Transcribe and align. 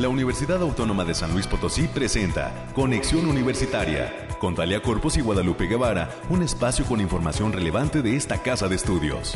la 0.00 0.08
Universidad 0.08 0.62
Autónoma 0.62 1.04
de 1.04 1.14
San 1.14 1.32
Luis 1.34 1.46
Potosí 1.46 1.86
presenta 1.86 2.68
Conexión 2.74 3.26
Universitaria 3.26 4.28
con 4.38 4.54
Talia 4.54 4.80
Corpus 4.80 5.18
y 5.18 5.20
Guadalupe 5.20 5.66
Guevara, 5.66 6.08
un 6.30 6.42
espacio 6.42 6.86
con 6.86 7.02
información 7.02 7.52
relevante 7.52 8.00
de 8.00 8.16
esta 8.16 8.42
casa 8.42 8.66
de 8.66 8.76
estudios. 8.76 9.34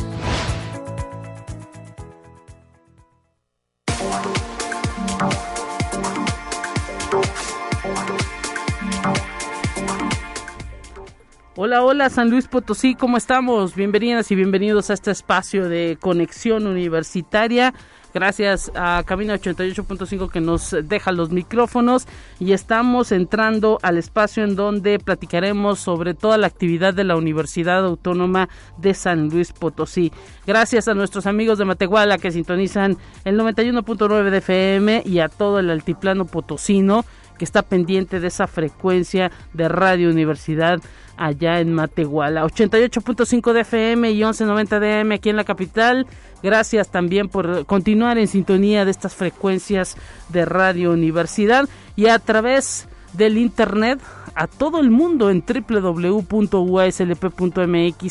Hola, 11.56 11.84
hola 11.84 12.08
San 12.08 12.30
Luis 12.30 12.48
Potosí, 12.48 12.94
¿cómo 12.94 13.18
estamos? 13.18 13.74
Bienvenidas 13.74 14.30
y 14.30 14.34
bienvenidos 14.34 14.88
a 14.88 14.94
este 14.94 15.10
espacio 15.10 15.68
de 15.68 15.98
conexión 16.00 16.66
universitaria. 16.66 17.74
Gracias 18.14 18.70
a 18.76 19.02
Camino 19.04 19.34
88.5 19.34 20.30
que 20.30 20.40
nos 20.40 20.76
deja 20.84 21.10
los 21.10 21.30
micrófonos 21.30 22.06
y 22.38 22.52
estamos 22.52 23.10
entrando 23.10 23.80
al 23.82 23.98
espacio 23.98 24.44
en 24.44 24.54
donde 24.54 25.00
platicaremos 25.00 25.80
sobre 25.80 26.14
toda 26.14 26.38
la 26.38 26.46
actividad 26.46 26.94
de 26.94 27.02
la 27.02 27.16
Universidad 27.16 27.84
Autónoma 27.84 28.48
de 28.78 28.94
San 28.94 29.30
Luis 29.30 29.52
Potosí. 29.52 30.12
Gracias 30.46 30.86
a 30.86 30.94
nuestros 30.94 31.26
amigos 31.26 31.58
de 31.58 31.64
Matehuala 31.64 32.18
que 32.18 32.30
sintonizan 32.30 32.96
el 33.24 33.36
91.9 33.36 34.30
de 34.30 34.38
FM 34.38 35.02
y 35.04 35.18
a 35.18 35.28
todo 35.28 35.58
el 35.58 35.68
altiplano 35.68 36.24
potosino 36.24 37.04
que 37.36 37.44
está 37.44 37.62
pendiente 37.62 38.20
de 38.20 38.28
esa 38.28 38.46
frecuencia 38.46 39.32
de 39.54 39.68
Radio 39.68 40.08
Universidad 40.08 40.80
allá 41.16 41.60
en 41.60 41.72
Matehuala. 41.72 42.44
88.5 42.44 43.52
de 43.52 43.60
FM 43.60 44.10
y 44.12 44.20
11.90 44.20 44.78
de 44.78 45.00
AM 45.00 45.12
aquí 45.12 45.30
en 45.30 45.36
la 45.36 45.44
capital. 45.44 46.06
Gracias 46.44 46.90
también 46.90 47.30
por 47.30 47.64
continuar 47.64 48.18
en 48.18 48.28
sintonía 48.28 48.84
de 48.84 48.90
estas 48.90 49.14
frecuencias 49.14 49.96
de 50.28 50.44
Radio 50.44 50.92
Universidad 50.92 51.66
y 51.96 52.08
a 52.08 52.18
través 52.18 52.86
del 53.14 53.38
internet 53.38 53.98
a 54.34 54.46
todo 54.46 54.78
el 54.80 54.90
mundo 54.90 55.30
en 55.30 55.42
www.uslp.mx 55.42 56.18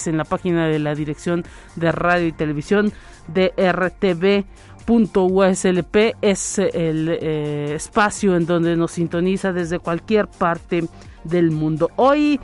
en 0.07 0.17
la 0.17 0.23
página 0.23 0.67
de 0.67 0.79
la 0.79 0.95
Dirección 0.95 1.45
de 1.75 1.91
Radio 1.91 2.25
y 2.25 2.31
Televisión 2.31 2.91
de 3.27 3.53
RTV.uslp 3.55 4.45
es 6.23 6.57
el 6.57 7.09
eh, 7.09 7.73
espacio 7.75 8.35
en 8.35 8.47
donde 8.47 8.75
nos 8.75 8.93
sintoniza 8.93 9.53
desde 9.53 9.77
cualquier 9.77 10.27
parte 10.27 10.85
del 11.23 11.51
mundo. 11.51 11.91
Hoy 11.97 12.39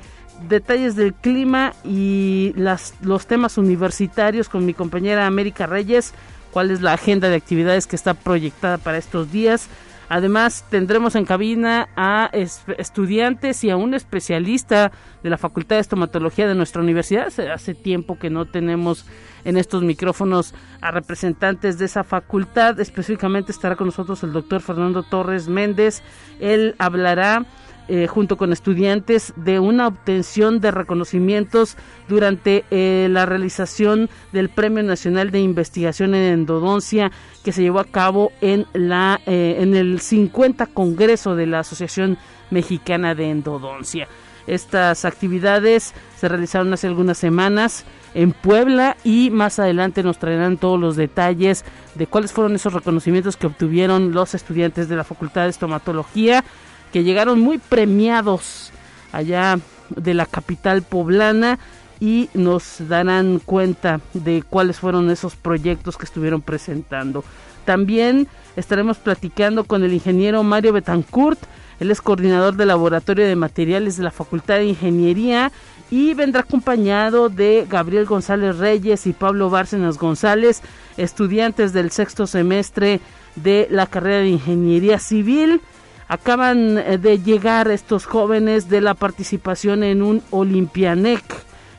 detalles 0.48 0.96
del 0.96 1.14
clima 1.14 1.74
y 1.84 2.54
las, 2.56 2.94
los 3.02 3.28
temas 3.28 3.58
universitarios 3.58 4.50
con 4.50 4.66
mi 4.66 4.74
compañera 4.74 5.28
América 5.28 5.66
Reyes, 5.66 6.14
cuál 6.52 6.72
es 6.72 6.82
la 6.82 6.94
agenda 6.94 7.30
de 7.30 7.36
actividades 7.36 7.88
que 7.88 7.96
está 7.96 8.14
proyectada 8.14 8.78
para 8.78 8.98
estos 8.98 9.32
días. 9.32 9.70
Además, 10.10 10.66
tendremos 10.72 11.16
en 11.16 11.24
cabina 11.24 11.88
a 11.96 12.32
estudiantes 12.34 13.64
y 13.64 13.70
a 13.70 13.78
un 13.78 13.94
especialista 13.94 14.92
de 15.22 15.30
la 15.30 15.38
Facultad 15.38 15.76
de 15.76 15.82
Estomatología 15.82 16.48
de 16.48 16.56
nuestra 16.56 16.82
universidad. 16.82 17.28
Hace 17.54 17.76
tiempo 17.76 18.18
que 18.18 18.32
no 18.32 18.46
tenemos 18.46 19.06
en 19.46 19.56
estos 19.56 19.84
micrófonos 19.84 20.56
a 20.82 20.90
representantes 20.90 21.78
de 21.78 21.86
esa 21.86 22.04
facultad. 22.04 22.80
Específicamente 22.80 23.52
estará 23.52 23.76
con 23.76 23.86
nosotros 23.86 24.24
el 24.24 24.34
doctor 24.34 24.62
Fernando 24.62 25.04
Torres 25.04 25.48
Méndez. 25.48 26.02
Él 26.40 26.74
hablará 26.80 27.46
eh, 27.92 28.06
junto 28.06 28.38
con 28.38 28.54
estudiantes 28.54 29.34
de 29.36 29.60
una 29.60 29.88
obtención 29.88 30.60
de 30.62 30.70
reconocimientos 30.70 31.76
durante 32.08 32.64
eh, 32.70 33.08
la 33.10 33.26
realización 33.26 34.12
del 34.32 34.50
Premio 34.50 34.84
Nacional 34.84 35.32
de 35.32 35.40
Investigación 35.40 36.14
en 36.14 36.34
Endodoncia 36.34 37.12
que 37.44 37.52
se 37.52 37.64
llevó 37.64 37.80
a 37.80 37.86
cabo 37.86 38.32
en 38.42 38.68
la 38.74 39.20
eh, 39.26 39.58
en 39.60 39.76
el 39.76 40.02
50 40.02 40.68
Congreso 40.68 41.36
de 41.36 41.48
la 41.48 41.62
Asociación 41.62 42.20
Mexicana 42.52 43.16
de 43.16 43.32
Endodoncia. 43.32 44.08
Estas 44.46 45.04
actividades 45.04 45.96
se 46.16 46.28
realizaron 46.28 46.72
hace 46.74 46.86
algunas 46.86 47.18
semanas 47.18 47.86
en 48.14 48.34
Puebla 48.34 48.98
y 49.04 49.32
más 49.32 49.58
adelante 49.58 50.04
nos 50.04 50.20
traerán 50.20 50.58
todos 50.58 50.80
los 50.80 50.96
detalles 50.96 51.66
de 51.96 52.06
cuáles 52.06 52.34
fueron 52.34 52.54
esos 52.54 52.74
reconocimientos 52.74 53.36
que 53.36 53.48
obtuvieron 53.48 54.12
los 54.12 54.36
estudiantes 54.36 54.90
de 54.90 54.96
la 54.96 55.04
Facultad 55.04 55.44
de 55.44 55.50
Estomatología 55.50 56.44
que 56.92 57.04
llegaron 57.04 57.40
muy 57.40 57.58
premiados 57.58 58.72
allá 59.12 59.60
de 59.90 60.14
la 60.14 60.26
capital 60.26 60.82
poblana 60.82 61.60
y 62.00 62.30
nos 62.34 62.88
darán 62.88 63.40
cuenta 63.40 64.00
de 64.14 64.44
cuáles 64.48 64.80
fueron 64.80 65.10
esos 65.10 65.36
proyectos 65.36 65.98
que 65.98 66.06
estuvieron 66.06 66.42
presentando. 66.42 67.24
También 67.66 68.28
estaremos 68.56 68.98
platicando 68.98 69.64
con 69.66 69.84
el 69.84 69.94
ingeniero 69.94 70.44
Mario 70.44 70.74
Betancourt, 70.74 71.40
él 71.80 71.92
es 71.92 72.02
coordinador 72.02 72.56
del 72.56 72.70
laboratorio 72.70 73.26
de 73.26 73.36
materiales 73.36 73.96
de 73.98 74.04
la 74.04 74.12
Facultad 74.12 74.56
de 74.56 74.66
Ingeniería 74.66 75.52
y 75.90 76.14
vendrá 76.14 76.42
acompañado 76.42 77.30
de 77.30 77.66
Gabriel 77.70 78.06
González 78.06 78.58
Reyes 78.58 79.08
y 79.08 79.14
Pablo 79.14 79.50
Bárcenas 79.50 79.98
González, 79.98 80.62
estudiantes 80.98 81.72
del 81.74 81.92
sexto 81.92 82.28
semestre 82.28 83.00
de 83.36 83.68
la 83.72 83.88
carrera 83.88 84.20
de 84.20 84.30
Ingeniería 84.30 85.00
Civil. 85.00 85.62
Acaban 86.10 86.80
eh, 86.80 86.98
de 86.98 87.20
llegar 87.20 87.70
estos 87.70 88.06
jóvenes 88.06 88.68
de 88.68 88.82
la 88.82 88.96
participación 88.96 89.84
en 89.84 90.02
un 90.02 90.24
Olimpianec 90.32 91.24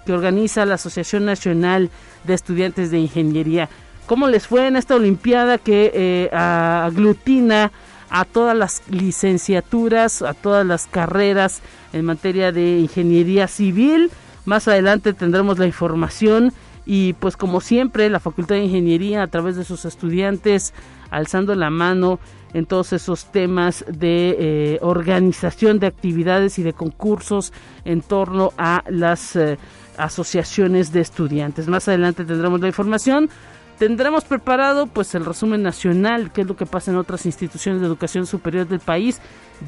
que 0.06 0.12
organiza 0.12 0.64
la 0.64 0.74
Asociación 0.76 1.24
Nacional 1.24 1.90
de 2.22 2.34
Estudiantes 2.34 2.92
de 2.92 3.00
Ingeniería. 3.00 3.68
¿Cómo 4.06 4.28
les 4.28 4.46
fue 4.46 4.68
en 4.68 4.76
esta 4.76 4.94
Olimpiada 4.94 5.58
que 5.58 5.90
eh, 5.92 6.30
aglutina 6.32 7.72
a 8.08 8.24
todas 8.24 8.56
las 8.56 8.82
licenciaturas, 8.88 10.22
a 10.22 10.32
todas 10.34 10.64
las 10.64 10.86
carreras 10.86 11.60
en 11.92 12.04
materia 12.04 12.52
de 12.52 12.78
ingeniería 12.78 13.48
civil? 13.48 14.12
Más 14.44 14.68
adelante 14.68 15.12
tendremos 15.12 15.58
la 15.58 15.66
información 15.66 16.52
y 16.86 17.14
pues 17.14 17.36
como 17.36 17.60
siempre 17.60 18.08
la 18.10 18.20
Facultad 18.20 18.54
de 18.54 18.64
Ingeniería 18.64 19.22
a 19.22 19.26
través 19.26 19.56
de 19.56 19.64
sus 19.64 19.84
estudiantes 19.84 20.72
alzando 21.10 21.54
la 21.56 21.70
mano 21.70 22.20
en 22.52 22.66
todos 22.66 22.92
esos 22.92 23.26
temas 23.26 23.84
de 23.88 24.36
eh, 24.38 24.78
organización 24.82 25.78
de 25.78 25.86
actividades 25.86 26.58
y 26.58 26.62
de 26.62 26.72
concursos 26.72 27.52
en 27.84 28.02
torno 28.02 28.52
a 28.58 28.84
las 28.88 29.36
eh, 29.36 29.58
asociaciones 29.96 30.92
de 30.92 31.00
estudiantes. 31.00 31.68
Más 31.68 31.88
adelante 31.88 32.24
tendremos 32.24 32.60
la 32.60 32.68
información. 32.68 33.30
Tendremos 33.78 34.24
preparado 34.24 34.86
pues 34.86 35.14
el 35.14 35.24
resumen 35.24 35.62
nacional, 35.62 36.32
qué 36.32 36.42
es 36.42 36.46
lo 36.46 36.54
que 36.54 36.66
pasa 36.66 36.90
en 36.90 36.98
otras 36.98 37.24
instituciones 37.24 37.80
de 37.80 37.86
educación 37.86 38.26
superior 38.26 38.68
del 38.68 38.80
país. 38.80 39.20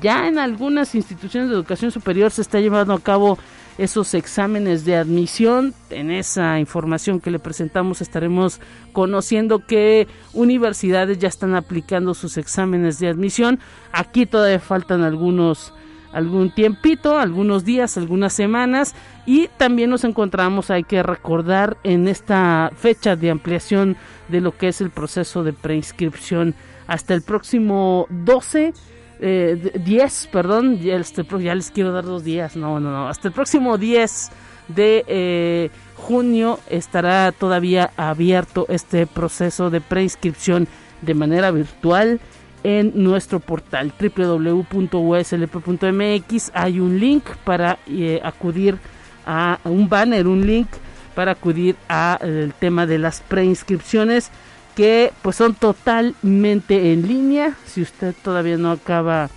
Ya 0.02 0.28
en 0.28 0.38
algunas 0.38 0.94
instituciones 0.94 1.48
de 1.48 1.54
educación 1.54 1.90
superior 1.90 2.30
se 2.30 2.42
está 2.42 2.60
llevando 2.60 2.92
a 2.92 3.00
cabo 3.00 3.38
esos 3.78 4.14
exámenes 4.14 4.84
de 4.84 4.96
admisión. 4.96 5.74
En 5.90 6.10
esa 6.10 6.58
información 6.58 7.20
que 7.20 7.30
le 7.30 7.38
presentamos 7.38 8.00
estaremos 8.00 8.60
conociendo 8.92 9.66
que 9.66 10.08
universidades 10.32 11.18
ya 11.18 11.28
están 11.28 11.54
aplicando 11.54 12.14
sus 12.14 12.36
exámenes 12.36 12.98
de 12.98 13.08
admisión. 13.08 13.60
Aquí 13.92 14.26
todavía 14.26 14.60
faltan 14.60 15.02
algunos 15.02 15.72
algún 16.12 16.50
tiempito, 16.50 17.18
algunos 17.18 17.64
días, 17.64 17.96
algunas 17.96 18.32
semanas 18.32 18.94
y 19.24 19.48
también 19.56 19.90
nos 19.90 20.04
encontramos, 20.04 20.70
hay 20.70 20.84
que 20.84 21.02
recordar 21.02 21.78
en 21.84 22.06
esta 22.06 22.70
fecha 22.76 23.16
de 23.16 23.30
ampliación 23.30 23.96
de 24.28 24.40
lo 24.40 24.56
que 24.56 24.68
es 24.68 24.80
el 24.80 24.90
proceso 24.90 25.42
de 25.42 25.52
preinscripción 25.54 26.54
hasta 26.86 27.14
el 27.14 27.22
próximo 27.22 28.06
12 28.10 28.74
eh, 29.24 29.72
10, 29.84 30.28
perdón, 30.32 30.80
ya, 30.80 30.98
les 30.98 31.70
quiero 31.70 31.92
dar 31.92 32.04
dos 32.04 32.24
días, 32.24 32.56
no, 32.56 32.80
no, 32.80 32.90
no, 32.90 33.08
hasta 33.08 33.28
el 33.28 33.34
próximo 33.34 33.78
10 33.78 34.30
de 34.68 35.04
eh, 35.06 35.70
junio 35.94 36.58
estará 36.68 37.30
todavía 37.30 37.92
abierto 37.96 38.66
este 38.68 39.06
proceso 39.06 39.70
de 39.70 39.80
preinscripción 39.80 40.66
de 41.02 41.14
manera 41.14 41.52
virtual 41.52 42.20
en 42.64 42.92
nuestro 42.94 43.38
portal 43.40 43.92
www.uslp.mx 43.98 45.30
hay 46.54 46.80
un 46.80 46.98
link 46.98 47.24
para 47.44 47.78
eh, 47.86 48.20
acudir 48.22 48.76
a 49.24 49.60
un 49.64 49.88
banner, 49.88 50.26
un 50.26 50.44
link 50.46 50.68
para 51.14 51.32
acudir 51.32 51.76
al 51.88 52.52
tema 52.58 52.86
de 52.86 52.98
las 52.98 53.20
preinscripciones 53.20 54.30
que 54.74 55.12
pues 55.22 55.36
son 55.36 55.54
totalmente 55.54 56.92
en 56.92 57.06
línea. 57.06 57.56
Si 57.66 57.82
usted 57.82 58.14
todavía 58.22 58.56
no 58.56 58.70
acaba 58.70 59.30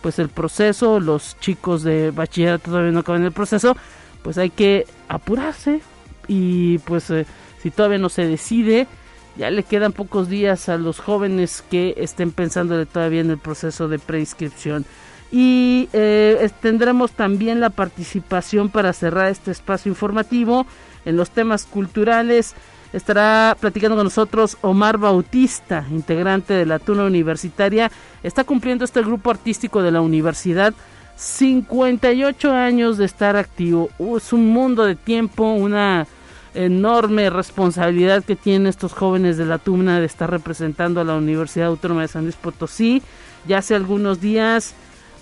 pues 0.00 0.18
el 0.18 0.28
proceso, 0.28 1.00
los 1.00 1.38
chicos 1.38 1.82
de 1.82 2.10
bachillerato 2.10 2.70
todavía 2.70 2.90
no 2.90 3.00
acaban 3.00 3.24
el 3.24 3.32
proceso, 3.32 3.76
pues 4.22 4.36
hay 4.36 4.50
que 4.50 4.86
apurarse 5.08 5.80
y 6.26 6.78
pues 6.78 7.08
eh, 7.10 7.26
si 7.62 7.70
todavía 7.70 7.98
no 7.98 8.08
se 8.08 8.26
decide, 8.26 8.88
ya 9.36 9.50
le 9.50 9.62
quedan 9.62 9.92
pocos 9.92 10.28
días 10.28 10.68
a 10.68 10.76
los 10.76 10.98
jóvenes 10.98 11.64
que 11.70 11.94
estén 11.96 12.32
pensando 12.32 12.84
todavía 12.86 13.20
en 13.20 13.30
el 13.30 13.38
proceso 13.38 13.88
de 13.88 13.98
preinscripción. 13.98 14.84
Y 15.30 15.88
eh, 15.94 16.50
tendremos 16.60 17.12
también 17.12 17.60
la 17.60 17.70
participación 17.70 18.68
para 18.68 18.92
cerrar 18.92 19.30
este 19.30 19.50
espacio 19.50 19.88
informativo 19.88 20.66
en 21.04 21.16
los 21.16 21.30
temas 21.30 21.64
culturales 21.64 22.54
Estará 22.92 23.56
platicando 23.58 23.96
con 23.96 24.04
nosotros 24.04 24.58
Omar 24.60 24.98
Bautista, 24.98 25.86
integrante 25.90 26.52
de 26.52 26.66
la 26.66 26.78
Tuna 26.78 27.04
Universitaria. 27.04 27.90
Está 28.22 28.44
cumpliendo 28.44 28.84
este 28.84 29.00
grupo 29.00 29.30
artístico 29.30 29.82
de 29.82 29.90
la 29.90 30.02
universidad 30.02 30.74
58 31.16 32.52
años 32.52 32.98
de 32.98 33.04
estar 33.04 33.36
activo. 33.36 33.90
Uh, 33.98 34.18
es 34.18 34.32
un 34.32 34.48
mundo 34.48 34.84
de 34.84 34.94
tiempo, 34.94 35.44
una 35.52 36.06
enorme 36.54 37.30
responsabilidad 37.30 38.24
que 38.24 38.36
tienen 38.36 38.66
estos 38.66 38.92
jóvenes 38.92 39.38
de 39.38 39.46
la 39.46 39.58
Tuna 39.58 40.00
de 40.00 40.06
estar 40.06 40.30
representando 40.30 41.00
a 41.00 41.04
la 41.04 41.14
Universidad 41.14 41.68
Autónoma 41.68 42.02
de 42.02 42.08
San 42.08 42.24
Luis 42.24 42.36
Potosí. 42.36 43.02
Ya 43.46 43.58
hace 43.58 43.74
algunos 43.74 44.20
días, 44.20 44.74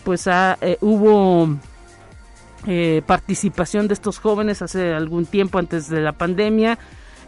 pues 0.05 0.27
eh, 0.27 0.79
hubo 0.81 1.57
eh, 2.67 3.03
participación 3.07 3.87
de 3.87 3.95
estos 3.95 4.19
jóvenes 4.19 4.61
hace 4.61 4.93
algún 4.93 5.25
tiempo 5.25 5.59
antes 5.59 5.89
de 5.89 6.01
la 6.01 6.13
pandemia. 6.13 6.79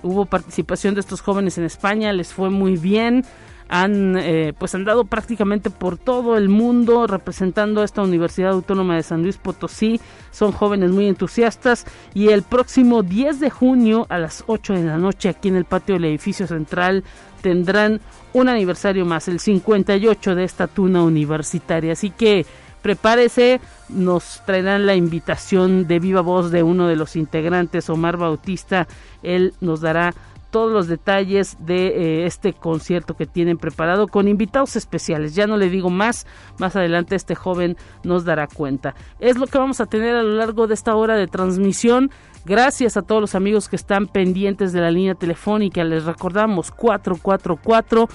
Hubo 0.03 0.27
participación 0.27 0.95
de 0.95 1.01
estos 1.01 1.21
jóvenes 1.21 1.59
en 1.59 1.65
España, 1.65 2.13
les 2.13 2.33
fue 2.33 2.51
muy 2.51 2.77
bien 2.77 3.25
han 3.73 4.19
eh, 4.19 4.53
pues 4.59 4.75
andado 4.75 5.07
prácticamente 5.07 5.71
por 5.71 5.97
todo 5.97 6.37
el 6.37 6.51
mundo 6.51 7.07
representando 7.07 7.81
a 7.81 7.87
esta 7.87 8.03
Universidad 8.03 8.51
Autónoma 8.51 8.97
de 8.97 9.03
San 9.03 9.23
Luis 9.23 9.39
Potosí. 9.39 9.99
Son 10.31 10.53
jóvenes 10.53 10.91
muy 10.91 11.09
entusiastas 11.09 11.87
y 12.13 12.29
el 12.29 12.43
próximo 12.43 13.03
10 13.03 13.41
de 13.41 13.49
junio 13.49 14.07
a 14.11 14.19
las 14.19 14.45
8 14.47 14.75
de 14.75 14.85
la 14.85 14.99
noche 14.99 15.31
aquí 15.31 15.49
en 15.49 15.57
el 15.57 15.65
patio 15.65 15.95
del 15.95 16.05
edificio 16.05 16.47
central 16.47 17.03
tendrán 17.41 18.03
un 18.35 18.51
aniversario 18.51 19.07
más, 19.07 19.29
el 19.29 19.41
58 19.41 20.35
de 20.35 20.45
esta 20.45 20.67
tuna 20.67 21.03
universitaria. 21.03 21.95
Así 21.95 22.11
que 22.11 22.45
prepárese, 22.83 23.61
nos 23.89 24.43
traerán 24.45 24.87
la 24.87 24.95
invitación 24.95 25.87
de 25.87 26.01
viva 26.01 26.21
voz 26.21 26.51
de 26.51 26.63
uno 26.63 26.89
de 26.89 26.97
los 26.97 27.17
integrantes, 27.17 27.89
Omar 27.89 28.17
Bautista. 28.17 28.87
Él 29.23 29.55
nos 29.61 29.81
dará 29.81 30.15
todos 30.53 30.71
los 30.71 30.87
detalles 30.87 31.57
de 31.61 31.87
eh, 31.87 32.27
este 32.27 32.53
concierto 32.53 33.17
que 33.17 33.27
tienen 33.27 33.57
preparado 33.57 34.07
con 34.07 34.29
invitados 34.29 34.77
especiales. 34.77 35.35
Ya 35.35 35.47
no 35.47 35.57
le 35.57 35.71
digo 35.71 35.89
más, 35.89 36.27
más 36.59 36.77
adelante 36.77 37.17
este 37.17 37.35
joven 37.35 37.77
nos 38.05 38.25
dará 38.25 38.47
cuenta. 38.47 38.95
Es 39.19 39.39
lo 39.39 39.47
que 39.47 39.59
vamos 39.59 39.81
a 39.81 39.87
tener 39.87 40.15
a 40.15 40.23
lo 40.23 40.37
largo 40.37 40.67
de 40.67 40.75
esta 40.75 40.95
hora 40.95 41.17
de 41.17 41.27
transmisión. 41.27 42.11
Gracias 42.45 42.99
a 42.99 43.03
todos 43.03 43.23
los 43.23 43.35
amigos 43.35 43.69
que 43.71 43.77
están 43.77 44.07
pendientes 44.07 44.75
de 44.75 44.83
la 44.83 44.91
línea 44.91 45.15
telefónica. 45.15 45.83
Les 45.85 46.05
recordamos 46.05 46.71
444 46.71 48.09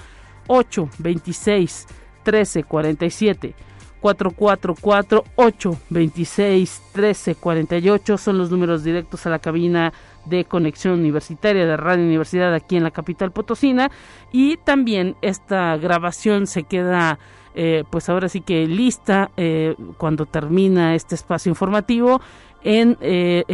826 0.46 1.86
1347. 2.24 3.67
444 4.00 5.24
826 5.36 6.82
1348 6.94 8.18
son 8.18 8.38
los 8.38 8.50
números 8.50 8.84
directos 8.84 9.26
a 9.26 9.30
la 9.30 9.38
cabina 9.38 9.92
de 10.24 10.44
Conexión 10.44 10.94
Universitaria 10.94 11.66
de 11.66 11.76
Radio 11.76 12.04
Universidad 12.04 12.54
aquí 12.54 12.76
en 12.76 12.84
la 12.84 12.90
capital 12.90 13.32
potosina 13.32 13.90
y 14.32 14.56
también 14.58 15.16
esta 15.22 15.76
grabación 15.76 16.46
se 16.46 16.64
queda 16.64 17.18
eh, 17.54 17.84
pues 17.90 18.08
ahora 18.08 18.28
sí 18.28 18.40
que 18.40 18.66
lista 18.66 19.30
eh, 19.36 19.74
cuando 19.96 20.26
termina 20.26 20.94
este 20.94 21.14
espacio 21.14 21.50
informativo 21.50 22.20
en 22.62 22.96
eh, 23.00 23.44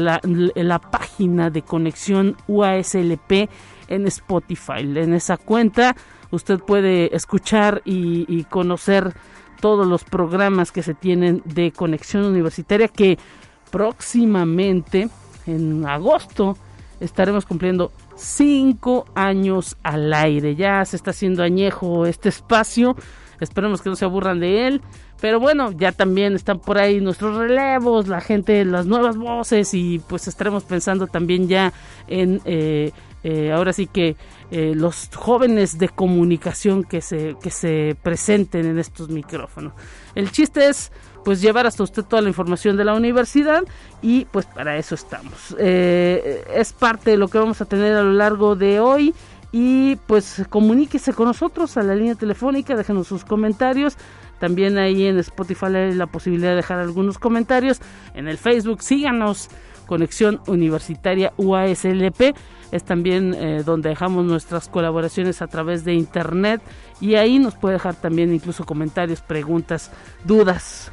la, 0.00 0.78
página 0.78 1.50
de 1.50 1.62
conexión 1.62 2.36
UASLP 2.48 3.48
en 3.88 4.06
Spotify. 4.06 4.80
En 4.80 5.14
esa 5.14 5.36
cuenta 5.36 5.94
usted 6.30 6.58
puede 6.58 7.14
escuchar 7.14 7.82
y 7.84 8.44
conocer 8.44 9.14
todos 9.60 9.86
los 9.86 10.04
programas 10.04 10.72
que 10.72 10.82
se 10.82 10.94
tienen 10.94 11.42
de 11.44 11.72
conexión 11.72 12.24
universitaria 12.24 12.88
que 12.88 13.18
próximamente 13.70 15.08
en 15.46 15.86
agosto 15.86 16.56
estaremos 17.00 17.46
cumpliendo 17.46 17.92
cinco 18.16 19.06
años 19.14 19.76
al 19.82 20.12
aire. 20.12 20.54
Ya 20.54 20.84
se 20.84 20.96
está 20.96 21.10
haciendo 21.10 21.42
añejo 21.42 22.06
este 22.06 22.28
espacio. 22.28 22.94
Esperemos 23.40 23.80
que 23.80 23.88
no 23.88 23.96
se 23.96 24.04
aburran 24.04 24.38
de 24.38 24.66
él. 24.66 24.82
Pero 25.20 25.38
bueno, 25.38 25.70
ya 25.72 25.92
también 25.92 26.34
están 26.34 26.60
por 26.60 26.78
ahí 26.78 27.00
nuestros 27.00 27.36
relevos, 27.36 28.08
la 28.08 28.20
gente, 28.20 28.64
las 28.64 28.86
nuevas 28.86 29.18
voces 29.18 29.74
y 29.74 29.98
pues 29.98 30.28
estaremos 30.28 30.64
pensando 30.64 31.06
también 31.06 31.46
ya 31.46 31.74
en 32.08 32.40
eh, 32.46 32.92
eh, 33.22 33.52
ahora 33.52 33.72
sí 33.72 33.86
que 33.86 34.16
eh, 34.50 34.72
los 34.74 35.10
jóvenes 35.14 35.78
de 35.78 35.88
comunicación 35.88 36.84
que 36.84 37.00
se, 37.00 37.36
que 37.42 37.50
se 37.50 37.96
presenten 38.02 38.66
en 38.66 38.78
estos 38.78 39.08
micrófonos. 39.08 39.72
El 40.14 40.30
chiste 40.30 40.68
es 40.68 40.90
pues 41.24 41.40
llevar 41.40 41.66
hasta 41.66 41.82
usted 41.82 42.02
toda 42.02 42.22
la 42.22 42.28
información 42.28 42.76
de 42.76 42.84
la 42.84 42.94
universidad 42.94 43.62
y 44.02 44.24
pues 44.26 44.46
para 44.46 44.76
eso 44.76 44.94
estamos. 44.94 45.54
Eh, 45.58 46.44
es 46.54 46.72
parte 46.72 47.10
de 47.12 47.16
lo 47.18 47.28
que 47.28 47.38
vamos 47.38 47.60
a 47.60 47.66
tener 47.66 47.94
a 47.94 48.02
lo 48.02 48.12
largo 48.12 48.56
de 48.56 48.80
hoy 48.80 49.14
y 49.52 49.96
pues 50.06 50.44
comuníquese 50.48 51.12
con 51.12 51.26
nosotros 51.26 51.76
a 51.76 51.82
la 51.82 51.94
línea 51.94 52.14
telefónica, 52.14 52.74
déjenos 52.76 53.08
sus 53.08 53.24
comentarios. 53.24 53.96
También 54.38 54.78
ahí 54.78 55.04
en 55.04 55.18
Spotify 55.18 55.66
hay 55.66 55.94
la 55.94 56.06
posibilidad 56.06 56.50
de 56.50 56.56
dejar 56.56 56.78
algunos 56.78 57.18
comentarios. 57.18 57.80
En 58.14 58.26
el 58.26 58.38
Facebook 58.38 58.82
síganos, 58.82 59.50
Conexión 59.90 60.40
Universitaria 60.46 61.32
UASLP. 61.36 62.36
Es 62.70 62.84
también 62.84 63.34
eh, 63.34 63.64
donde 63.66 63.88
dejamos 63.88 64.24
nuestras 64.24 64.68
colaboraciones 64.68 65.42
a 65.42 65.48
través 65.48 65.84
de 65.84 65.94
internet 65.94 66.62
y 67.00 67.16
ahí 67.16 67.40
nos 67.40 67.56
puede 67.56 67.74
dejar 67.74 67.96
también 67.96 68.32
incluso 68.32 68.64
comentarios, 68.64 69.20
preguntas, 69.20 69.90
dudas. 70.24 70.92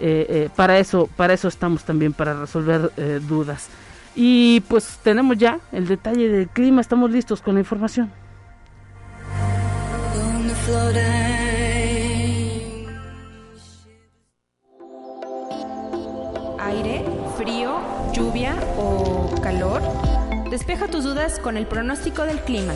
Eh, 0.00 0.26
eh, 0.28 0.48
para 0.54 0.78
eso 0.78 1.08
para 1.16 1.34
eso 1.34 1.48
estamos 1.48 1.82
también 1.82 2.14
para 2.14 2.32
resolver 2.40 2.90
eh, 2.96 3.20
dudas. 3.28 3.68
Y 4.14 4.60
pues 4.62 4.98
tenemos 5.02 5.36
ya 5.36 5.60
el 5.72 5.86
detalle 5.86 6.30
del 6.30 6.48
clima. 6.48 6.80
Estamos 6.80 7.10
listos 7.10 7.42
con 7.42 7.54
la 7.54 7.60
información. 7.60 8.10
Aire 16.58 17.07
calor 19.48 19.80
despeja 20.50 20.88
tus 20.88 21.04
dudas 21.04 21.38
con 21.38 21.56
el 21.56 21.66
pronóstico 21.66 22.24
del 22.24 22.38
clima. 22.40 22.74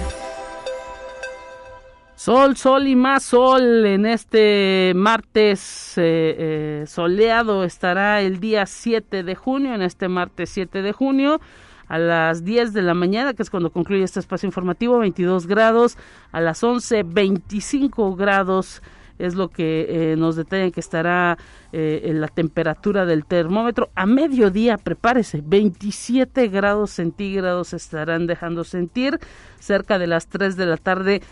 Sol, 2.15 2.57
sol 2.57 2.87
y 2.87 2.97
más 2.97 3.25
sol 3.25 3.85
en 3.85 4.07
este 4.07 4.93
martes 4.97 5.99
eh, 5.99 6.35
eh, 6.39 6.85
soleado 6.87 7.65
estará 7.65 8.23
el 8.23 8.41
día 8.41 8.65
7 8.65 9.23
de 9.23 9.35
junio, 9.35 9.75
en 9.75 9.83
este 9.83 10.09
martes 10.09 10.49
7 10.49 10.81
de 10.81 10.93
junio 10.93 11.43
a 11.89 11.99
las 11.99 12.43
10 12.43 12.73
de 12.73 12.81
la 12.81 12.95
mañana, 12.95 13.35
que 13.35 13.43
es 13.43 13.51
cuando 13.51 13.71
concluye 13.71 14.03
este 14.03 14.21
espacio 14.21 14.47
informativo, 14.47 14.99
22 14.99 15.47
grados, 15.47 15.99
a 16.31 16.41
las 16.41 16.65
11, 16.65 17.03
25 17.03 18.17
grados 18.17 18.81
es 19.19 19.35
lo 19.35 19.49
que 19.49 19.87
eh, 19.89 20.17
nos 20.17 20.37
detallan 20.37 20.71
que 20.71 20.81
estará 20.81 21.39
en 21.75 22.21
la 22.21 22.29
temperatura 22.29 23.07
del 23.07 23.25
termómetro. 23.25 23.89
A 23.95 24.05
mediodía, 24.05 24.77
prepárese, 24.77 25.43
27 25.43 26.49
grados 26.49 26.91
centígrados 26.91 27.73
estarán 27.73 28.27
dejando 28.27 28.63
sentir. 28.65 29.19
Cerca 29.59 29.99
de 29.99 30.07
las 30.07 30.27
3 30.27 30.57
de 30.57 30.67
la 30.67 30.77
tarde 30.77 31.23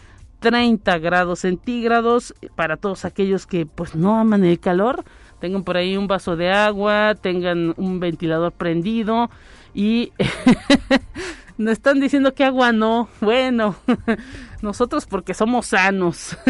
30 0.41 0.99
grados 0.99 1.41
centígrados 1.41 2.35
para 2.57 2.77
todos 2.77 3.05
aquellos 3.05 3.47
que 3.47 3.67
pues 3.67 3.95
no 3.95 4.19
aman 4.19 4.45
el 4.45 4.59
calor 4.59 5.05
tengan 5.39 5.65
por 5.65 5.77
ahí 5.77 5.97
un 5.97 6.07
vaso 6.07 6.35
de 6.35 6.51
agua 6.51 7.15
tengan 7.15 7.75
un 7.77 8.01
ventilador 8.01 8.53
prendido 8.53 9.31
y 9.75 10.13
nos 11.61 11.73
están 11.73 12.01
diciendo 12.01 12.35
que 12.35 12.45
agua 12.45 12.73
no. 12.73 13.09
Bueno 13.21 13.77
nosotros 14.63 15.07
porque 15.07 15.35
somos 15.35 15.67
sanos. 15.67 16.37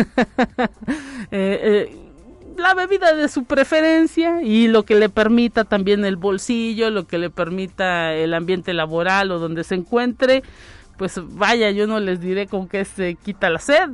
Eh, 1.32 1.60
eh, 1.62 1.96
la 2.56 2.74
bebida 2.74 3.14
de 3.14 3.28
su 3.28 3.44
preferencia 3.44 4.42
y 4.42 4.66
lo 4.66 4.82
que 4.82 4.96
le 4.96 5.08
permita 5.08 5.62
también 5.64 6.04
el 6.04 6.16
bolsillo, 6.16 6.90
lo 6.90 7.06
que 7.06 7.18
le 7.18 7.30
permita 7.30 8.14
el 8.14 8.34
ambiente 8.34 8.74
laboral 8.74 9.30
o 9.30 9.38
donde 9.38 9.62
se 9.62 9.76
encuentre 9.76 10.42
pues 11.00 11.18
vaya, 11.34 11.70
yo 11.70 11.86
no 11.86 11.98
les 11.98 12.20
diré 12.20 12.46
con 12.46 12.68
qué 12.68 12.84
se 12.84 13.14
quita 13.14 13.48
la 13.48 13.58
sed, 13.58 13.88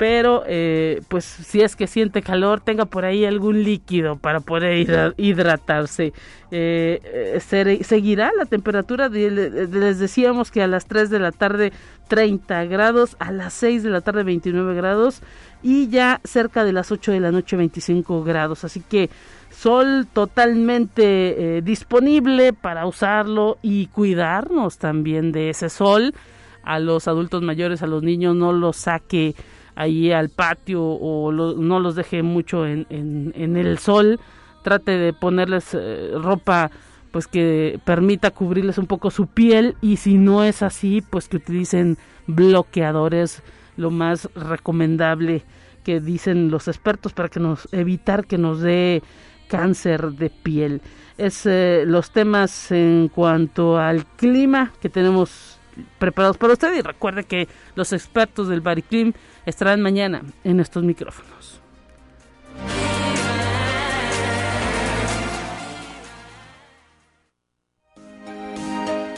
pero 0.00 0.44
eh, 0.46 1.02
pues 1.08 1.26
si 1.26 1.60
es 1.60 1.76
que 1.76 1.86
siente 1.86 2.22
calor, 2.22 2.62
tenga 2.62 2.86
por 2.86 3.04
ahí 3.04 3.26
algún 3.26 3.62
líquido 3.62 4.16
para 4.16 4.40
poder 4.40 5.12
hidratarse. 5.18 6.14
Eh, 6.50 7.38
eh 7.44 7.84
seguirá 7.84 8.32
la 8.34 8.46
temperatura, 8.46 9.10
les 9.10 9.98
decíamos 9.98 10.50
que 10.50 10.62
a 10.62 10.68
las 10.68 10.86
3 10.86 11.10
de 11.10 11.18
la 11.18 11.32
tarde 11.32 11.74
30 12.08 12.64
grados, 12.64 13.14
a 13.18 13.30
las 13.30 13.52
6 13.52 13.82
de 13.82 13.90
la 13.90 14.00
tarde 14.00 14.22
29 14.22 14.74
grados 14.74 15.20
y 15.62 15.90
ya 15.90 16.22
cerca 16.24 16.64
de 16.64 16.72
las 16.72 16.90
8 16.90 17.12
de 17.12 17.20
la 17.20 17.30
noche 17.30 17.58
25 17.58 18.24
grados, 18.24 18.64
así 18.64 18.80
que 18.80 19.10
sol 19.50 20.06
totalmente 20.10 21.60
disponible 21.62 22.54
para 22.54 22.86
usarlo 22.86 23.58
y 23.60 23.88
cuidarnos 23.88 24.78
también 24.78 25.30
de 25.30 25.50
ese 25.50 25.68
sol. 25.68 26.14
A 26.62 26.78
los 26.78 27.06
adultos 27.06 27.42
mayores, 27.42 27.82
a 27.82 27.86
los 27.86 28.02
niños, 28.02 28.34
no 28.34 28.52
los 28.52 28.76
saque 28.76 29.34
ahí 29.80 30.12
al 30.12 30.28
patio 30.28 30.82
o 30.82 31.32
no 31.32 31.80
los 31.80 31.94
deje 31.94 32.22
mucho 32.22 32.66
en, 32.66 32.86
en, 32.90 33.56
el 33.56 33.78
sol. 33.78 34.20
Trate 34.62 34.98
de 34.98 35.12
ponerles 35.12 35.74
eh, 35.74 36.10
ropa 36.14 36.70
pues 37.10 37.26
que 37.26 37.80
permita 37.84 38.30
cubrirles 38.30 38.78
un 38.78 38.86
poco 38.86 39.10
su 39.10 39.26
piel 39.26 39.76
y 39.80 39.96
si 39.96 40.18
no 40.18 40.44
es 40.44 40.62
así, 40.62 41.02
pues 41.02 41.28
que 41.28 41.38
utilicen 41.38 41.96
bloqueadores, 42.26 43.42
lo 43.76 43.90
más 43.90 44.28
recomendable 44.34 45.42
que 45.82 46.00
dicen 46.00 46.50
los 46.50 46.68
expertos 46.68 47.12
para 47.12 47.28
que 47.28 47.40
nos 47.40 47.66
evitar 47.72 48.26
que 48.26 48.38
nos 48.38 48.60
dé 48.60 49.02
cáncer 49.48 50.12
de 50.12 50.30
piel. 50.30 50.82
Es 51.18 51.46
eh, 51.46 51.84
los 51.86 52.12
temas 52.12 52.70
en 52.70 53.08
cuanto 53.08 53.78
al 53.78 54.04
clima 54.04 54.72
que 54.80 54.88
tenemos 54.88 55.49
preparados 55.98 56.36
para 56.36 56.52
usted 56.52 56.74
y 56.74 56.82
recuerde 56.82 57.24
que 57.24 57.48
los 57.74 57.92
expertos 57.92 58.48
del 58.48 58.60
Bariclim 58.60 59.12
estarán 59.46 59.80
mañana 59.80 60.22
en 60.44 60.60
estos 60.60 60.82
micrófonos. 60.82 61.60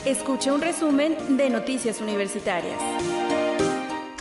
Escuche 0.05 0.51
un 0.51 0.61
resumen 0.61 1.15
de 1.37 1.49
Noticias 1.49 2.01
Universitarias. 2.01 2.77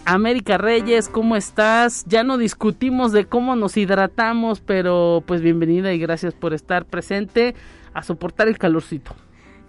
América 0.04 0.58
Reyes, 0.58 1.08
¿cómo 1.08 1.36
estás? 1.36 2.04
Ya 2.06 2.24
no 2.24 2.38
discutimos 2.38 3.12
de 3.12 3.26
cómo 3.26 3.56
nos 3.56 3.76
hidratamos, 3.76 4.60
pero 4.60 5.22
pues 5.26 5.42
bienvenida 5.42 5.92
y 5.92 5.98
gracias 5.98 6.34
por 6.34 6.54
estar 6.54 6.84
presente 6.86 7.54
a 7.94 8.02
soportar 8.02 8.48
el 8.48 8.58
calorcito. 8.58 9.14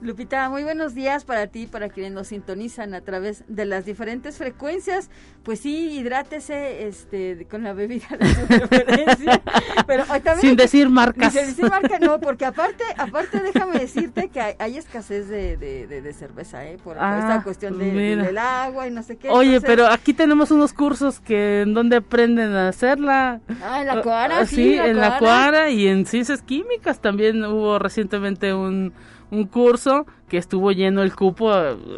Lupita, 0.04 0.50
muy 0.50 0.64
buenos 0.64 0.94
días 0.94 1.24
para 1.24 1.48
ti, 1.48 1.66
para 1.66 1.88
quienes 1.88 2.12
nos 2.12 2.28
sintonizan 2.28 2.94
a 2.94 3.00
través 3.00 3.46
de 3.48 3.64
las 3.64 3.86
diferentes 3.86 4.38
frecuencias. 4.38 5.10
Pues 5.44 5.62
sí, 5.62 5.92
hidrátese 5.92 6.88
este, 6.88 7.48
con 7.50 7.64
la 7.64 7.72
bebida 7.72 8.08
de 8.20 8.28
su 8.28 8.46
preferencia. 8.48 9.42
Pero 9.88 10.04
también 10.06 10.40
Sin 10.42 10.56
decir 10.58 10.90
marcas. 10.90 11.32
Sin 11.32 11.46
decir 11.46 11.70
marca, 11.70 12.00
no, 12.00 12.20
porque 12.20 12.44
aparte, 12.44 12.84
aparte 12.98 13.40
déjame 13.42 13.80
decirte 13.80 14.28
que 14.28 14.42
hay, 14.60 14.78
escasez 14.78 15.30
de, 15.30 15.56
de, 15.56 16.14
cerveza, 16.14 16.66
¿eh? 16.66 16.78
Por, 16.84 16.98
ah, 17.00 17.20
esta 17.20 17.44
cuestión 17.44 17.78
de, 17.78 18.18
del 18.18 18.38
agua 18.38 18.90
y 18.90 18.92
no 18.92 19.04
sé 19.04 19.16
qué. 19.16 19.30
Oye, 19.30 19.62
pero 19.62 19.88
aquí 19.88 20.14
tenemos 20.14 20.52
unos 20.52 20.74
cursos 20.74 21.22
que 21.22 21.62
en 21.62 21.74
donde 21.74 21.98
aprenden 21.98 22.54
a 22.54 22.68
hacerla. 22.68 23.40
Ah, 23.64 23.80
en 23.80 23.88
la 23.88 24.02
Cuara, 24.02 24.40
ah, 24.40 24.46
sí, 24.46 24.74
en 24.74 24.98
la 24.98 25.18
Cuara 25.18 25.70
y 25.70 25.88
en 25.88 26.06
ciencias 26.06 26.42
químicas 26.42 27.00
también 27.00 27.42
hubo 27.46 27.80
recientemente 27.80 28.54
un 28.54 28.94
un 29.34 29.46
curso 29.46 30.06
que 30.30 30.38
estuvo 30.38 30.72
lleno 30.72 31.02
el 31.02 31.16
cupo, 31.16 31.52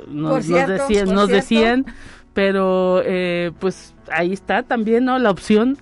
nos, 0.08 0.48
decían, 0.48 1.14
nos 1.14 1.28
decían, 1.28 1.86
pero 2.34 3.02
eh, 3.04 3.52
pues 3.60 3.94
ahí 4.12 4.34
está 4.34 4.64
también, 4.64 5.06
¿no? 5.06 5.20
La 5.20 5.32
opción. 5.32 5.78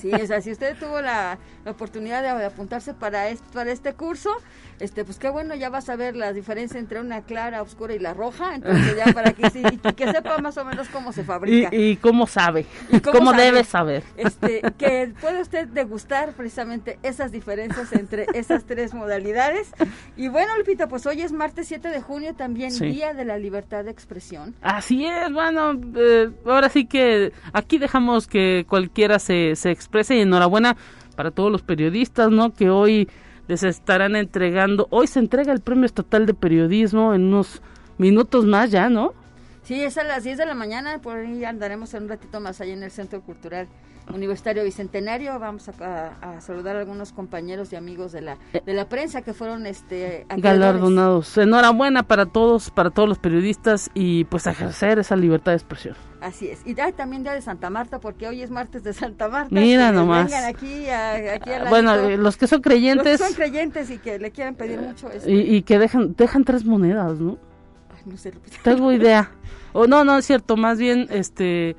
Sí, 0.00 0.12
o 0.12 0.26
sea, 0.26 0.40
si 0.40 0.52
usted 0.52 0.76
tuvo 0.78 1.00
la, 1.00 1.38
oportunidad 1.66 2.22
de, 2.22 2.44
apuntarse 2.44 2.94
para 2.94 3.28
este, 3.28 3.44
para 3.52 3.70
este 3.70 3.92
curso, 3.92 4.30
este, 4.78 5.04
pues 5.04 5.18
qué 5.18 5.28
bueno, 5.28 5.54
ya 5.54 5.68
vas 5.68 5.88
a 5.88 5.96
ver 5.96 6.16
la 6.16 6.32
diferencia 6.32 6.78
entre 6.78 7.00
una 7.00 7.22
clara, 7.22 7.60
oscura 7.60 7.94
y 7.94 7.98
la 7.98 8.14
roja, 8.14 8.54
entonces 8.54 8.96
ya 8.96 9.12
para 9.12 9.32
que, 9.32 9.50
sí, 9.50 9.62
que 9.94 10.10
sepa 10.10 10.38
más 10.38 10.56
o 10.56 10.64
menos 10.64 10.88
cómo 10.88 11.12
se 11.12 11.22
fabrica. 11.24 11.68
Y, 11.72 11.96
cómo 11.96 12.26
sabe, 12.26 12.66
y 12.90 13.00
cómo, 13.00 13.32
debe 13.32 13.64
saber. 13.64 14.02
Este, 14.16 14.62
que 14.78 15.12
puede 15.20 15.42
usted 15.42 15.68
degustar 15.68 16.32
precisamente 16.32 16.98
esas 17.02 17.30
diferencias 17.32 17.92
entre 17.92 18.26
esas 18.32 18.64
tres 18.64 18.94
modalidades. 18.94 19.72
Y 20.16 20.28
bueno, 20.28 20.56
Lupita, 20.56 20.88
pues 20.88 21.04
hoy 21.06 21.22
es 21.22 21.32
martes 21.32 21.68
7 21.68 21.88
de 21.88 22.00
junio, 22.00 22.34
también 22.34 22.76
Día 22.78 23.12
de 23.12 23.24
la 23.24 23.36
Libertad 23.38 23.84
de 23.84 23.90
Expresión. 23.90 24.54
Así 24.62 25.04
es, 25.04 25.32
bueno, 25.32 25.78
eh, 25.96 26.30
ahora 26.46 26.68
sí 26.68 26.86
que 26.86 27.32
aquí 27.52 27.78
dejamos 27.78 28.26
que 28.26 28.64
cualquiera 28.68 29.18
se, 29.18 29.29
se 29.54 29.70
exprese 29.70 30.16
y 30.16 30.20
enhorabuena 30.20 30.76
para 31.16 31.30
todos 31.30 31.52
los 31.52 31.62
periodistas, 31.62 32.30
¿no? 32.30 32.52
Que 32.54 32.70
hoy 32.70 33.08
les 33.48 33.62
estarán 33.62 34.16
entregando. 34.16 34.86
Hoy 34.90 35.06
se 35.06 35.18
entrega 35.18 35.52
el 35.52 35.60
Premio 35.60 35.84
Estatal 35.84 36.26
de 36.26 36.34
Periodismo 36.34 37.14
en 37.14 37.24
unos 37.24 37.62
minutos 37.98 38.46
más 38.46 38.70
ya, 38.70 38.88
¿no? 38.88 39.14
Sí, 39.62 39.82
es 39.82 39.98
a 39.98 40.04
las 40.04 40.24
10 40.24 40.38
de 40.38 40.46
la 40.46 40.54
mañana, 40.54 41.00
por 41.00 41.16
ahí 41.16 41.44
andaremos 41.44 41.92
en 41.94 42.04
un 42.04 42.08
ratito 42.08 42.40
más 42.40 42.60
allá 42.60 42.72
en 42.72 42.82
el 42.82 42.90
Centro 42.90 43.20
Cultural 43.20 43.68
Universitario 44.14 44.64
Bicentenario. 44.64 45.38
Vamos 45.38 45.68
a, 45.68 46.40
saludar 46.40 46.76
a 46.76 46.80
algunos 46.80 47.12
compañeros 47.12 47.72
y 47.72 47.76
amigos 47.76 48.12
de 48.12 48.22
la 48.22 48.38
de 48.52 48.72
la 48.72 48.88
prensa 48.88 49.22
que 49.22 49.34
fueron 49.34 49.66
este 49.66 50.26
galardonados. 50.36 51.36
Enhorabuena 51.38 52.02
para 52.02 52.26
todos, 52.26 52.70
para 52.70 52.90
todos 52.90 53.08
los 53.08 53.18
periodistas 53.18 53.90
y 53.94 54.24
pues 54.24 54.46
ejercer 54.46 54.98
esa 54.98 55.16
libertad 55.16 55.52
de 55.52 55.56
expresión. 55.56 55.96
Así 56.20 56.48
es. 56.48 56.60
Y 56.66 56.74
también 56.74 57.22
día 57.22 57.32
de 57.32 57.40
Santa 57.40 57.70
Marta, 57.70 57.98
porque 57.98 58.28
hoy 58.28 58.42
es 58.42 58.50
martes 58.50 58.82
de 58.82 58.92
Santa 58.92 59.28
Marta. 59.28 59.48
Mira 59.50 59.90
nomás. 59.90 60.26
Vengan 60.26 60.44
aquí, 60.44 60.88
aquí 60.88 61.50
a 61.50 61.64
Bueno, 61.70 61.96
los 62.16 62.36
que 62.36 62.46
son 62.46 62.60
creyentes. 62.60 63.20
Los 63.20 63.20
que 63.20 63.26
son 63.26 63.34
creyentes 63.34 63.90
y 63.90 63.98
que 63.98 64.18
le 64.18 64.30
quieren 64.30 64.54
pedir 64.54 64.80
mucho. 64.80 65.10
Este, 65.10 65.32
y, 65.32 65.62
que 65.62 65.78
dejan, 65.78 66.14
dejan 66.16 66.44
tres 66.44 66.64
monedas, 66.64 67.18
¿no? 67.20 67.38
No 68.04 68.16
sé. 68.16 68.32
Tengo 68.62 68.92
idea. 68.92 69.30
O 69.72 69.86
no, 69.86 70.04
no 70.04 70.18
es 70.18 70.26
cierto, 70.26 70.56
más 70.56 70.78
bien, 70.78 71.06
este, 71.10 71.76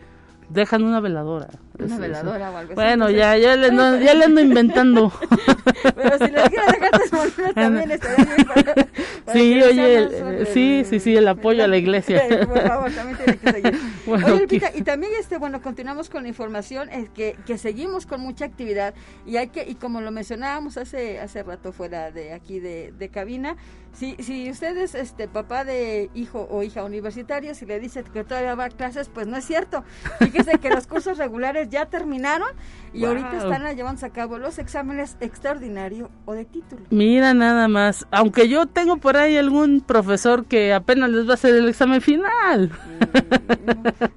dejan 0.49 0.83
una 0.83 0.99
veladora. 0.99 1.49
Una 1.79 1.97
veladora 1.97 2.51
o 2.51 2.57
algo 2.57 2.71
así. 2.71 2.75
Bueno, 2.75 3.09
ya, 3.09 3.37
ya, 3.37 3.55
le, 3.55 3.75
ya 3.75 4.13
le 4.13 4.25
ando 4.25 4.41
inventando. 4.41 5.11
Pero 5.95 6.17
si 6.17 6.31
le 6.31 6.43
quiero 6.43 6.65
dejar 6.67 6.91
testimonios 6.91 7.53
también 7.55 7.91
estaría 7.91 8.35
bien 8.35 8.47
para, 8.47 8.87
Sí, 9.33 9.61
oye, 9.61 10.45
sí, 10.45 10.83
sí, 10.88 11.00
sí, 11.00 11.15
el 11.15 11.27
apoyo 11.27 11.63
a 11.63 11.67
la 11.67 11.77
iglesia. 11.77 12.23
Por 12.47 12.61
favor, 12.61 12.91
también 12.91 13.17
tiene 13.17 13.38
que 13.38 13.51
seguir. 13.51 13.79
Bueno, 14.03 14.25
oye, 14.27 14.41
Lupita, 14.41 14.71
y 14.73 14.81
también, 14.81 15.13
este, 15.19 15.38
bueno, 15.38 15.61
continuamos 15.61 16.09
con 16.09 16.23
la 16.23 16.29
información, 16.29 16.89
es 16.89 17.07
que, 17.09 17.38
que 17.45 17.59
seguimos 17.59 18.07
con 18.07 18.19
mucha 18.19 18.45
actividad 18.45 18.95
y 19.27 19.38
hay 19.38 19.50
que, 19.50 19.63
y 19.63 19.75
como 19.75 20.01
lo 20.01 20.11
mencionábamos 20.11 20.77
hace, 20.77 21.19
hace 21.19 21.43
rato 21.43 21.71
fuera 21.71 22.11
de 22.11 22.33
aquí 22.33 22.59
de, 22.59 22.93
de 22.97 23.09
cabina, 23.09 23.57
si, 23.93 24.15
si 24.19 24.50
usted 24.50 24.77
es 24.77 24.95
este, 24.95 25.27
papá 25.27 25.65
de 25.65 26.09
hijo 26.15 26.47
o 26.50 26.63
hija 26.63 26.83
universitario, 26.83 27.53
si 27.53 27.65
le 27.65 27.79
dice 27.79 28.03
que 28.03 28.23
todavía 28.23 28.55
va 28.55 28.65
a 28.65 28.69
clases, 28.69 29.09
pues 29.09 29.27
no 29.27 29.35
es 29.35 29.45
cierto. 29.45 29.83
Fíjese 30.19 30.59
que 30.59 30.69
los 30.69 30.88
cursos 30.88 31.17
regulares 31.17 31.69
ya 31.69 31.85
terminaron 31.88 32.47
y 32.93 33.03
ahorita 33.05 33.38
están 33.38 33.75
llevándose 33.75 34.05
a 34.05 34.09
cabo 34.09 34.38
los 34.38 34.59
exámenes 34.59 35.17
extraordinario 35.19 36.09
o 36.25 36.33
de 36.33 36.45
título. 36.45 36.83
Mira 36.89 37.33
nada 37.33 37.67
más, 37.67 38.07
aunque 38.11 38.47
yo 38.47 38.65
tengo 38.65 38.97
por 38.97 39.17
ahí 39.17 39.20
algún 39.21 39.81
profesor 39.81 40.45
que 40.45 40.73
apenas 40.73 41.09
les 41.09 41.27
va 41.27 41.31
a 41.31 41.33
hacer 41.35 41.55
el 41.55 41.69
examen 41.69 42.01
final. 42.01 42.71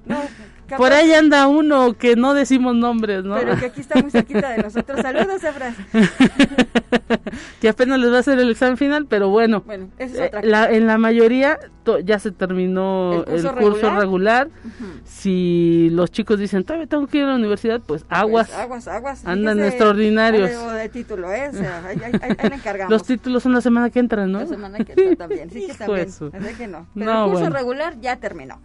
Mm, 0.05 0.13
no, 0.69 0.77
por 0.77 0.93
ahí 0.93 1.13
anda 1.13 1.47
uno 1.47 1.93
que 1.97 2.15
no 2.15 2.33
decimos 2.33 2.75
nombres, 2.75 3.23
¿no? 3.23 3.35
Pero 3.35 3.57
que 3.57 3.65
aquí 3.67 3.81
está 3.81 4.01
muy 4.01 4.11
cerquita 4.11 4.49
de 4.49 4.63
nosotros. 4.63 5.01
Saludos, 5.01 5.43
Efras. 5.43 5.75
que 7.61 7.69
apenas 7.69 7.99
les 7.99 8.11
va 8.11 8.17
a 8.17 8.19
hacer 8.19 8.39
el 8.39 8.51
examen 8.51 8.77
final, 8.77 9.05
pero 9.07 9.29
bueno. 9.29 9.61
Bueno, 9.65 9.89
eso 9.97 10.23
es 10.23 10.27
otra 10.27 10.41
eh, 10.71 10.77
en 10.77 10.87
la 10.87 10.97
mayoría 10.97 11.59
ya 12.03 12.19
se 12.19 12.31
terminó 12.31 13.23
el 13.27 13.43
curso, 13.53 13.95
regular. 13.95 14.49
Si 15.03 15.89
los 15.91 16.11
chicos 16.11 16.39
dicen, 16.39 16.63
todavía 16.63 16.87
tengo 16.87 17.07
que 17.07 17.19
ir 17.19 17.23
a 17.23 17.27
la 17.27 17.35
universidad, 17.35 17.81
pues, 17.85 18.03
pues 18.03 18.19
aguas. 18.19 18.53
aguas, 18.53 18.87
aguas. 18.87 19.25
Andan 19.25 19.63
extraordinarios. 19.63 20.49
De 20.73 20.89
título, 20.89 21.31
¿eh? 21.31 21.51
ahí, 21.85 21.97
le 21.97 22.55
encargamos. 22.55 22.91
Los 22.91 23.03
títulos 23.03 23.43
son 23.43 23.53
la 23.53 23.61
semana 23.61 23.89
que 23.89 23.99
entra, 23.99 24.25
¿no? 24.25 24.39
La 24.39 24.47
semana 24.47 24.77
que 24.79 24.93
entra 24.93 25.15
también. 25.15 25.49
Sí, 25.49 25.67
que 25.67 25.73
también. 25.77 26.07
Así 26.07 26.55
que 26.57 26.67
no. 26.67 26.87
Pero 26.93 27.25
el 27.25 27.31
curso 27.31 27.49
regular 27.49 27.99
ya 27.99 28.17
terminó. 28.17 28.59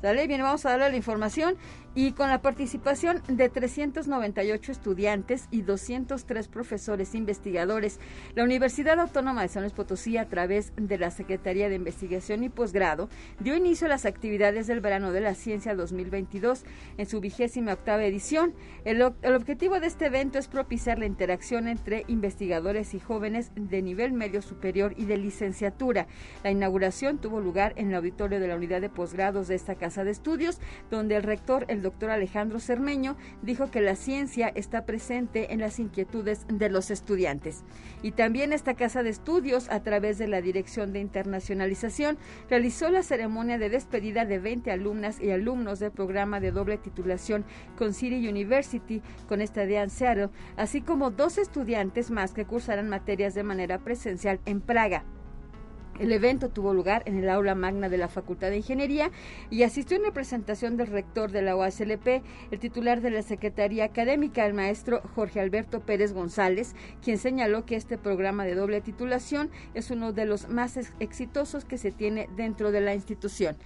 ¿Sale? 0.00 0.26
Bien, 0.28 0.42
vamos 0.42 0.64
a 0.64 0.70
darle 0.70 0.90
la 0.90 0.96
información 0.96 1.56
y 1.98 2.12
con 2.12 2.28
la 2.28 2.40
participación 2.42 3.24
de 3.26 3.48
398 3.48 4.70
estudiantes 4.70 5.48
y 5.50 5.62
203 5.62 6.46
profesores 6.46 7.12
investigadores, 7.16 7.98
la 8.36 8.44
Universidad 8.44 9.00
Autónoma 9.00 9.42
de 9.42 9.48
San 9.48 9.64
Luis 9.64 9.72
Potosí, 9.72 10.16
a 10.16 10.28
través 10.28 10.72
de 10.76 10.96
la 10.96 11.10
Secretaría 11.10 11.68
de 11.68 11.74
Investigación 11.74 12.44
y 12.44 12.50
Posgrado, 12.50 13.08
dio 13.40 13.56
inicio 13.56 13.88
a 13.88 13.90
las 13.90 14.06
actividades 14.06 14.68
del 14.68 14.80
Verano 14.80 15.10
de 15.10 15.22
la 15.22 15.34
Ciencia 15.34 15.74
2022 15.74 16.62
en 16.98 17.06
su 17.06 17.18
vigésima 17.18 17.72
octava 17.72 18.04
edición. 18.04 18.54
El, 18.84 19.02
objetivo 19.02 19.80
de 19.80 19.88
este 19.88 20.06
evento 20.06 20.38
es 20.38 20.46
propiciar 20.46 21.00
la 21.00 21.06
interacción 21.06 21.66
entre 21.66 22.04
investigadores 22.06 22.94
y 22.94 23.00
jóvenes 23.00 23.50
de 23.56 23.82
nivel 23.82 24.12
medio 24.12 24.40
superior 24.40 24.94
y 24.96 25.06
de 25.06 25.16
licenciatura. 25.16 26.06
La 26.44 26.52
inauguración 26.52 27.18
tuvo 27.18 27.40
lugar 27.40 27.72
en 27.74 27.88
el 27.88 27.96
auditorio 27.96 28.38
de 28.38 28.46
la 28.46 28.54
unidad 28.54 28.80
de 28.80 28.88
posgrados 28.88 29.48
de 29.48 29.56
esta 29.56 29.74
casa 29.74 30.04
de 30.04 30.12
estudios, 30.12 30.60
donde 30.92 31.16
el 31.16 31.24
rector, 31.24 31.64
el 31.66 31.87
doctor 31.88 32.10
Alejandro 32.10 32.60
Cermeño, 32.60 33.16
dijo 33.40 33.70
que 33.70 33.80
la 33.80 33.96
ciencia 33.96 34.48
está 34.48 34.84
presente 34.84 35.54
en 35.54 35.60
las 35.60 35.78
inquietudes 35.78 36.46
de 36.46 36.68
los 36.68 36.90
estudiantes. 36.90 37.64
Y 38.02 38.10
también 38.12 38.52
esta 38.52 38.74
casa 38.74 39.02
de 39.02 39.08
estudios, 39.08 39.70
a 39.70 39.82
través 39.82 40.18
de 40.18 40.28
la 40.28 40.42
Dirección 40.42 40.92
de 40.92 41.00
Internacionalización, 41.00 42.18
realizó 42.50 42.90
la 42.90 43.02
ceremonia 43.02 43.56
de 43.56 43.70
despedida 43.70 44.26
de 44.26 44.38
20 44.38 44.70
alumnas 44.70 45.18
y 45.18 45.30
alumnos 45.30 45.78
del 45.78 45.92
programa 45.92 46.40
de 46.40 46.52
doble 46.52 46.76
titulación 46.76 47.46
con 47.78 47.94
City 47.94 48.28
University 48.28 49.00
con 49.26 49.40
estadía 49.40 49.82
en 49.82 49.88
Seattle, 49.88 50.28
así 50.58 50.82
como 50.82 51.10
dos 51.10 51.38
estudiantes 51.38 52.10
más 52.10 52.32
que 52.32 52.44
cursarán 52.44 52.90
materias 52.90 53.34
de 53.34 53.44
manera 53.44 53.78
presencial 53.78 54.40
en 54.44 54.60
Praga. 54.60 55.04
El 55.98 56.12
evento 56.12 56.48
tuvo 56.48 56.74
lugar 56.74 57.02
en 57.06 57.18
el 57.18 57.28
aula 57.28 57.54
magna 57.56 57.88
de 57.88 57.98
la 57.98 58.08
Facultad 58.08 58.50
de 58.50 58.58
Ingeniería 58.58 59.10
y 59.50 59.64
asistió 59.64 59.96
en 59.96 60.04
representación 60.04 60.76
del 60.76 60.86
rector 60.86 61.32
de 61.32 61.42
la 61.42 61.56
OASLP, 61.56 62.22
el 62.50 62.58
titular 62.60 63.00
de 63.00 63.10
la 63.10 63.22
Secretaría 63.22 63.84
Académica, 63.84 64.46
el 64.46 64.54
maestro 64.54 65.02
Jorge 65.14 65.40
Alberto 65.40 65.80
Pérez 65.80 66.12
González, 66.12 66.76
quien 67.02 67.18
señaló 67.18 67.66
que 67.66 67.74
este 67.74 67.98
programa 67.98 68.44
de 68.44 68.54
doble 68.54 68.80
titulación 68.80 69.50
es 69.74 69.90
uno 69.90 70.12
de 70.12 70.24
los 70.24 70.48
más 70.48 70.78
exitosos 71.00 71.64
que 71.64 71.78
se 71.78 71.90
tiene 71.90 72.28
dentro 72.36 72.70
de 72.70 72.80
la 72.80 72.94
institución 72.94 73.56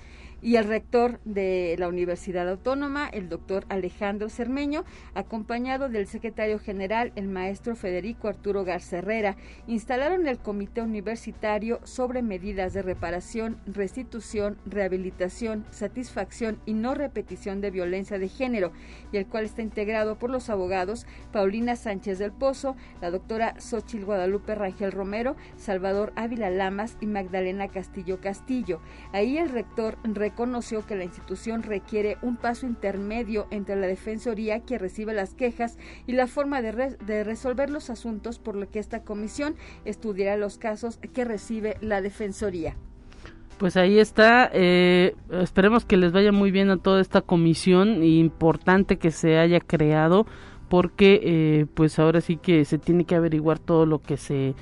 y 0.43 0.57
el 0.57 0.65
rector 0.65 1.21
de 1.25 1.77
la 1.79 1.89
Universidad 1.89 2.49
Autónoma, 2.49 3.09
el 3.09 3.29
doctor 3.29 3.65
Alejandro 3.69 4.29
Cermeño, 4.29 4.85
acompañado 5.15 5.89
del 5.89 6.09
secretario 6.09 6.59
general, 6.59 7.13
el 7.15 7.29
maestro 7.29 7.77
Federico 7.77 8.29
Arturo 8.29 8.65
Garza 8.65 8.99
Herrera, 8.99 9.37
instalaron 9.69 10.27
el 10.27 10.39
Comité 10.39 10.83
Universitario 10.83 11.81
sobre 11.85 12.23
medidas 12.23 12.73
de 12.75 12.83
reparación, 12.83 13.59
restitución, 13.67 14.59
rehabilitación, 14.67 15.65
satisfacción 15.71 16.59
y 16.67 16.75
no 16.75 16.95
repetición 16.95 17.61
de 17.61 17.71
violencia 17.71 18.19
de 18.19 18.29
género, 18.29 18.73
y 19.13 19.19
el 19.19 19.27
cual 19.27 19.45
está 19.45 19.63
integrado 19.63 20.19
por 20.19 20.31
los 20.31 20.51
abogados 20.51 21.07
Paulina 21.31 21.77
Sánchez 21.77 22.19
del 22.19 22.33
Pozo, 22.33 22.77
la 23.01 23.11
doctora 23.11 23.55
Xochil 23.61 24.05
Guadalupe 24.05 24.57
Rangel 24.57 24.91
Romero, 24.91 25.37
Salvador 25.57 26.13
Ávila 26.17 26.51
Lamas 26.51 26.97
y 27.01 27.07
Magdalena 27.07 27.69
Castillo 27.69 28.21
Castillo. 28.21 28.81
Ahí 29.13 29.39
el 29.39 29.51
rector 29.51 29.99
reconoció 30.33 30.87
que 30.87 30.97
la 30.97 31.05
institución 31.05 31.63
requiere 31.63 32.17
un 32.23 32.37
paso 32.37 32.65
intermedio 32.65 33.47
entre 33.51 33.77
la 33.77 33.87
Defensoría 33.87 34.61
que 34.61 34.79
recibe 34.79 35.13
las 35.13 35.35
quejas 35.35 35.77
y 36.07 36.13
la 36.13 36.27
forma 36.27 36.63
de, 36.63 36.97
de 37.05 37.23
resolver 37.23 37.69
los 37.69 37.91
asuntos, 37.91 38.39
por 38.39 38.57
lo 38.57 38.71
que 38.71 38.79
esta 38.79 39.03
comisión 39.03 39.57
estudiará 39.85 40.39
los 40.39 40.57
casos 40.57 40.99
que 41.13 41.27
recibe 41.27 41.77
la 41.83 42.01
Defensoría. 42.01 42.77
Pues 43.59 43.77
ahí 43.77 43.99
está. 43.99 44.51
Eh, 44.55 45.15
esperemos 45.31 45.85
que 45.85 45.99
les 45.99 46.13
vaya 46.13 46.33
muy 46.33 46.51
bien 46.51 46.71
a 46.71 46.79
toda 46.79 47.03
esta 47.03 47.21
comisión 47.21 48.03
importante 48.03 48.97
que 48.97 49.11
se 49.11 49.39
haya 49.39 49.61
creado, 49.61 50.25
porque 50.71 51.21
eh, 51.23 51.67
pues 51.75 51.99
ahora 51.99 52.23
sí 52.23 52.39
que 52.39 52.65
se 52.65 52.79
tiene 52.79 53.05
que 53.05 53.17
averiguar 53.17 53.59
todo 53.59 53.85
lo 53.85 53.99
que 53.99 54.17
se 54.17 54.55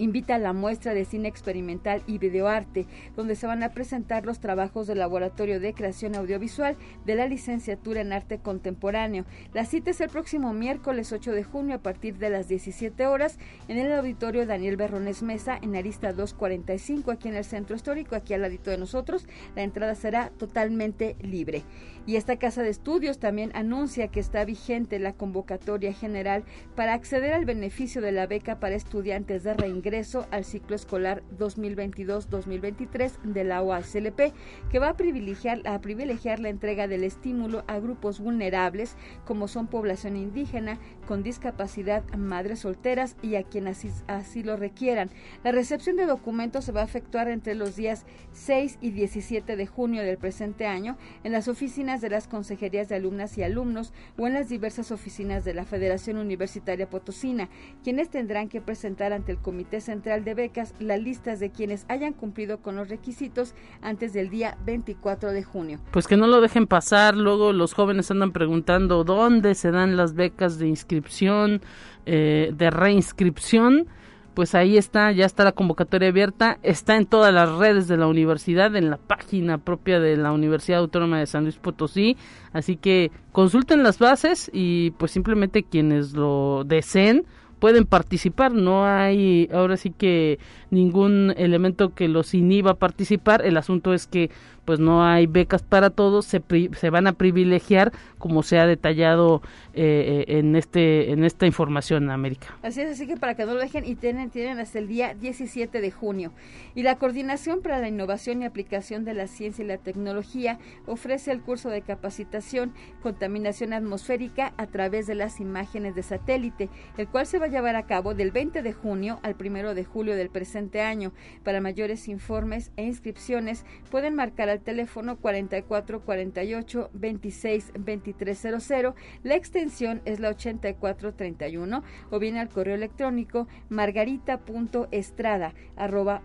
invita 0.01 0.37
a 0.37 0.39
la 0.39 0.55
muestra 0.55 0.95
de 0.95 1.05
cine 1.05 1.29
experimental 1.29 2.03
y 2.07 2.17
videoarte, 2.17 2.87
donde 3.17 3.37
se 3.37 3.47
van 3.47 3.63
a 3.63 3.69
presentar 3.69 4.25
los 4.25 4.41
trabajos 4.41 4.87
del 4.87 4.99
Laboratorio 4.99 5.61
de 5.61 5.75
Creación 5.75 6.17
Audiovisual 6.17 6.77
de 7.05 7.15
la 7.15 7.27
licenciatura 7.27 8.01
en 8.01 8.13
Arte 8.13 8.39
Contemporáneo. 8.39 9.27
La 9.53 9.67
cita 9.67 9.91
es 9.91 10.01
el 10.01 10.09
próximo 10.09 10.55
miércoles 10.55 11.13
8 11.13 11.33
de 11.33 11.45
junio 11.45 11.77
a 11.77 11.83
partir 11.83 12.17
de 12.17 12.31
las 12.31 12.49
17 12.49 13.07
horas 13.07 13.39
en 13.69 13.77
el 13.77 13.93
auditorio 13.93 14.47
Daniel 14.47 14.79
Berrones 14.79 15.23
Mesa 15.23 15.59
en 15.61 15.77
Arista 15.77 16.15
245 16.15 17.11
aquí 17.11 17.29
en 17.29 17.37
el 17.37 17.45
Centro 17.45 17.77
Histórico, 17.77 18.17
aquí 18.17 18.33
al 18.33 18.41
ladito 18.41 18.71
de 18.71 18.79
nosotros. 18.79 19.27
La 19.55 19.63
entrada 19.63 19.95
será 19.95 20.31
totalmente 20.31 21.17
libre. 21.21 21.63
Y 22.07 22.17
esta 22.17 22.39
casa 22.39 22.63
de 22.63 22.71
estudios 22.71 23.19
también 23.19 23.51
anuncia 23.55 24.09
que 24.09 24.21
está 24.21 24.47
vigente 24.47 24.99
la 24.99 25.13
convocatoria 25.13 25.93
general 25.93 26.45
para 26.75 26.95
acceder 26.95 27.35
al 27.35 27.45
beneficio 27.45 28.01
de 28.01 28.13
la 28.13 28.27
beca 28.27 28.59
para 28.59 28.75
estudiantes 28.75 29.43
de 29.45 29.53
reingreso 29.53 29.90
al 30.31 30.45
ciclo 30.45 30.77
escolar 30.77 31.25
2022-2023 31.37 33.23
de 33.25 33.43
la 33.43 33.61
OASLP, 33.61 34.33
que 34.71 34.79
va 34.79 34.91
a 34.91 34.97
privilegiar, 34.97 35.67
a 35.67 35.81
privilegiar 35.81 36.39
la 36.39 36.49
entrega 36.49 36.87
del 36.87 37.03
estímulo 37.03 37.65
a 37.67 37.81
grupos 37.81 38.21
vulnerables 38.21 38.95
como 39.25 39.49
son 39.49 39.67
población 39.67 40.17
indígena, 40.17 40.79
con 41.09 41.25
discapacidad, 41.25 42.05
madres 42.15 42.61
solteras 42.61 43.17
y 43.21 43.35
a 43.35 43.43
quienes 43.43 43.79
así, 43.79 43.91
así 44.07 44.43
lo 44.45 44.57
requieran. 44.57 45.11
La 45.43 45.51
recepción 45.51 45.97
de 45.97 46.07
documentos 46.07 46.67
se 46.67 46.73
va 46.73 46.83
a 46.83 46.85
efectuar 46.85 47.29
entre 47.29 47.57
los 47.57 47.75
días 47.75 48.07
6 48.33 48.79
y 48.81 48.93
17 48.93 49.57
de 49.57 49.67
junio 49.67 50.05
del 50.05 50.19
presente 50.19 50.67
año 50.67 50.99
en 51.25 51.33
las 51.33 51.49
oficinas 51.49 52.01
de 52.01 52.11
las 52.11 52.29
consejerías 52.29 52.89
de 52.89 52.95
alumnas 52.95 53.37
y 53.39 53.43
alumnos 53.43 53.93
o 54.17 54.29
en 54.29 54.35
las 54.35 54.49
diversas 54.49 54.93
oficinas 54.93 55.45
de 55.45 55.55
la 55.55 55.65
Federación 55.65 56.17
Universitaria 56.17 56.89
Potosina, 56.89 57.49
quienes 57.83 58.09
tendrán 58.09 58.49
que 58.49 58.61
presentar 58.61 59.13
ante 59.13 59.33
el 59.33 59.39
Comité 59.39 59.80
Central 59.81 60.25
de 60.25 60.35
Becas 60.35 60.75
las 60.79 61.01
listas 61.01 61.41
de 61.41 61.51
quienes 61.51 61.85
hayan 61.89 62.13
cumplido 62.13 62.59
con 62.59 62.77
los 62.77 62.89
requisitos 62.89 63.55
antes 63.83 64.13
del 64.13 64.31
día 64.31 64.57
24 64.65 65.33
de 65.33 65.43
junio. 65.43 65.79
Pues 65.91 66.07
que 66.07 66.17
no 66.17 66.27
lo 66.27 66.41
dejen 66.41 66.67
pasar, 66.67 67.17
luego 67.17 67.53
los 67.53 67.75
jóvenes 67.75 68.11
andan 68.11 68.33
preguntando 68.33 69.05
dónde 69.05 69.55
se 69.55 69.71
dan 69.71 69.97
las 69.97 70.15
becas 70.15 70.59
de 70.59 70.69
inscripción, 70.69 71.63
eh, 72.07 72.53
de 72.57 72.71
reinscripción 72.71 73.89
pues 74.35 74.55
ahí 74.55 74.79
está, 74.79 75.13
ya 75.13 75.27
está 75.27 75.45
la 75.45 75.53
convocatoria 75.53 76.09
abierta, 76.09 76.59
está 76.63 76.97
en 76.97 77.07
todas 77.07 77.35
las 77.35 77.51
redes 77.57 77.89
de 77.89 77.97
la 77.97 78.07
universidad, 78.07 78.75
en 78.77 78.89
la 78.89 78.97
página 78.97 79.59
propia 79.59 79.99
de 80.01 80.17
la 80.17 80.33
Universidad 80.33 80.79
Autónoma 80.79 81.19
de 81.19 81.27
San 81.27 81.43
Luis 81.43 81.57
Potosí, 81.57 82.17
así 82.53 82.77
que 82.77 83.11
consulten 83.33 83.83
las 83.83 83.99
bases 83.99 84.51
y 84.53 84.93
pues 84.93 85.11
simplemente 85.11 85.63
quienes 85.63 86.13
lo 86.13 86.65
deseen 86.65 87.27
pueden 87.61 87.85
participar, 87.85 88.53
no 88.53 88.87
hay 88.87 89.49
ahora 89.53 89.77
sí 89.77 89.91
que 89.91 90.39
ningún 90.71 91.35
elemento 91.37 91.95
que 91.95 92.09
los 92.09 92.35
inhiba 92.35 92.73
a 92.73 92.75
participar, 92.75 93.45
el 93.45 93.57
asunto 93.57 93.95
es 93.95 94.07
que 94.07 94.31
pues 94.65 94.79
no 94.79 95.05
hay 95.05 95.27
becas 95.27 95.63
para 95.63 95.91
todos, 95.91 96.27
se, 96.27 96.43
se 96.77 96.91
van 96.91 97.07
a 97.07 97.13
privilegiar 97.15 97.93
como 98.19 98.43
se 98.43 98.59
ha 98.59 98.67
detallado 98.67 99.43
eh, 99.75 100.25
eh, 100.29 100.39
en 100.39 100.55
este 100.55 101.11
en 101.11 101.25
esta 101.25 101.47
información 101.47 102.11
América. 102.11 102.57
Así 102.63 102.81
es, 102.81 102.93
así 102.93 103.07
que 103.07 103.17
para 103.17 103.35
que 103.35 103.45
no 103.47 103.55
lo 103.55 103.61
dejen 103.61 103.85
y 103.85 103.95
tienen, 103.95 104.31
tienen 104.31 104.59
hasta 104.59 104.79
el 104.79 104.89
día 104.89 105.15
17 105.15 105.81
de 105.81 105.91
junio. 105.91 106.33
Y 106.75 106.83
la 106.83 106.97
Coordinación 106.97 107.63
para 107.63 107.79
la 107.79 107.89
Innovación 107.89 108.43
y 108.43 108.45
Aplicación 108.45 109.05
de 109.05 109.15
la 109.15 109.27
Ciencia 109.27 109.65
y 109.65 109.69
la 109.69 109.79
Tecnología 109.79 110.59
ofrece 110.87 111.33
el 111.33 111.41
curso 111.41 111.69
de 111.69 111.83
capacitación 111.83 112.73
Contaminación 113.03 113.73
Atmosférica 113.73 114.53
a 114.57 114.67
través 114.67 115.07
de 115.07 115.15
las 115.15 115.41
imágenes 115.41 115.95
de 115.95 116.03
satélite, 116.03 116.69
el 116.97 117.09
cual 117.09 117.27
se 117.27 117.39
va 117.39 117.49
llevar 117.51 117.77
a 117.77 117.87
cabo 117.87 118.15
del 118.15 118.31
20 118.31 118.63
de 118.63 118.73
junio 118.73 119.21
al 119.23 119.37
1 119.39 119.75
de 119.75 119.85
julio 119.85 120.17
del 120.17 120.31
presente 120.31 120.81
año. 120.81 121.13
Para 121.45 121.61
mayores 121.61 122.09
informes 122.09 122.71
e 122.77 122.85
inscripciones 122.85 123.65
pueden 123.91 124.15
marcar 124.15 124.49
al 124.49 124.61
teléfono 124.61 125.17
4448 125.17 126.91
26 126.93 127.73
2300. 127.75 128.95
La 129.23 129.35
extensión 129.35 130.01
es 130.05 130.21
la 130.21 130.31
8431 130.31 131.83
o 132.11 132.19
bien 132.19 132.37
al 132.37 132.49
correo 132.49 132.75
electrónico 132.75 133.49
margarita.estrada 133.69 135.55
arroba 135.77 136.23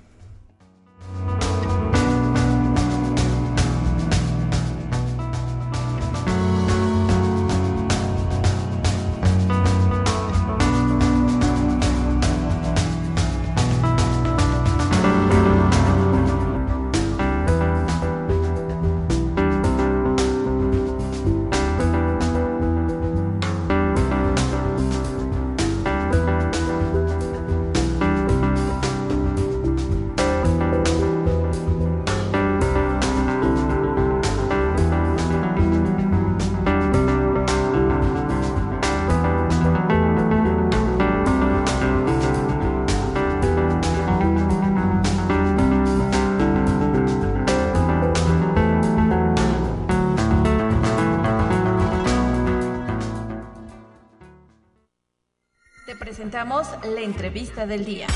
La 56.39 57.01
entrevista 57.01 57.67
del 57.67 57.83
día. 57.83 58.07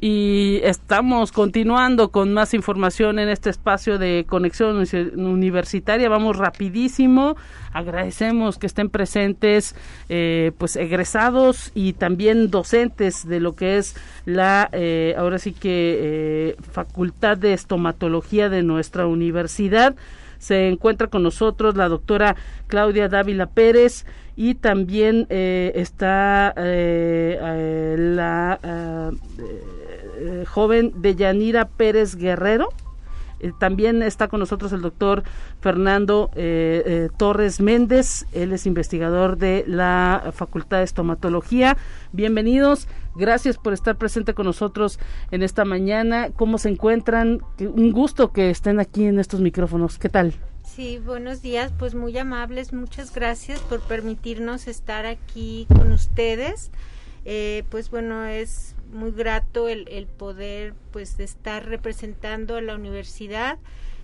Y 0.00 0.60
estamos 0.62 1.32
continuando 1.32 2.10
con 2.10 2.32
más 2.32 2.54
información 2.54 3.18
en 3.18 3.28
este 3.28 3.50
espacio 3.50 3.98
de 3.98 4.24
conexión 4.26 4.82
universitaria. 5.16 6.08
Vamos 6.08 6.38
rapidísimo. 6.38 7.36
Agradecemos 7.74 8.56
que 8.56 8.66
estén 8.66 8.88
presentes, 8.88 9.74
eh, 10.08 10.52
pues 10.56 10.76
egresados 10.76 11.70
y 11.74 11.92
también 11.92 12.50
docentes 12.50 13.28
de 13.28 13.40
lo 13.40 13.54
que 13.54 13.76
es 13.76 13.94
la, 14.24 14.70
eh, 14.72 15.14
ahora 15.18 15.38
sí 15.38 15.52
que 15.52 15.98
eh, 16.00 16.56
Facultad 16.72 17.36
de 17.36 17.52
Estomatología 17.52 18.48
de 18.48 18.62
nuestra 18.62 19.06
universidad. 19.06 19.94
Se 20.38 20.68
encuentra 20.68 21.06
con 21.06 21.22
nosotros 21.22 21.76
la 21.76 21.88
doctora 21.88 22.36
Claudia 22.66 23.08
Dávila 23.08 23.46
Pérez 23.46 24.06
y 24.36 24.54
también 24.54 25.26
eh, 25.30 25.72
está 25.74 26.52
eh, 26.56 27.38
eh, 27.40 27.96
la 27.98 29.12
joven 30.46 30.92
Deyanira 30.96 31.68
Pérez 31.68 32.16
Guerrero. 32.16 32.68
También 33.58 34.02
está 34.02 34.28
con 34.28 34.40
nosotros 34.40 34.72
el 34.72 34.80
doctor 34.80 35.22
Fernando 35.60 36.30
Torres 37.18 37.60
Méndez, 37.60 38.26
él 38.32 38.54
es 38.54 38.64
investigador 38.64 39.36
de 39.36 39.64
la 39.66 40.32
Facultad 40.32 40.78
de 40.78 40.84
Estomatología. 40.84 41.76
Bienvenidos, 42.12 42.88
gracias 43.14 43.58
por 43.58 43.74
estar 43.74 43.96
presente 43.96 44.32
con 44.32 44.46
nosotros 44.46 44.98
en 45.30 45.42
esta 45.42 45.66
mañana. 45.66 46.30
¿Cómo 46.34 46.56
se 46.56 46.70
encuentran? 46.70 47.42
Un 47.60 47.92
gusto 47.92 48.32
que 48.32 48.48
estén 48.48 48.80
aquí 48.80 49.04
en 49.04 49.18
estos 49.18 49.42
micrófonos. 49.42 49.98
¿Qué 49.98 50.08
tal? 50.08 50.32
Sí, 50.74 50.98
buenos 50.98 51.40
días, 51.40 51.72
pues 51.78 51.94
muy 51.94 52.18
amables, 52.18 52.72
muchas 52.72 53.14
gracias 53.14 53.60
por 53.60 53.80
permitirnos 53.80 54.66
estar 54.66 55.06
aquí 55.06 55.68
con 55.68 55.92
ustedes. 55.92 56.72
Eh, 57.24 57.62
pues 57.70 57.90
bueno, 57.90 58.24
es 58.24 58.74
muy 58.92 59.12
grato 59.12 59.68
el, 59.68 59.86
el 59.88 60.08
poder 60.08 60.74
pues 60.90 61.20
estar 61.20 61.64
representando 61.64 62.56
a 62.56 62.60
la 62.60 62.74
universidad 62.74 63.58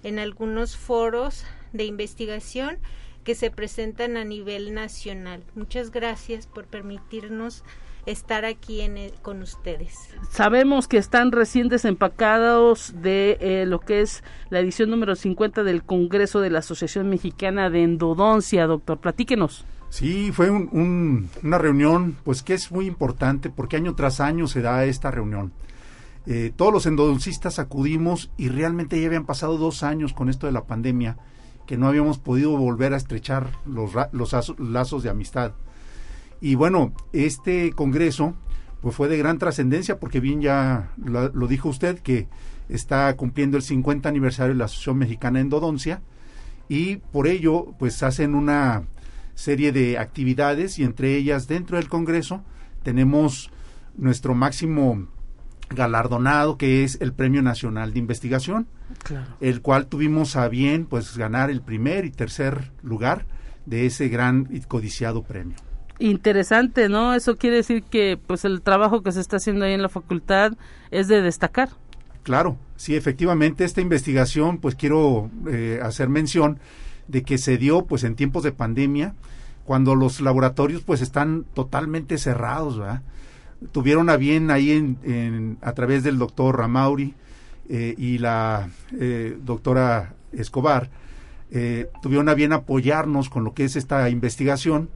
en 0.04 0.20
algunos 0.20 0.76
foros 0.76 1.44
de 1.72 1.86
investigación 1.86 2.78
que 3.24 3.34
se 3.34 3.50
presentan 3.50 4.16
a 4.16 4.24
nivel 4.24 4.74
nacional. 4.74 5.42
Muchas 5.54 5.90
gracias 5.90 6.46
por 6.46 6.66
permitirnos 6.66 7.64
estar 8.06 8.44
aquí 8.44 8.80
en, 8.80 8.96
con 9.22 9.42
ustedes. 9.42 9.94
Sabemos 10.30 10.88
que 10.88 10.96
están 10.96 11.32
recién 11.32 11.68
desempacados 11.68 12.94
de 13.02 13.38
eh, 13.40 13.66
lo 13.66 13.80
que 13.80 14.00
es 14.00 14.24
la 14.48 14.60
edición 14.60 14.90
número 14.90 15.14
50 15.14 15.62
del 15.64 15.82
Congreso 15.82 16.40
de 16.40 16.50
la 16.50 16.60
Asociación 16.60 17.08
Mexicana 17.08 17.70
de 17.70 17.82
Endodoncia, 17.82 18.66
doctor. 18.66 18.98
Platíquenos. 18.98 19.64
Sí, 19.90 20.30
fue 20.32 20.50
una 20.50 21.58
reunión, 21.58 22.16
pues 22.24 22.42
que 22.42 22.54
es 22.54 22.70
muy 22.70 22.86
importante 22.86 23.50
porque 23.50 23.76
año 23.76 23.94
tras 23.96 24.20
año 24.20 24.46
se 24.46 24.62
da 24.62 24.84
esta 24.84 25.10
reunión. 25.10 25.52
Eh, 26.26 26.52
todos 26.54 26.72
los 26.72 26.86
endodoncistas 26.86 27.58
acudimos 27.58 28.30
y 28.36 28.50
realmente 28.50 29.00
ya 29.00 29.06
habían 29.06 29.26
pasado 29.26 29.58
dos 29.58 29.82
años 29.82 30.12
con 30.12 30.28
esto 30.28 30.46
de 30.46 30.52
la 30.52 30.64
pandemia 30.64 31.16
que 31.70 31.78
no 31.78 31.86
habíamos 31.86 32.18
podido 32.18 32.56
volver 32.56 32.94
a 32.94 32.96
estrechar 32.96 33.52
los, 33.64 33.92
los 34.10 34.58
lazos 34.58 35.04
de 35.04 35.08
amistad. 35.08 35.52
Y 36.40 36.56
bueno, 36.56 36.92
este 37.12 37.70
Congreso 37.70 38.34
pues 38.80 38.96
fue 38.96 39.06
de 39.06 39.16
gran 39.16 39.38
trascendencia 39.38 40.00
porque 40.00 40.18
bien 40.18 40.40
ya 40.40 40.90
lo, 40.96 41.30
dijo 41.46 41.68
usted 41.68 42.00
que 42.00 42.26
está 42.68 43.14
cumpliendo 43.14 43.56
el 43.56 43.62
50 43.62 44.08
aniversario 44.08 44.52
de 44.52 44.58
la 44.58 44.64
Asociación 44.64 44.98
Mexicana 44.98 45.38
de 45.38 45.42
Endodoncia 45.42 46.02
y 46.68 46.96
por 46.96 47.28
ello 47.28 47.72
pues 47.78 48.02
hacen 48.02 48.34
una 48.34 48.82
serie 49.36 49.70
de 49.70 49.96
actividades 49.96 50.76
y 50.80 50.82
entre 50.82 51.14
ellas 51.14 51.46
dentro 51.46 51.76
del 51.76 51.88
Congreso 51.88 52.42
tenemos 52.82 53.52
nuestro 53.96 54.34
máximo 54.34 55.06
galardonado 55.70 56.58
que 56.58 56.84
es 56.84 56.98
el 57.00 57.12
Premio 57.12 57.42
Nacional 57.42 57.92
de 57.92 58.00
Investigación, 58.00 58.66
el 59.40 59.62
cual 59.62 59.86
tuvimos 59.86 60.36
a 60.36 60.48
bien 60.48 60.86
pues 60.86 61.16
ganar 61.16 61.50
el 61.50 61.62
primer 61.62 62.04
y 62.04 62.10
tercer 62.10 62.72
lugar 62.82 63.26
de 63.66 63.86
ese 63.86 64.08
gran 64.08 64.48
y 64.50 64.60
codiciado 64.60 65.22
premio 65.22 65.56
interesante, 66.00 66.88
¿no? 66.88 67.14
Eso 67.14 67.36
quiere 67.36 67.56
decir 67.56 67.82
que 67.82 68.18
pues 68.26 68.44
el 68.44 68.62
trabajo 68.62 69.02
que 69.02 69.12
se 69.12 69.20
está 69.20 69.36
haciendo 69.36 69.64
ahí 69.66 69.74
en 69.74 69.82
la 69.82 69.88
facultad 69.88 70.54
es 70.90 71.06
de 71.08 71.22
destacar. 71.22 71.68
Claro, 72.22 72.56
sí, 72.76 72.96
efectivamente 72.96 73.64
esta 73.64 73.80
investigación, 73.80 74.58
pues 74.58 74.74
quiero 74.74 75.30
eh, 75.48 75.78
hacer 75.82 76.08
mención 76.08 76.58
de 77.06 77.22
que 77.22 77.38
se 77.38 77.58
dio 77.58 77.86
pues 77.86 78.04
en 78.04 78.16
tiempos 78.16 78.42
de 78.42 78.52
pandemia, 78.52 79.14
cuando 79.64 79.94
los 79.94 80.20
laboratorios 80.20 80.82
pues 80.82 81.00
están 81.00 81.44
totalmente 81.54 82.18
cerrados, 82.18 82.78
¿verdad? 82.78 83.02
Tuvieron 83.72 84.08
a 84.10 84.16
bien 84.16 84.50
ahí 84.50 84.72
en, 84.72 85.58
a 85.60 85.72
través 85.72 86.02
del 86.02 86.18
doctor 86.18 86.58
Ramauri 86.58 87.14
eh, 87.68 87.94
y 87.96 88.18
la 88.18 88.70
eh, 88.98 89.36
doctora 89.42 90.14
Escobar, 90.32 90.90
tuvieron 92.00 92.28
a 92.28 92.34
bien 92.34 92.52
apoyarnos 92.52 93.28
con 93.28 93.42
lo 93.42 93.54
que 93.54 93.64
es 93.64 93.74
esta 93.74 94.08
investigación 94.08 94.88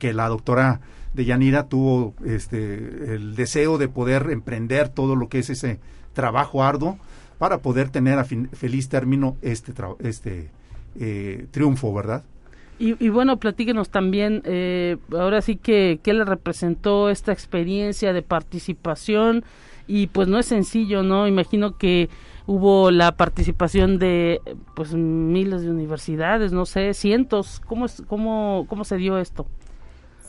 que 0.00 0.12
la 0.12 0.28
doctora 0.28 0.80
Deyanira 1.14 1.68
tuvo 1.68 2.14
este, 2.24 3.14
el 3.14 3.36
deseo 3.36 3.78
de 3.78 3.88
poder 3.88 4.28
emprender 4.30 4.88
todo 4.88 5.16
lo 5.16 5.28
que 5.28 5.38
es 5.38 5.50
ese 5.50 5.78
trabajo 6.12 6.62
arduo 6.62 6.98
para 7.38 7.58
poder 7.58 7.88
tener 7.90 8.18
a 8.18 8.24
feliz 8.24 8.88
término 8.88 9.36
este, 9.42 9.72
este 10.00 10.50
eh, 10.98 11.46
triunfo, 11.50 11.92
¿verdad? 11.92 12.24
Y, 12.78 13.08
bueno, 13.08 13.38
platíquenos 13.38 13.88
también, 13.88 14.42
eh, 14.44 14.98
ahora 15.12 15.40
sí 15.40 15.56
que, 15.56 15.98
¿qué 16.02 16.12
le 16.12 16.26
representó 16.26 17.08
esta 17.08 17.32
experiencia 17.32 18.12
de 18.12 18.20
participación? 18.20 19.44
Y 19.86 20.08
pues 20.08 20.28
no 20.28 20.38
es 20.38 20.44
sencillo, 20.44 21.02
¿no? 21.02 21.26
Imagino 21.26 21.78
que 21.78 22.10
hubo 22.46 22.90
la 22.90 23.12
participación 23.12 23.98
de 23.98 24.42
pues 24.74 24.92
miles 24.94 25.62
de 25.62 25.70
universidades, 25.70 26.52
no 26.52 26.66
sé, 26.66 26.92
cientos. 26.92 27.62
¿Cómo, 27.66 27.86
es, 27.86 28.02
cómo, 28.06 28.66
cómo 28.68 28.84
se 28.84 28.98
dio 28.98 29.18
esto? 29.18 29.46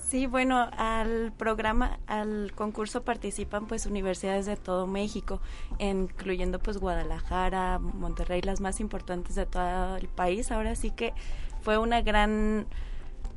Sí, 0.08 0.26
bueno, 0.26 0.70
al 0.78 1.34
programa, 1.36 2.00
al 2.08 2.54
concurso 2.56 3.04
participan 3.04 3.68
pues 3.68 3.86
universidades 3.86 4.46
de 4.46 4.56
todo 4.56 4.88
México, 4.88 5.42
incluyendo 5.80 6.60
pues 6.60 6.78
Guadalajara, 6.78 7.78
Monterrey, 7.80 8.42
las 8.42 8.62
más 8.62 8.80
importantes 8.80 9.36
de 9.36 9.46
todo 9.46 9.98
el 9.98 10.08
país. 10.08 10.50
Ahora 10.54 10.76
sí 10.76 10.92
que 10.92 11.14
fue 11.62 11.78
una 11.78 12.02
gran 12.02 12.66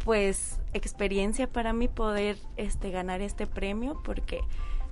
pues 0.05 0.59
experiencia 0.73 1.47
para 1.47 1.73
mí 1.73 1.89
poder 1.89 2.39
este 2.57 2.91
ganar 2.91 3.21
este 3.21 3.47
premio 3.47 4.01
porque 4.05 4.41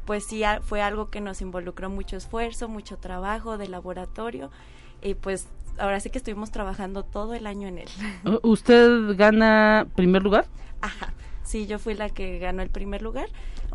pues 0.05 0.25
sí 0.25 0.43
fue 0.63 0.83
algo 0.83 1.11
que 1.11 1.21
nos 1.21 1.41
involucró 1.41 1.91
mucho 1.91 2.17
esfuerzo, 2.17 2.69
mucho 2.69 2.97
trabajo 2.99 3.59
de 3.59 3.69
laboratorio 3.69 4.51
y 5.03 5.15
pues 5.15 5.49
ahora 5.79 6.01
sí 6.01 6.11
que 6.11 6.19
estuvimos 6.19 6.51
trabajando 6.51 7.05
todo 7.05 7.35
el 7.35 7.47
año 7.47 7.69
en 7.69 7.79
él. 7.79 7.89
¿Usted 8.43 9.17
gana 9.17 9.87
primer 9.95 10.23
lugar? 10.23 10.47
Ajá, 10.81 11.13
sí, 11.43 11.67
yo 11.67 11.79
fui 11.79 11.95
la 11.95 12.09
que 12.09 12.39
ganó 12.39 12.63
el 12.63 12.71
primer 12.71 13.03
lugar. 13.03 13.29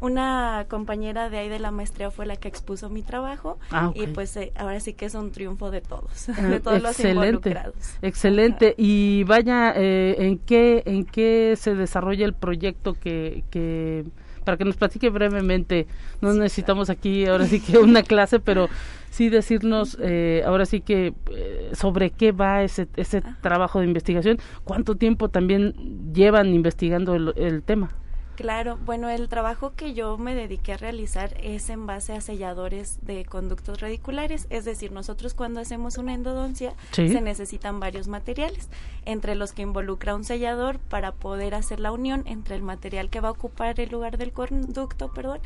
Una 0.04 0.66
compañera 0.68 1.30
de 1.30 1.38
ahí 1.38 1.48
de 1.48 1.60
la 1.60 1.72
maestría 1.72 2.12
fue 2.12 2.26
la 2.26 2.36
que 2.36 2.50
expuso 2.50 2.89
mi 2.89 3.04
trabajo 3.04 3.58
ah, 3.72 3.94
y 3.96 4.08
pues 4.08 4.36
eh, 4.36 4.52
ahora 4.58 4.82
sí 4.82 4.92
que 4.92 5.06
es 5.06 5.16
un 5.16 5.32
triunfo 5.32 5.72
de 5.72 5.80
todos, 5.80 6.28
ah, 6.28 6.42
de 6.50 6.60
todos 6.60 6.82
los 6.82 7.00
involucrados. 7.00 7.76
Excelente. 8.02 8.76
Y 8.78 9.24
vaya, 9.24 9.72
eh, 9.78 10.18
¿en 10.20 10.39
qué 10.39 10.84
en 10.86 11.06
qué 11.06 11.56
se 11.58 11.74
desarrolla 11.74 12.26
el 12.26 12.34
proyecto 12.34 12.96
que, 12.96 13.46
que 13.50 14.04
para 14.44 14.58
que 14.58 14.66
nos 14.66 14.76
platique 14.76 15.10
brevemente? 15.10 15.88
No 16.20 16.34
necesitamos 16.34 16.89
aquí 16.89 17.26
ahora 17.28 17.46
sí 17.46 17.62
que 17.62 17.78
una 17.78 18.04
clase, 18.04 18.42
pero 18.42 18.68
sí 19.10 19.30
decirnos 19.30 19.98
eh, 20.02 20.44
ahora 20.46 20.66
sí 20.66 20.82
que 20.82 21.13
eh, 21.32 21.72
sobre 21.72 22.10
qué 22.10 22.34
va 22.34 22.62
ese, 22.62 22.89
ese 22.98 23.24
trabajo 23.39 23.80
de 23.80 23.86
investigación, 23.86 24.38
cuánto 24.66 24.96
tiempo 24.96 25.30
también 25.30 26.12
llevan 26.13 26.54
investigando 26.54 27.16
el 27.16 27.63
tema. 27.63 28.03
Claro, 28.36 28.80
bueno, 28.84 29.10
el 29.10 29.30
trabajo 29.30 29.74
que 29.76 29.93
yo 29.93 30.17
me 30.17 30.34
dediqué 30.34 30.74
a 30.74 30.78
realizar 30.78 31.38
es 31.41 31.69
en 31.69 31.86
base 31.86 32.13
a 32.13 32.22
selladores 32.22 32.98
de 33.04 33.26
conductos 33.26 33.80
radiculares, 33.80 34.48
es 34.50 34.65
decir, 34.65 34.91
nosotros 34.91 35.36
cuando 35.36 35.60
hacemos 35.60 35.98
una 36.00 36.15
endodoncia 36.15 36.74
se 36.91 37.22
necesitan 37.22 37.80
varios 37.80 38.08
materiales, 38.08 38.69
entre 39.06 39.36
los 39.36 39.54
que 39.54 39.62
involucra 39.62 40.15
un 40.15 40.24
sellador 40.24 40.80
para 40.80 41.12
poder 41.12 41.54
hacer 41.54 41.80
la 41.80 41.91
unión 41.91 42.24
entre 42.26 42.56
el 42.56 42.63
material 42.63 43.10
que 43.12 43.22
va 43.22 43.28
a 43.30 43.34
ocupar 43.34 43.80
el 43.80 43.89
lugar 43.89 44.17
del 44.17 44.32
conducto, 44.32 45.13
perdón, 45.13 45.39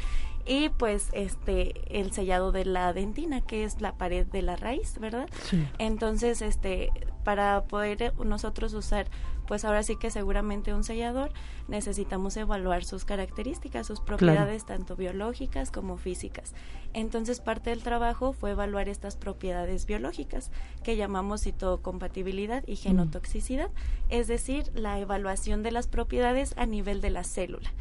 y 0.45 0.69
pues 0.69 1.09
este 1.11 1.99
el 1.99 2.13
sellado 2.13 2.53
de 2.53 2.63
la 2.63 2.93
dentina, 2.93 3.41
que 3.41 3.65
es 3.65 3.81
la 3.81 3.95
pared 3.95 4.25
de 4.25 4.41
la 4.41 4.55
raíz, 4.55 4.97
¿verdad? 4.99 5.29
Entonces, 5.77 6.41
este 6.41 6.91
para 7.25 7.65
poder 7.65 8.13
nosotros 8.23 8.73
usar 8.73 9.07
pues 9.47 9.65
ahora 9.65 9.83
sí 9.83 9.95
que 9.95 10.11
seguramente 10.11 10.73
un 10.73 10.83
sellador 10.83 11.31
necesitamos 11.67 12.37
evaluar 12.37 12.83
sus 12.83 13.05
características, 13.05 13.87
sus 13.87 13.99
propiedades 13.99 14.65
tanto 14.65 14.95
biológicas 14.95 15.71
como 15.71 15.97
físicas. 15.97 16.53
Entonces 16.93 17.39
parte 17.39 17.69
del 17.69 17.83
trabajo 17.83 18.33
fue 18.33 18.51
evaluar 18.51 18.89
estas 18.89 19.15
propiedades 19.15 19.85
biológicas 19.85 20.51
que 20.83 20.95
llamamos 20.95 21.41
citocompatibilidad 21.41 22.63
y 22.67 22.75
genotoxicidad, 22.75 23.69
es 24.09 24.27
decir, 24.27 24.71
la 24.73 24.99
evaluación 24.99 25.63
de 25.63 25.71
las 25.71 25.87
propiedades 25.87 26.53
a 26.57 26.65
nivel 26.65 27.01
de 27.01 27.09
la 27.09 27.23
célula. 27.23 27.71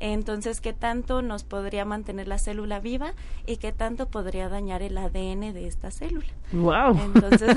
Entonces, 0.00 0.60
¿qué 0.60 0.72
tanto 0.72 1.22
nos 1.22 1.42
podría 1.42 1.84
mantener 1.84 2.28
la 2.28 2.38
célula 2.38 2.78
viva 2.78 3.14
y 3.46 3.56
qué 3.56 3.72
tanto 3.72 4.08
podría 4.08 4.48
dañar 4.48 4.80
el 4.82 4.96
ADN 4.96 5.52
de 5.52 5.66
esta 5.66 5.90
célula? 5.90 6.28
¡Wow! 6.52 7.00
Entonces, 7.14 7.56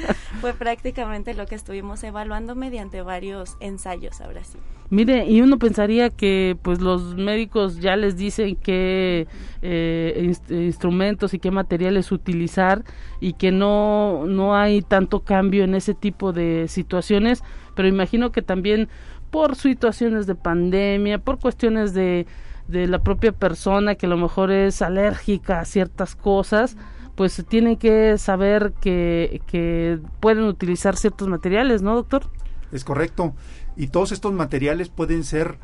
fue 0.40 0.54
prácticamente 0.54 1.34
lo 1.34 1.46
que 1.46 1.54
estuvimos 1.54 2.02
evaluando 2.02 2.09
mediante 2.54 3.02
varios 3.02 3.56
ensayos, 3.60 4.20
ahora 4.20 4.44
sí. 4.44 4.58
Mire, 4.90 5.24
y 5.26 5.40
uno 5.40 5.58
pensaría 5.58 6.10
que 6.10 6.56
pues 6.62 6.80
los 6.80 7.14
médicos 7.14 7.78
ya 7.78 7.94
les 7.94 8.16
dicen 8.16 8.56
qué 8.56 9.28
eh, 9.62 10.32
instrumentos 10.48 11.32
y 11.32 11.38
qué 11.38 11.52
materiales 11.52 12.10
utilizar 12.10 12.82
y 13.20 13.34
que 13.34 13.52
no, 13.52 14.24
no 14.26 14.56
hay 14.56 14.82
tanto 14.82 15.20
cambio 15.20 15.62
en 15.62 15.76
ese 15.76 15.94
tipo 15.94 16.32
de 16.32 16.66
situaciones, 16.66 17.44
pero 17.76 17.86
imagino 17.86 18.32
que 18.32 18.42
también 18.42 18.88
por 19.30 19.54
situaciones 19.54 20.26
de 20.26 20.34
pandemia, 20.34 21.18
por 21.18 21.38
cuestiones 21.38 21.94
de, 21.94 22.26
de 22.66 22.88
la 22.88 22.98
propia 22.98 23.30
persona 23.30 23.94
que 23.94 24.06
a 24.06 24.08
lo 24.08 24.16
mejor 24.16 24.50
es 24.50 24.82
alérgica 24.82 25.60
a 25.60 25.64
ciertas 25.64 26.16
cosas, 26.16 26.76
pues 27.20 27.44
tienen 27.46 27.76
que 27.76 28.16
saber 28.16 28.72
que, 28.80 29.42
que 29.46 29.98
pueden 30.20 30.44
utilizar 30.44 30.96
ciertos 30.96 31.28
materiales, 31.28 31.82
¿no, 31.82 31.94
doctor? 31.94 32.22
Es 32.72 32.82
correcto. 32.82 33.34
Y 33.76 33.88
todos 33.88 34.10
estos 34.12 34.32
materiales 34.32 34.88
pueden 34.88 35.22
ser 35.24 35.58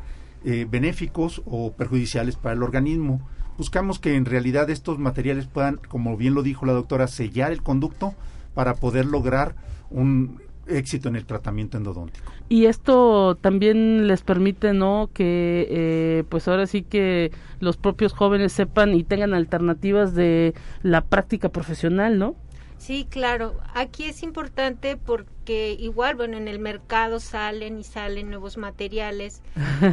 eh, 0.45 0.67
benéficos 0.69 1.41
o 1.47 1.71
perjudiciales 1.71 2.35
para 2.35 2.53
el 2.53 2.61
organismo. 2.61 3.27
Buscamos 3.57 3.97
que 3.97 4.13
en 4.13 4.25
realidad 4.25 4.69
estos 4.69 4.99
materiales 4.99 5.47
puedan, 5.47 5.77
como 5.77 6.15
bien 6.15 6.35
lo 6.35 6.43
dijo 6.43 6.67
la 6.67 6.73
doctora, 6.73 7.07
sellar 7.07 7.51
el 7.51 7.63
conducto 7.63 8.13
para 8.53 8.75
poder 8.75 9.07
lograr 9.07 9.55
un 9.89 10.39
éxito 10.67 11.09
en 11.09 11.15
el 11.15 11.25
tratamiento 11.25 11.77
endodóntico. 11.77 12.31
Y 12.49 12.65
esto 12.65 13.35
también 13.35 14.07
les 14.07 14.21
permite, 14.21 14.73
¿no? 14.73 15.09
Que 15.13 15.67
eh, 15.69 16.23
pues 16.29 16.47
ahora 16.47 16.67
sí 16.67 16.83
que 16.83 17.31
los 17.59 17.77
propios 17.77 18.13
jóvenes 18.13 18.51
sepan 18.53 18.93
y 18.93 19.03
tengan 19.03 19.33
alternativas 19.33 20.15
de 20.15 20.53
la 20.83 21.01
práctica 21.01 21.49
profesional, 21.49 22.17
¿no? 22.19 22.35
Sí, 22.77 23.07
claro. 23.09 23.55
Aquí 23.73 24.05
es 24.05 24.23
importante 24.23 24.97
porque 24.97 25.75
igual, 25.79 26.15
bueno, 26.15 26.37
en 26.37 26.47
el 26.47 26.59
mercado 26.59 27.19
salen 27.19 27.79
y 27.79 27.83
salen 27.83 28.29
nuevos 28.29 28.57
materiales 28.57 29.41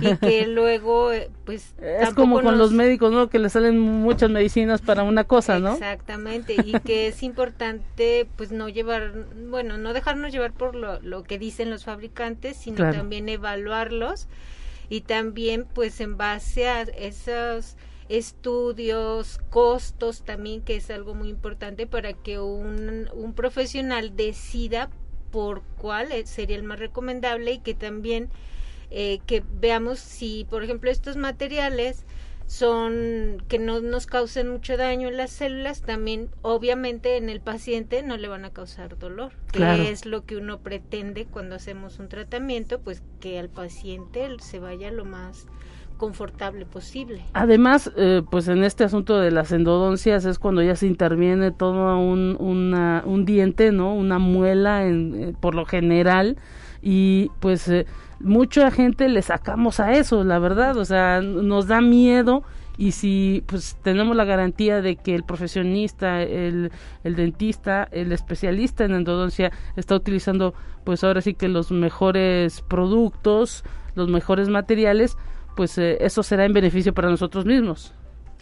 y 0.00 0.16
que 0.16 0.46
luego, 0.46 1.12
eh, 1.12 1.30
pues... 1.44 1.74
Es 1.80 2.12
como 2.14 2.40
con 2.42 2.58
los 2.58 2.72
médicos, 2.72 3.10
¿no? 3.12 3.28
Que 3.30 3.38
le 3.38 3.48
salen 3.48 3.78
muchas 3.80 4.30
medicinas 4.30 4.80
para 4.80 5.02
una 5.02 5.24
cosa, 5.24 5.58
¿no? 5.58 5.72
Exactamente. 5.72 6.56
Y 6.62 6.78
que 6.80 7.08
es 7.08 7.22
importante, 7.22 8.28
pues, 8.36 8.52
no 8.52 8.68
llevar, 8.68 9.12
bueno, 9.48 9.78
no 9.78 9.92
dejarnos 9.92 10.32
llevar 10.32 10.52
por 10.52 10.74
lo, 10.74 11.00
lo 11.00 11.24
que 11.24 11.38
dicen 11.38 11.70
los 11.70 11.84
fabricantes, 11.84 12.56
sino 12.56 12.92
también 12.92 13.28
evaluarlos 13.28 14.28
y 14.90 15.00
también, 15.00 15.66
pues, 15.72 16.00
en 16.00 16.16
base 16.16 16.68
a 16.68 16.82
esos 16.82 17.76
estudios, 18.08 19.38
costos 19.50 20.22
también, 20.22 20.62
que 20.62 20.76
es 20.76 20.90
algo 20.90 21.14
muy 21.14 21.28
importante 21.28 21.86
para 21.86 22.12
que 22.12 22.38
un, 22.38 23.08
un 23.14 23.34
profesional 23.34 24.16
decida 24.16 24.90
por 25.30 25.62
cuál 25.78 26.08
sería 26.26 26.56
el 26.56 26.62
más 26.62 26.78
recomendable 26.78 27.52
y 27.52 27.58
que 27.58 27.74
también 27.74 28.30
eh, 28.90 29.20
que 29.26 29.42
veamos 29.60 29.98
si, 29.98 30.46
por 30.48 30.62
ejemplo, 30.62 30.90
estos 30.90 31.16
materiales 31.16 32.04
son 32.46 33.42
que 33.48 33.58
no 33.58 33.80
nos 33.80 34.06
causen 34.06 34.48
mucho 34.48 34.76
daño 34.76 35.08
en 35.08 35.16
las 35.16 35.30
células, 35.30 35.80
también 35.80 36.30
obviamente 36.42 37.16
en 37.16 37.30
el 37.30 37.40
paciente 37.40 38.02
no 38.02 38.16
le 38.16 38.28
van 38.28 38.44
a 38.44 38.50
causar 38.50 38.98
dolor, 38.98 39.32
que 39.50 39.90
es 39.90 40.04
lo 40.04 40.24
que 40.24 40.36
uno 40.36 40.60
pretende 40.60 41.24
cuando 41.24 41.56
hacemos 41.56 41.98
un 41.98 42.08
tratamiento, 42.08 42.80
pues 42.80 43.02
que 43.18 43.38
al 43.38 43.48
paciente 43.48 44.28
se 44.40 44.58
vaya 44.58 44.90
lo 44.90 45.04
más 45.04 45.46
confortable 45.96 46.66
posible. 46.66 47.22
Además, 47.32 47.90
eh, 47.96 48.22
pues 48.30 48.48
en 48.48 48.64
este 48.64 48.84
asunto 48.84 49.18
de 49.18 49.30
las 49.30 49.52
endodoncias 49.52 50.24
es 50.24 50.38
cuando 50.38 50.62
ya 50.62 50.76
se 50.76 50.86
interviene 50.86 51.50
todo 51.50 51.98
un, 51.98 52.36
un 52.38 53.24
diente, 53.24 53.72
¿no? 53.72 53.94
Una 53.94 54.18
muela 54.18 54.84
en, 54.86 55.14
eh, 55.14 55.34
por 55.38 55.54
lo 55.54 55.64
general 55.64 56.36
y 56.82 57.30
pues 57.40 57.66
eh, 57.68 57.86
mucha 58.20 58.70
gente 58.70 59.08
le 59.08 59.22
sacamos 59.22 59.80
a 59.80 59.92
eso, 59.92 60.22
la 60.24 60.38
verdad, 60.38 60.76
o 60.76 60.84
sea, 60.84 61.20
nos 61.20 61.66
da 61.66 61.80
miedo 61.80 62.42
y 62.76 62.92
si 62.92 63.42
pues 63.46 63.78
tenemos 63.82 64.16
la 64.16 64.24
garantía 64.24 64.82
de 64.82 64.96
que 64.96 65.14
el 65.14 65.22
profesionista, 65.22 66.22
el, 66.22 66.72
el 67.04 67.16
dentista, 67.16 67.88
el 67.92 68.12
especialista 68.12 68.84
en 68.84 68.94
endodoncia 68.94 69.52
está 69.76 69.94
utilizando 69.94 70.54
pues 70.84 71.04
ahora 71.04 71.20
sí 71.20 71.34
que 71.34 71.48
los 71.48 71.70
mejores 71.70 72.60
productos, 72.62 73.64
los 73.94 74.08
mejores 74.08 74.48
materiales, 74.48 75.16
pues 75.56 75.78
eh, 75.78 75.98
eso 76.00 76.22
será 76.22 76.44
en 76.44 76.52
beneficio 76.52 76.94
para 76.94 77.08
nosotros 77.08 77.44
mismos. 77.44 77.92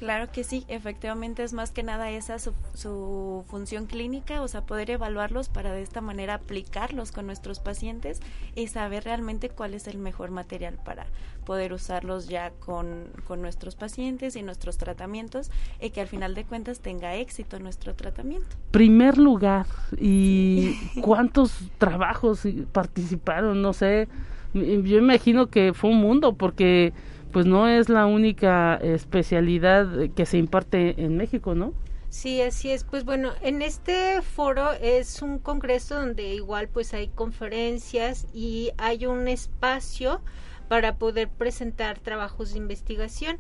Claro 0.03 0.33
que 0.33 0.43
sí, 0.43 0.65
efectivamente 0.67 1.45
es 1.45 1.53
más 1.53 1.71
que 1.71 1.85
nada 1.85 2.11
esa 2.11 2.41
su, 2.41 2.55
su, 2.75 3.45
función 3.47 3.87
clínica, 3.87 4.43
o 4.43 4.49
sea, 4.49 4.63
poder 4.63 4.91
evaluarlos 4.91 5.49
para 5.49 5.71
de 5.71 5.81
esta 5.81 6.01
manera 6.01 6.35
aplicarlos 6.35 7.13
con 7.13 7.27
nuestros 7.27 7.61
pacientes 7.61 8.19
y 8.57 8.67
saber 8.67 9.05
realmente 9.05 9.49
cuál 9.49 9.75
es 9.75 9.87
el 9.87 9.99
mejor 9.99 10.33
material 10.33 10.77
para 10.85 11.07
poder 11.45 11.73
usarlos 11.73 12.27
ya 12.27 12.51
con, 12.51 13.11
con 13.29 13.43
nuestros 13.43 13.77
pacientes 13.77 14.35
y 14.35 14.43
nuestros 14.43 14.77
tratamientos 14.77 15.53
y 15.81 15.91
que 15.91 16.01
al 16.01 16.09
final 16.09 16.35
de 16.35 16.47
cuentas 16.47 16.81
tenga 16.81 17.15
éxito 17.15 17.61
nuestro 17.61 17.95
tratamiento. 17.95 18.57
Primer 18.73 19.19
lugar, 19.19 19.67
¿y 19.97 20.75
cuántos 21.01 21.55
trabajos 21.79 22.43
participaron? 22.73 23.63
No 23.63 23.73
sé, 23.73 24.09
yo 24.55 24.99
imagino 24.99 25.49
que 25.49 25.73
fue 25.73 25.91
un 25.91 25.99
mundo 25.99 26.35
porque 26.35 26.93
pues 27.33 27.47
no 27.47 27.69
es 27.69 27.89
la 27.89 28.07
única 28.07 28.77
especialidad 28.77 30.11
que 30.15 30.27
se 30.27 30.39
imparte 30.39 31.03
en 31.03 31.17
México, 31.17 31.55
¿no? 31.55 31.73
Sí, 32.11 32.43
así 32.43 32.71
es. 32.71 32.85
Pues 32.85 33.07
bueno, 33.07 33.33
en 33.41 33.63
este 33.63 34.21
foro 34.21 34.73
es 34.73 35.23
un 35.23 35.39
congreso 35.39 35.95
donde 35.95 36.35
igual 36.35 36.69
pues 36.69 36.93
hay 36.93 37.09
conferencias 37.09 38.27
y 38.35 38.71
hay 38.77 39.07
un 39.07 39.29
espacio 39.29 40.21
para 40.69 40.97
poder 40.97 41.31
presentar 41.31 41.99
trabajos 41.99 42.53
de 42.53 42.59
investigación. 42.59 43.39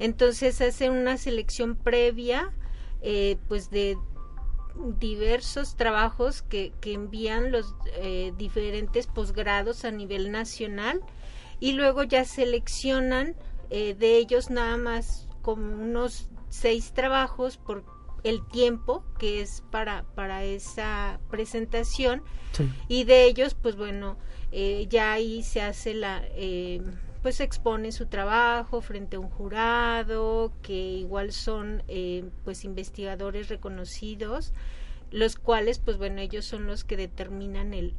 Entonces 0.00 0.60
hace 0.60 0.90
una 0.90 1.16
selección 1.16 1.76
previa 1.76 2.52
eh, 3.02 3.36
pues 3.46 3.70
de 3.70 3.96
diversos 4.98 5.76
trabajos 5.76 6.42
que, 6.42 6.72
que 6.80 6.92
envían 6.92 7.52
los 7.52 7.74
eh, 7.96 8.32
diferentes 8.36 9.06
posgrados 9.06 9.84
a 9.84 9.90
nivel 9.90 10.30
nacional 10.30 11.02
y 11.60 11.72
luego 11.72 12.02
ya 12.04 12.24
seleccionan 12.24 13.34
eh, 13.70 13.94
de 13.94 14.16
ellos 14.16 14.50
nada 14.50 14.76
más 14.76 15.28
como 15.42 15.74
unos 15.74 16.28
seis 16.48 16.92
trabajos 16.92 17.56
por 17.56 17.84
el 18.24 18.44
tiempo 18.48 19.04
que 19.18 19.40
es 19.40 19.62
para, 19.70 20.04
para 20.14 20.44
esa 20.44 21.20
presentación 21.30 22.22
y 22.88 23.04
de 23.04 23.24
ellos 23.24 23.54
pues 23.54 23.76
bueno 23.76 24.16
eh, 24.50 24.86
ya 24.88 25.12
ahí 25.12 25.42
se 25.42 25.60
hace 25.60 25.94
la 25.94 26.22
eh, 26.30 26.82
pues 27.28 27.40
expone 27.40 27.92
su 27.92 28.06
trabajo 28.06 28.80
frente 28.80 29.16
a 29.16 29.20
un 29.20 29.28
jurado 29.28 30.50
que 30.62 30.72
igual 30.72 31.30
son 31.32 31.82
eh, 31.86 32.24
pues 32.42 32.64
investigadores 32.64 33.50
reconocidos 33.50 34.54
los 35.10 35.36
cuales 35.36 35.78
pues 35.78 35.98
bueno 35.98 36.22
ellos 36.22 36.46
son 36.46 36.66
los 36.66 36.84
que 36.84 36.96
determinan 36.96 37.74
el 37.74 37.92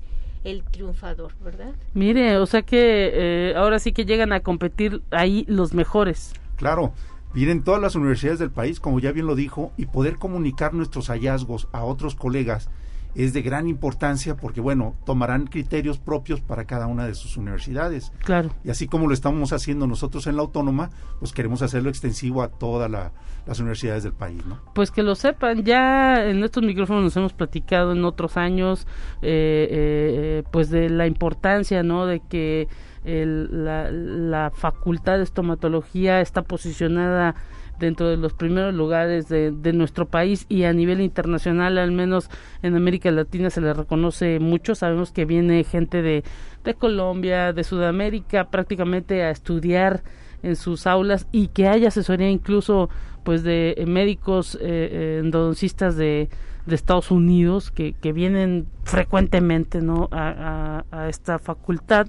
el 0.43 0.63
triunfador, 0.63 1.33
¿verdad? 1.43 1.75
Mire, 1.93 2.37
o 2.37 2.47
sea 2.47 2.63
que 2.63 3.53
ahora 3.55 3.77
sí 3.77 3.91
que 3.91 4.05
llegan 4.05 4.33
a 4.33 4.39
competir 4.39 5.03
ahí 5.11 5.45
los 5.47 5.75
mejores. 5.75 6.33
Claro, 6.55 6.93
vienen 7.31 7.63
todas 7.63 7.79
las 7.79 7.93
universidades 7.93 8.39
del 8.39 8.49
país, 8.49 8.79
como 8.79 8.99
ya 8.99 9.11
bien 9.11 9.27
lo 9.27 9.35
dijo, 9.35 9.73
y 9.77 9.85
poder 9.85 10.15
comunicar 10.15 10.73
nuestros 10.73 11.09
hallazgos 11.09 11.67
a 11.71 11.83
otros 11.83 12.15
colegas 12.15 12.67
es 13.15 13.33
de 13.33 13.41
gran 13.41 13.67
importancia 13.67 14.35
porque, 14.35 14.61
bueno, 14.61 14.95
tomarán 15.05 15.47
criterios 15.47 15.97
propios 15.97 16.41
para 16.41 16.65
cada 16.65 16.87
una 16.87 17.05
de 17.05 17.15
sus 17.15 17.37
universidades. 17.37 18.11
Claro. 18.23 18.49
Y 18.63 18.69
así 18.69 18.87
como 18.87 19.07
lo 19.07 19.13
estamos 19.13 19.51
haciendo 19.51 19.87
nosotros 19.87 20.27
en 20.27 20.35
la 20.35 20.43
autónoma, 20.43 20.89
pues 21.19 21.33
queremos 21.33 21.61
hacerlo 21.61 21.89
extensivo 21.89 22.43
a 22.43 22.49
todas 22.49 22.89
las 22.89 23.59
universidades 23.59 24.03
del 24.03 24.13
país, 24.13 24.45
¿no? 24.45 24.59
Pues 24.73 24.91
que 24.91 25.03
lo 25.03 25.15
sepan, 25.15 25.63
ya 25.63 26.23
en 26.25 26.43
estos 26.43 26.63
micrófonos 26.63 27.03
nos 27.03 27.17
hemos 27.17 27.33
platicado 27.33 27.93
en 27.93 28.05
otros 28.05 28.37
años, 28.37 28.85
eh, 29.21 29.67
eh, 29.71 30.43
pues 30.51 30.69
de 30.69 30.89
la 30.89 31.07
importancia, 31.07 31.83
¿no? 31.83 32.05
De 32.05 32.19
que 32.19 32.67
la, 33.03 34.51
facultad 34.53 35.17
de 35.17 35.23
estomatología 35.23 36.21
está 36.21 36.41
posicionada 36.43 37.35
dentro 37.79 38.09
de 38.09 38.17
los 38.17 38.33
primeros 38.33 38.73
lugares 38.73 39.29
de, 39.29 39.73
nuestro 39.73 40.07
país 40.07 40.45
y 40.49 40.63
a 40.63 40.73
nivel 40.73 41.01
internacional, 41.01 41.77
al 41.77 41.91
menos 41.91 42.29
en 42.61 42.75
América 42.75 43.09
Latina 43.11 43.49
se 43.49 43.61
le 43.61 43.73
reconoce 43.73 44.39
mucho. 44.39 44.75
Sabemos 44.75 45.11
que 45.11 45.25
viene 45.25 45.63
gente 45.63 46.01
de, 46.01 46.23
de 46.63 46.73
Colombia, 46.73 47.53
de 47.53 47.63
Sudamérica, 47.63 48.49
prácticamente 48.49 49.23
a 49.23 49.31
estudiar 49.31 50.03
en 50.43 50.55
sus 50.55 50.87
aulas 50.87 51.27
y 51.31 51.47
que 51.47 51.67
haya 51.67 51.87
asesoría 51.87 52.29
incluso 52.29 52.89
pues 53.23 53.43
de 53.43 53.83
médicos 53.87 54.55
eh, 54.55 54.59
eh, 54.61 55.19
endodoncistas 55.21 55.95
de, 55.97 56.29
de 56.65 56.75
Estados 56.75 57.11
Unidos 57.11 57.71
que, 57.71 57.93
que 57.93 58.13
vienen 58.13 58.67
frecuentemente 58.83 59.81
no 59.81 60.07
a, 60.11 60.85
a, 60.91 61.03
a 61.03 61.09
esta 61.09 61.39
facultad 61.39 62.07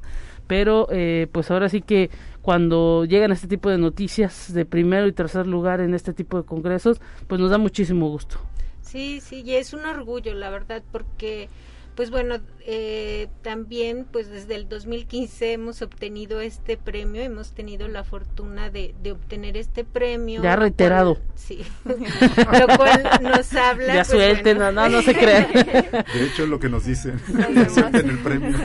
pero 0.50 0.88
eh, 0.90 1.28
pues 1.30 1.48
ahora 1.52 1.68
sí 1.68 1.80
que 1.80 2.10
cuando 2.42 3.04
llegan 3.04 3.32
este 3.32 3.48
tipo 3.48 3.70
de 3.70 3.78
noticias 3.78 4.52
de 4.52 4.64
primero 4.64 5.06
y 5.06 5.12
tercer 5.12 5.46
lugar 5.46 5.80
en 5.80 5.94
este 5.94 6.12
tipo 6.12 6.38
de 6.38 6.44
congresos, 6.44 7.00
pues 7.26 7.40
nos 7.40 7.50
da 7.50 7.58
muchísimo 7.58 8.08
gusto. 8.08 8.38
Sí, 8.82 9.20
sí, 9.20 9.42
y 9.44 9.54
es 9.54 9.72
un 9.72 9.84
orgullo, 9.84 10.34
la 10.34 10.50
verdad, 10.50 10.82
porque 10.90 11.48
pues 11.94 12.10
bueno, 12.10 12.36
eh, 12.66 13.28
también 13.42 14.06
pues 14.10 14.30
desde 14.30 14.54
el 14.54 14.68
2015 14.68 15.52
hemos 15.52 15.82
obtenido 15.82 16.40
este 16.40 16.76
premio, 16.76 17.20
hemos 17.20 17.52
tenido 17.52 17.88
la 17.88 18.04
fortuna 18.04 18.70
de, 18.70 18.94
de 19.02 19.12
obtener 19.12 19.56
este 19.56 19.84
premio. 19.84 20.42
Ya 20.42 20.56
reiterado. 20.56 21.18
sí, 21.34 21.62
lo 21.84 22.76
cual 22.76 23.02
nos 23.22 23.52
habla. 23.54 23.88
Ya 23.88 24.04
pues, 24.04 24.08
suelten, 24.08 24.58
no, 24.58 24.72
no, 24.72 25.02
se 25.02 25.14
crean. 25.14 25.52
De 25.52 26.26
hecho 26.26 26.44
es 26.44 26.48
lo 26.48 26.58
que 26.58 26.68
nos 26.68 26.86
dicen, 26.86 27.20
suelten 27.74 28.08
el 28.08 28.18
premio. 28.20 28.56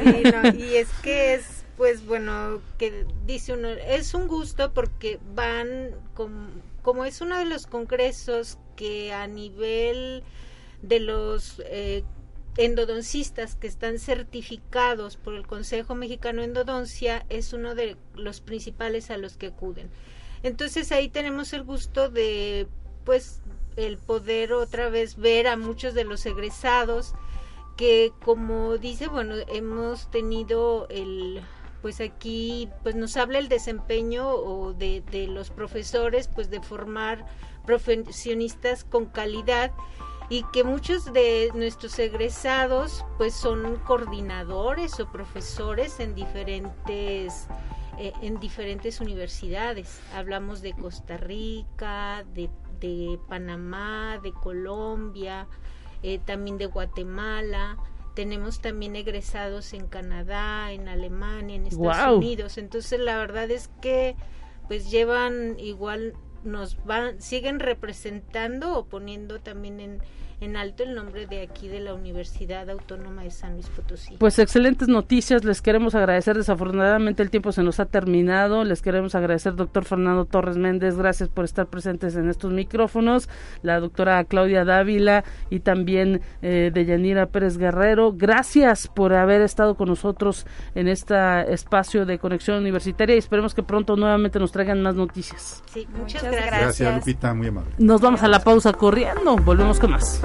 y 0.57 0.75
es 0.75 0.87
que 1.01 1.33
es 1.33 1.54
pues 1.77 2.05
bueno, 2.05 2.61
que 2.77 3.05
dice 3.25 3.53
uno, 3.53 3.69
es 3.69 4.13
un 4.13 4.27
gusto 4.27 4.73
porque 4.73 5.19
van, 5.33 5.91
como, 6.13 7.05
es 7.05 7.21
uno 7.21 7.37
de 7.37 7.45
los 7.45 7.67
congresos 7.67 8.57
que 8.75 9.13
a 9.13 9.27
nivel 9.27 10.23
de 10.81 10.99
los 10.99 11.61
eh, 11.65 12.03
endodoncistas 12.57 13.55
que 13.55 13.67
están 13.67 13.99
certificados 13.99 15.17
por 15.17 15.33
el 15.33 15.45
Consejo 15.45 15.95
Mexicano 15.95 16.43
Endodoncia, 16.43 17.25
es 17.29 17.51
uno 17.51 17.75
de 17.75 17.97
los 18.15 18.39
principales 18.39 19.11
a 19.11 19.17
los 19.17 19.35
que 19.35 19.47
acuden. 19.47 19.89
Entonces 20.43 20.91
ahí 20.91 21.09
tenemos 21.09 21.51
el 21.53 21.63
gusto 21.63 22.09
de, 22.09 22.67
pues, 23.03 23.41
el 23.75 23.97
poder 23.97 24.53
otra 24.53 24.89
vez 24.89 25.17
ver 25.17 25.47
a 25.47 25.57
muchos 25.57 25.93
de 25.93 26.05
los 26.05 26.25
egresados 26.25 27.13
que 27.75 28.13
como 28.23 28.77
dice, 28.77 29.07
bueno, 29.07 29.35
hemos 29.49 30.09
tenido 30.09 30.87
el 30.89 31.41
pues 31.85 32.01
aquí 32.01 32.67
pues 32.81 32.95
nos 32.95 33.15
habla 33.15 33.37
el 33.37 33.47
desempeño 33.47 34.73
de, 34.73 35.27
los 35.29 35.51
profesores 35.51 36.27
pues 36.27 36.49
de 36.49 36.59
formar 36.59 37.27
profesionistas 37.63 38.83
con 38.83 39.05
calidad 39.05 39.71
y 40.27 40.41
que 40.51 40.63
muchos 40.63 41.13
de 41.13 41.51
nuestros 41.53 41.99
egresados 41.99 43.05
pues 43.19 43.35
son 43.35 43.75
coordinadores 43.85 44.99
o 44.99 45.11
profesores 45.11 45.99
en 45.99 46.15
diferentes 46.15 47.45
eh, 47.99 48.13
en 48.23 48.39
diferentes 48.39 48.99
universidades. 48.99 50.01
Hablamos 50.15 50.63
de 50.63 50.73
Costa 50.73 51.17
Rica 51.17 52.25
de, 52.33 52.49
de 52.79 53.19
Panamá 53.29 54.19
de 54.23 54.33
Colombia 54.33 55.47
eh, 56.01 56.17
también 56.25 56.57
de 56.57 56.65
Guatemala 56.65 57.77
tenemos 58.15 58.61
también 58.61 58.95
egresados 58.95 59.73
en 59.73 59.87
Canadá, 59.87 60.71
en 60.71 60.87
Alemania, 60.87 61.57
en 61.57 61.67
Estados 61.67 62.17
Unidos. 62.17 62.57
Entonces 62.57 62.99
la 62.99 63.17
verdad 63.17 63.51
es 63.51 63.69
que 63.81 64.15
pues 64.67 64.89
llevan 64.89 65.59
igual 65.59 66.13
nos 66.43 66.83
van 66.85 67.21
siguen 67.21 67.59
representando 67.59 68.77
o 68.77 68.85
poniendo 68.85 69.39
también 69.41 69.79
en 69.79 70.01
en 70.41 70.57
alto 70.57 70.83
el 70.83 70.95
nombre 70.95 71.27
de 71.27 71.41
aquí 71.41 71.67
de 71.67 71.79
la 71.79 71.93
Universidad 71.93 72.69
Autónoma 72.69 73.23
de 73.23 73.31
San 73.31 73.53
Luis 73.53 73.67
Potosí. 73.67 74.15
Pues 74.17 74.37
excelentes 74.39 74.87
noticias, 74.87 75.43
les 75.43 75.61
queremos 75.61 75.95
agradecer, 75.95 76.35
desafortunadamente 76.35 77.23
el 77.23 77.29
tiempo 77.29 77.51
se 77.51 77.63
nos 77.63 77.79
ha 77.79 77.85
terminado, 77.85 78.63
les 78.63 78.81
queremos 78.81 79.15
agradecer 79.15 79.55
doctor 79.55 79.85
Fernando 79.85 80.25
Torres 80.25 80.57
Méndez, 80.57 80.97
gracias 80.97 81.29
por 81.29 81.45
estar 81.45 81.67
presentes 81.67 82.15
en 82.15 82.29
estos 82.29 82.51
micrófonos, 82.51 83.29
la 83.61 83.79
doctora 83.79 84.23
Claudia 84.25 84.65
Dávila 84.65 85.23
y 85.49 85.59
también 85.59 86.21
eh, 86.41 86.71
de 86.73 86.85
Yanira 86.85 87.27
Pérez 87.27 87.57
Guerrero, 87.57 88.13
gracias 88.13 88.87
por 88.87 89.13
haber 89.13 89.41
estado 89.41 89.75
con 89.75 89.89
nosotros 89.89 90.45
en 90.75 90.87
este 90.87 91.15
espacio 91.53 92.05
de 92.05 92.19
conexión 92.19 92.57
universitaria 92.57 93.15
y 93.15 93.19
esperemos 93.19 93.53
que 93.53 93.63
pronto 93.63 93.95
nuevamente 93.95 94.39
nos 94.39 94.51
traigan 94.51 94.81
más 94.81 94.95
noticias. 94.95 95.63
Sí, 95.71 95.87
muchas, 95.97 96.23
gracias. 96.23 96.61
Gracias 96.61 96.95
Lupita, 96.95 97.33
muy 97.33 97.47
amable. 97.47 97.71
Nos 97.77 98.01
vamos 98.01 98.23
a 98.23 98.27
la 98.27 98.39
pausa 98.39 98.73
corriendo, 98.73 99.35
volvemos 99.37 99.79
con 99.79 99.91
más. 99.91 100.24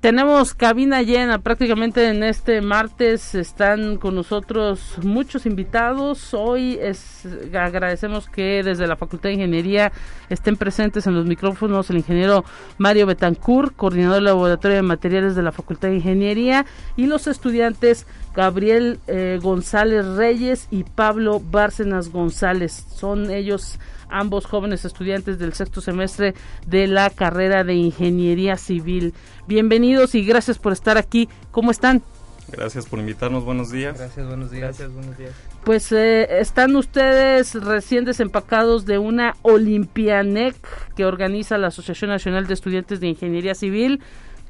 Tenemos 0.00 0.54
cabina 0.54 1.02
llena 1.02 1.42
prácticamente 1.42 2.08
en 2.08 2.22
este 2.22 2.62
martes. 2.62 3.34
Están 3.34 3.98
con 3.98 4.14
nosotros 4.14 4.94
muchos 5.02 5.44
invitados. 5.44 6.32
Hoy 6.32 6.78
es, 6.80 7.28
agradecemos 7.52 8.26
que 8.26 8.62
desde 8.62 8.86
la 8.86 8.96
Facultad 8.96 9.28
de 9.28 9.34
Ingeniería 9.34 9.92
estén 10.30 10.56
presentes 10.56 11.06
en 11.06 11.14
los 11.14 11.26
micrófonos 11.26 11.90
el 11.90 11.98
ingeniero 11.98 12.46
Mario 12.78 13.04
Betancourt, 13.04 13.76
coordinador 13.76 14.14
del 14.14 14.24
Laboratorio 14.24 14.78
de 14.78 14.82
Materiales 14.82 15.34
de 15.34 15.42
la 15.42 15.52
Facultad 15.52 15.88
de 15.88 15.96
Ingeniería, 15.96 16.64
y 16.96 17.04
los 17.04 17.26
estudiantes 17.26 18.06
Gabriel 18.34 19.00
eh, 19.06 19.38
González 19.42 20.06
Reyes 20.06 20.66
y 20.70 20.84
Pablo 20.84 21.40
Bárcenas 21.40 22.08
González. 22.08 22.86
Son 22.94 23.30
ellos 23.30 23.78
ambos 24.10 24.46
jóvenes 24.46 24.84
estudiantes 24.84 25.38
del 25.38 25.52
sexto 25.54 25.80
semestre 25.80 26.34
de 26.66 26.86
la 26.86 27.10
carrera 27.10 27.64
de 27.64 27.74
Ingeniería 27.74 28.56
Civil. 28.56 29.14
Bienvenidos 29.46 30.14
y 30.14 30.24
gracias 30.24 30.58
por 30.58 30.72
estar 30.72 30.98
aquí. 30.98 31.28
¿Cómo 31.50 31.70
están? 31.70 32.02
Gracias 32.50 32.86
por 32.86 32.98
invitarnos. 32.98 33.44
Buenos 33.44 33.70
días. 33.70 33.96
Gracias, 33.98 34.26
buenos 34.26 34.50
días. 34.50 34.62
Gracias, 34.62 34.92
buenos 34.92 35.16
días. 35.16 35.32
Pues 35.64 35.92
eh, 35.92 36.40
están 36.40 36.74
ustedes 36.76 37.54
recién 37.54 38.04
desempacados 38.04 38.86
de 38.86 38.98
una 38.98 39.36
Olimpianec 39.42 40.56
que 40.96 41.04
organiza 41.04 41.58
la 41.58 41.68
Asociación 41.68 42.10
Nacional 42.10 42.46
de 42.46 42.54
Estudiantes 42.54 43.00
de 43.00 43.08
Ingeniería 43.08 43.54
Civil. 43.54 44.00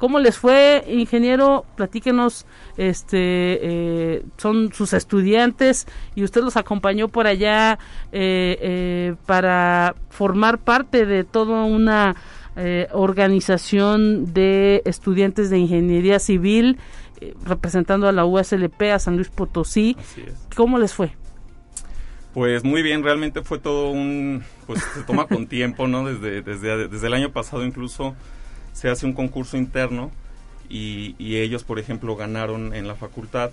¿Cómo 0.01 0.18
les 0.18 0.38
fue, 0.38 0.82
ingeniero? 0.88 1.66
Platíquenos, 1.76 2.46
este, 2.78 3.18
eh, 3.18 4.22
son 4.38 4.72
sus 4.72 4.94
estudiantes 4.94 5.86
y 6.14 6.24
usted 6.24 6.40
los 6.40 6.57
acompañó 6.57 7.09
por 7.09 7.26
allá 7.26 7.78
eh, 8.11 8.57
eh, 8.62 9.14
para 9.26 9.94
formar 10.09 10.57
parte 10.57 11.05
de 11.05 11.24
toda 11.24 11.64
una 11.64 12.16
eh, 12.57 12.88
organización 12.92 14.32
de 14.32 14.80
estudiantes 14.86 15.51
de 15.51 15.59
ingeniería 15.59 16.18
civil 16.18 16.78
eh, 17.20 17.34
representando 17.44 18.09
a 18.09 18.12
la 18.12 18.24
USLP, 18.24 18.80
a 18.94 18.98
San 18.98 19.16
Luis 19.16 19.28
Potosí. 19.28 19.98
¿Cómo 20.57 20.78
les 20.78 20.94
fue? 20.94 21.12
Pues 22.32 22.64
muy 22.64 22.80
bien, 22.80 23.03
realmente 23.05 23.42
fue 23.42 23.59
todo 23.59 23.90
un, 23.90 24.44
pues 24.66 24.82
se 24.94 25.03
toma 25.03 25.26
con 25.26 25.46
tiempo, 25.48 25.86
¿no? 25.86 26.07
Desde, 26.07 26.40
desde, 26.40 26.88
desde 26.88 27.07
el 27.07 27.12
año 27.12 27.32
pasado 27.32 27.66
incluso 27.66 28.16
se 28.73 28.89
hace 28.89 29.07
un 29.07 29.12
concurso 29.12 29.57
interno 29.57 30.11
y, 30.68 31.14
y 31.18 31.37
ellos, 31.37 31.64
por 31.64 31.79
ejemplo, 31.79 32.16
ganaron 32.16 32.75
en 32.75 32.87
la 32.87 32.95
facultad 32.95 33.51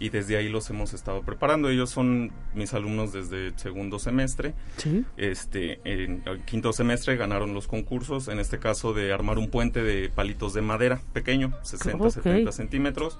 y 0.00 0.08
desde 0.08 0.38
ahí 0.38 0.48
los 0.48 0.68
hemos 0.70 0.94
estado 0.94 1.20
preparando. 1.20 1.68
Ellos 1.68 1.90
son 1.90 2.32
mis 2.54 2.72
alumnos 2.72 3.12
desde 3.12 3.56
segundo 3.58 3.98
semestre. 3.98 4.54
¿Sí? 4.78 5.04
Este, 5.18 5.78
en 5.84 6.22
el 6.24 6.40
quinto 6.40 6.72
semestre 6.72 7.16
ganaron 7.16 7.52
los 7.52 7.68
concursos, 7.68 8.28
en 8.28 8.40
este 8.40 8.58
caso 8.58 8.94
de 8.94 9.12
armar 9.12 9.38
un 9.38 9.50
puente 9.50 9.82
de 9.82 10.08
palitos 10.08 10.54
de 10.54 10.62
madera 10.62 11.02
pequeño, 11.12 11.52
60, 11.62 12.10
70 12.10 12.50
centímetros, 12.50 13.18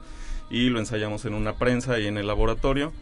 y 0.50 0.70
lo 0.70 0.78
ensayamos 0.78 1.26
en 1.26 1.34
una 1.34 1.56
prensa 1.56 2.00
y 2.00 2.06
en 2.06 2.16
el 2.16 2.26
laboratorio. 2.26 2.92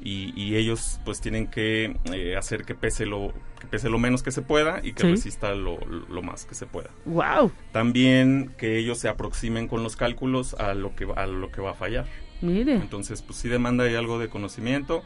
Y, 0.00 0.56
ellos 0.56 1.00
pues 1.04 1.20
tienen 1.20 1.48
que 1.48 1.96
eh, 2.12 2.36
hacer 2.36 2.64
que 2.64 2.74
pese 2.74 3.04
lo 3.04 3.32
que 3.60 3.66
pese 3.66 3.88
lo 3.88 3.98
menos 3.98 4.22
que 4.22 4.30
se 4.30 4.42
pueda 4.42 4.80
y 4.82 4.92
que 4.92 5.02
resista 5.02 5.54
lo, 5.54 5.78
lo, 5.84 6.22
más 6.22 6.46
que 6.46 6.54
se 6.54 6.66
pueda. 6.66 6.90
Wow. 7.04 7.52
También 7.72 8.54
que 8.56 8.78
ellos 8.78 8.98
se 8.98 9.08
aproximen 9.08 9.68
con 9.68 9.82
los 9.82 9.96
cálculos 9.96 10.54
a 10.54 10.74
lo 10.74 10.94
que 10.94 11.06
a 11.14 11.26
lo 11.26 11.50
que 11.50 11.60
va 11.60 11.72
a 11.72 11.74
fallar. 11.74 12.06
Mire. 12.40 12.74
Entonces, 12.74 13.22
pues 13.22 13.38
sí 13.38 13.48
demanda 13.48 13.84
ahí 13.84 13.94
algo 13.94 14.18
de 14.18 14.28
conocimiento. 14.28 15.02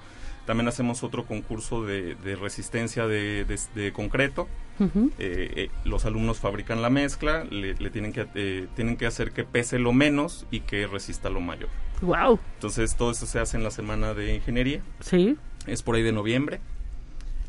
También 0.47 0.69
hacemos 0.69 1.03
otro 1.05 1.25
concurso 1.25 1.85
de, 1.85 2.17
resistencia 2.41 3.07
de, 3.07 3.93
concreto. 3.93 4.49
Eh, 4.81 5.09
eh, 5.19 5.71
los 5.85 6.07
alumnos 6.07 6.41
fabrican 6.41 6.83
la 6.83 6.91
mezcla, 6.91 7.45
le, 7.45 7.75
tienen, 7.91 8.13
que, 8.13 8.27
eh, 8.35 8.67
tienen 8.75 8.97
que 8.97 9.07
hacer 9.07 9.31
que 9.31 9.45
pese 9.45 9.79
lo 9.79 9.93
menos 9.93 10.47
y 10.51 10.61
que 10.61 10.89
resista 10.89 11.31
lo 11.31 11.41
mayor. 11.41 11.69
Wow. 12.01 12.41
Entonces 12.55 12.97
todo 12.97 13.13
eso 13.13 13.27
se 13.27 13.39
hace 13.39 13.57
en 13.57 13.63
la 13.63 13.71
semana 13.71 14.13
de 14.15 14.35
ingeniería. 14.35 14.83
Sí. 14.99 15.37
Es 15.67 15.83
por 15.83 15.95
ahí 15.95 16.03
de 16.03 16.11
noviembre. 16.11 16.61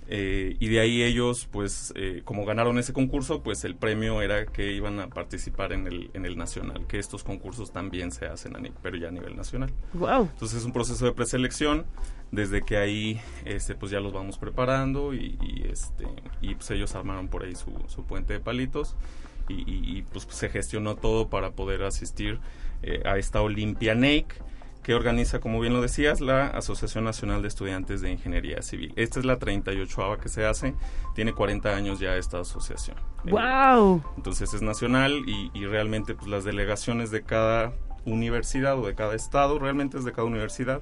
Eh, 0.08 0.56
y 0.60 0.68
de 0.68 0.80
ahí 0.80 1.04
ellos, 1.04 1.47
pues, 1.51 1.93
eh, 1.95 2.22
como 2.26 2.45
ganaron 2.45 2.78
ese 2.78 2.93
concurso, 2.93 3.41
pues 3.41 3.64
el 3.64 3.76
premio 3.76 4.22
era 4.22 4.45
que 4.45 4.72
iban 4.72 4.99
a 4.99 5.08
participar 5.08 5.74
en 5.74 5.88
el, 5.88 6.12
en 6.14 6.26
el 6.26 6.38
nacional, 6.38 6.86
que 6.88 6.99
estos 6.99 7.24
concursos 7.24 7.72
también 7.72 8.12
se 8.12 8.26
hacen, 8.26 8.56
a, 8.56 8.60
pero 8.82 8.97
ya 8.97 9.08
a 9.08 9.12
nivel 9.12 9.36
nacional. 9.36 9.72
Wow. 9.93 10.30
Entonces 10.34 10.60
es 10.60 10.66
un 10.66 10.74
proceso 10.74 11.06
de 11.06 11.14
preselección, 11.14 11.86
desde 12.32 12.64
que 12.64 12.78
ahí, 12.78 13.22
este, 13.45 13.76
pues 13.76 13.91
ya 13.91 13.99
los 13.99 14.12
vamos 14.12 14.38
preparando 14.38 15.14
y, 15.14 15.68
este, 15.70 16.06
y 16.41 16.56
pues 16.56 16.72
ellos 16.72 16.95
armaron 16.95 17.28
por 17.28 17.43
ahí 17.43 17.54
su, 17.56 17.72
su 17.88 18.06
puente 18.06 18.34
de 18.34 18.39
palitos 18.39 18.95
y, 19.49 20.01
pues 20.04 20.26
se 20.30 20.49
gestionó 20.49 20.95
todo 20.95 21.30
para 21.30 21.51
poder 21.51 21.84
asistir 21.84 22.39
eh, 22.82 23.01
a 23.06 23.18
esta 23.18 23.41
Olympia 23.41 23.93
NAIC 23.93 24.41
que 24.84 24.93
organiza, 24.93 25.39
como 25.39 25.59
bien 25.61 25.73
lo 25.73 25.81
decías, 25.81 26.19
la 26.19 26.47
Asociación 26.47 27.05
Nacional 27.05 27.41
de 27.41 27.47
Estudiantes 27.47 28.01
de 28.01 28.11
Ingeniería 28.11 28.61
Civil. 28.61 28.93
Esta 28.97 29.19
es 29.19 29.25
la 29.25 29.39
38ava 29.39 30.19
que 30.19 30.27
se 30.27 30.45
hace, 30.45 30.75
tiene 31.15 31.34
40 31.34 31.73
años 31.73 31.99
ya 31.99 32.17
esta 32.17 32.41
asociación. 32.41 32.97
¡Wow! 33.23 33.97
Eh, 33.97 34.01
entonces 34.17 34.53
es 34.53 34.61
nacional 34.61 35.23
y, 35.25 35.65
realmente 35.65 36.13
pues, 36.15 36.27
las 36.27 36.43
delegaciones 36.43 37.09
de 37.11 37.23
cada 37.23 37.73
universidad 38.05 38.77
o 38.77 38.86
de 38.86 38.93
cada 38.93 39.15
estado, 39.15 39.57
realmente 39.57 39.97
es 39.97 40.03
de 40.03 40.11
cada 40.11 40.27
universidad, 40.27 40.81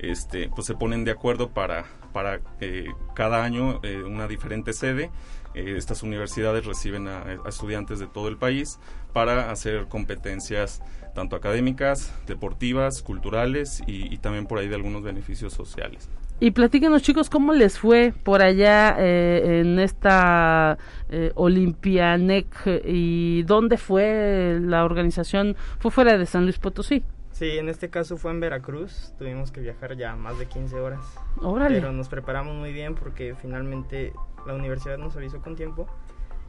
este, 0.00 0.48
pues 0.48 0.66
se 0.66 0.74
ponen 0.74 1.04
de 1.04 1.12
acuerdo 1.12 1.50
para, 1.50 1.84
para 2.12 2.40
eh, 2.60 2.88
cada 3.14 3.44
año 3.44 3.78
eh, 3.84 4.02
una 4.02 4.26
diferente 4.26 4.72
sede. 4.72 5.10
estas 5.54 6.02
universidades 6.02 6.66
reciben 6.66 7.06
a, 7.08 7.22
a 7.44 7.48
estudiantes 7.48 8.00
de 8.00 8.06
todo 8.06 8.28
el 8.28 8.36
país 8.36 8.78
para 9.12 9.50
hacer 9.50 9.86
competencias 9.88 10.82
tanto 11.18 11.34
académicas, 11.34 12.14
deportivas, 12.28 13.02
culturales 13.02 13.82
y, 13.88 14.18
también 14.18 14.46
por 14.46 14.60
ahí 14.60 14.68
de 14.68 14.76
algunos 14.76 15.02
beneficios 15.02 15.52
sociales. 15.52 16.08
Y 16.38 16.52
platíquenos 16.52 17.02
chicos, 17.02 17.28
¿cómo 17.28 17.54
les 17.54 17.76
fue 17.76 18.14
por 18.22 18.40
allá 18.40 18.94
eh, 19.00 19.60
en 19.60 19.80
esta 19.80 20.78
eh, 21.10 21.32
Olimpianec 21.34 22.46
y 22.84 23.42
dónde 23.42 23.78
fue 23.78 24.60
la 24.60 24.84
organización? 24.84 25.56
¿Fue 25.80 25.90
fuera 25.90 26.16
de 26.16 26.24
San 26.24 26.44
Luis 26.44 26.60
Potosí? 26.60 27.02
Sí, 27.32 27.58
en 27.58 27.68
este 27.68 27.90
caso 27.90 28.16
fue 28.16 28.30
en 28.30 28.38
Veracruz, 28.38 29.12
tuvimos 29.18 29.50
que 29.50 29.60
viajar 29.60 29.96
ya 29.96 30.14
más 30.14 30.38
de 30.38 30.46
15 30.46 30.76
horas. 30.78 31.00
Órale. 31.42 31.80
Pero 31.80 31.90
nos 31.90 32.08
preparamos 32.08 32.54
muy 32.54 32.72
bien 32.72 32.94
porque 32.94 33.34
finalmente 33.34 34.12
la 34.46 34.54
universidad 34.54 34.98
nos 34.98 35.16
avisó 35.16 35.42
con 35.42 35.56
tiempo 35.56 35.88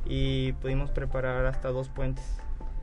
y 0.05 0.53
pudimos 0.53 0.91
preparar 0.91 1.47
hasta 1.47 1.69
dos 1.69 1.89
puentes. 1.89 2.39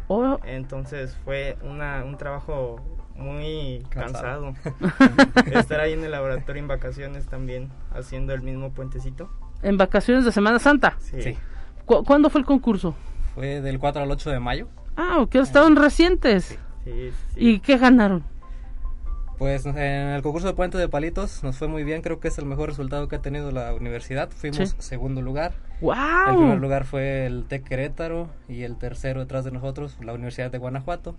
Oh. 0.09 0.39
Entonces 0.45 1.17
fue 1.25 1.57
una, 1.63 2.05
un 2.05 2.17
trabajo 2.17 2.81
muy 3.15 3.85
cansado. 3.91 4.55
Estar 5.53 5.81
ahí 5.81 5.93
en 5.93 6.05
el 6.05 6.11
laboratorio 6.11 6.63
en 6.63 6.69
vacaciones 6.69 7.27
también, 7.27 7.71
haciendo 7.93 8.33
el 8.35 8.43
mismo 8.43 8.73
puentecito. 8.73 9.31
¿En 9.63 9.77
vacaciones 9.77 10.25
de 10.25 10.33
Semana 10.33 10.59
Santa? 10.59 10.97
Sí. 11.01 11.37
¿Cuándo 11.85 12.31
fue 12.31 12.41
el 12.41 12.47
concurso? 12.47 12.95
Fue 13.35 13.61
del 13.61 13.79
4 13.79 14.03
al 14.03 14.11
8 14.11 14.31
de 14.31 14.41
mayo. 14.41 14.69
Ah, 14.97 15.27
que 15.31 15.39
estaban 15.39 15.77
recientes. 15.77 16.59
Sí, 16.85 17.11
sí. 17.35 17.35
¿Y 17.37 17.61
qué 17.61 17.79
ganaron? 17.79 18.25
Pues 19.39 19.67
en 19.67 19.77
el 19.77 20.23
concurso 20.23 20.47
de 20.47 20.55
puente 20.55 20.79
de 20.79 20.89
palitos 20.89 21.43
nos 21.43 21.57
fue 21.57 21.69
muy 21.69 21.85
bien, 21.85 22.01
creo 22.01 22.21
que 22.21 22.29
es 22.29 22.39
el 22.39 22.47
mejor 22.47 22.71
resultado 22.71 23.07
que 23.07 23.17
ha 23.17 23.23
tenido 23.23 23.51
la 23.51 23.75
universidad. 23.75 24.31
Fuimos 24.31 24.75
segundo 24.79 25.21
lugar. 25.21 25.53
¡Wow! 25.83 25.95
El 26.31 26.37
primer 26.37 26.59
lugar 26.59 26.87
fue 26.87 27.27
el 27.27 27.45
TEC 27.45 27.65
Querétaro 27.65 28.31
y 28.49 28.63
el 28.63 28.79
tercero 28.79 29.21
detrás 29.21 29.45
de 29.45 29.51
nosotros, 29.51 29.99
la 30.01 30.15
Universidad 30.15 30.51
de 30.51 30.57
Guanajuato. 30.57 31.17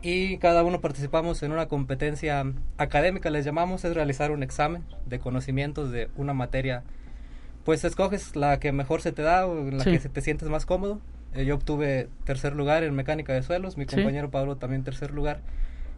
Y 0.00 0.38
cada 0.38 0.64
uno 0.64 0.80
participamos 0.80 1.42
en 1.42 1.52
una 1.52 1.66
competencia 1.66 2.44
académica, 2.78 3.28
les 3.28 3.44
llamamos, 3.44 3.84
es 3.84 3.94
realizar 3.94 4.30
un 4.30 4.42
examen 4.42 4.82
de 5.04 5.18
conocimientos 5.18 5.90
de 5.90 6.08
una 6.16 6.32
materia. 6.32 6.82
Pues 7.64 7.84
escoges 7.84 8.36
la 8.36 8.58
que 8.58 8.72
mejor 8.72 9.02
se 9.02 9.12
te 9.12 9.20
da 9.20 9.46
o 9.46 9.68
en 9.68 9.76
la 9.76 9.84
que 9.84 9.98
te 9.98 10.20
sientes 10.22 10.48
más 10.48 10.64
cómodo. 10.64 10.98
Eh, 11.34 11.44
yo 11.44 11.56
obtuve 11.56 12.08
tercer 12.24 12.56
lugar 12.56 12.84
en 12.84 12.94
mecánica 12.94 13.34
de 13.34 13.42
suelos, 13.42 13.76
mi 13.76 13.84
compañero 13.84 14.30
Pablo 14.30 14.56
también 14.56 14.82
tercer 14.82 15.10
lugar 15.10 15.40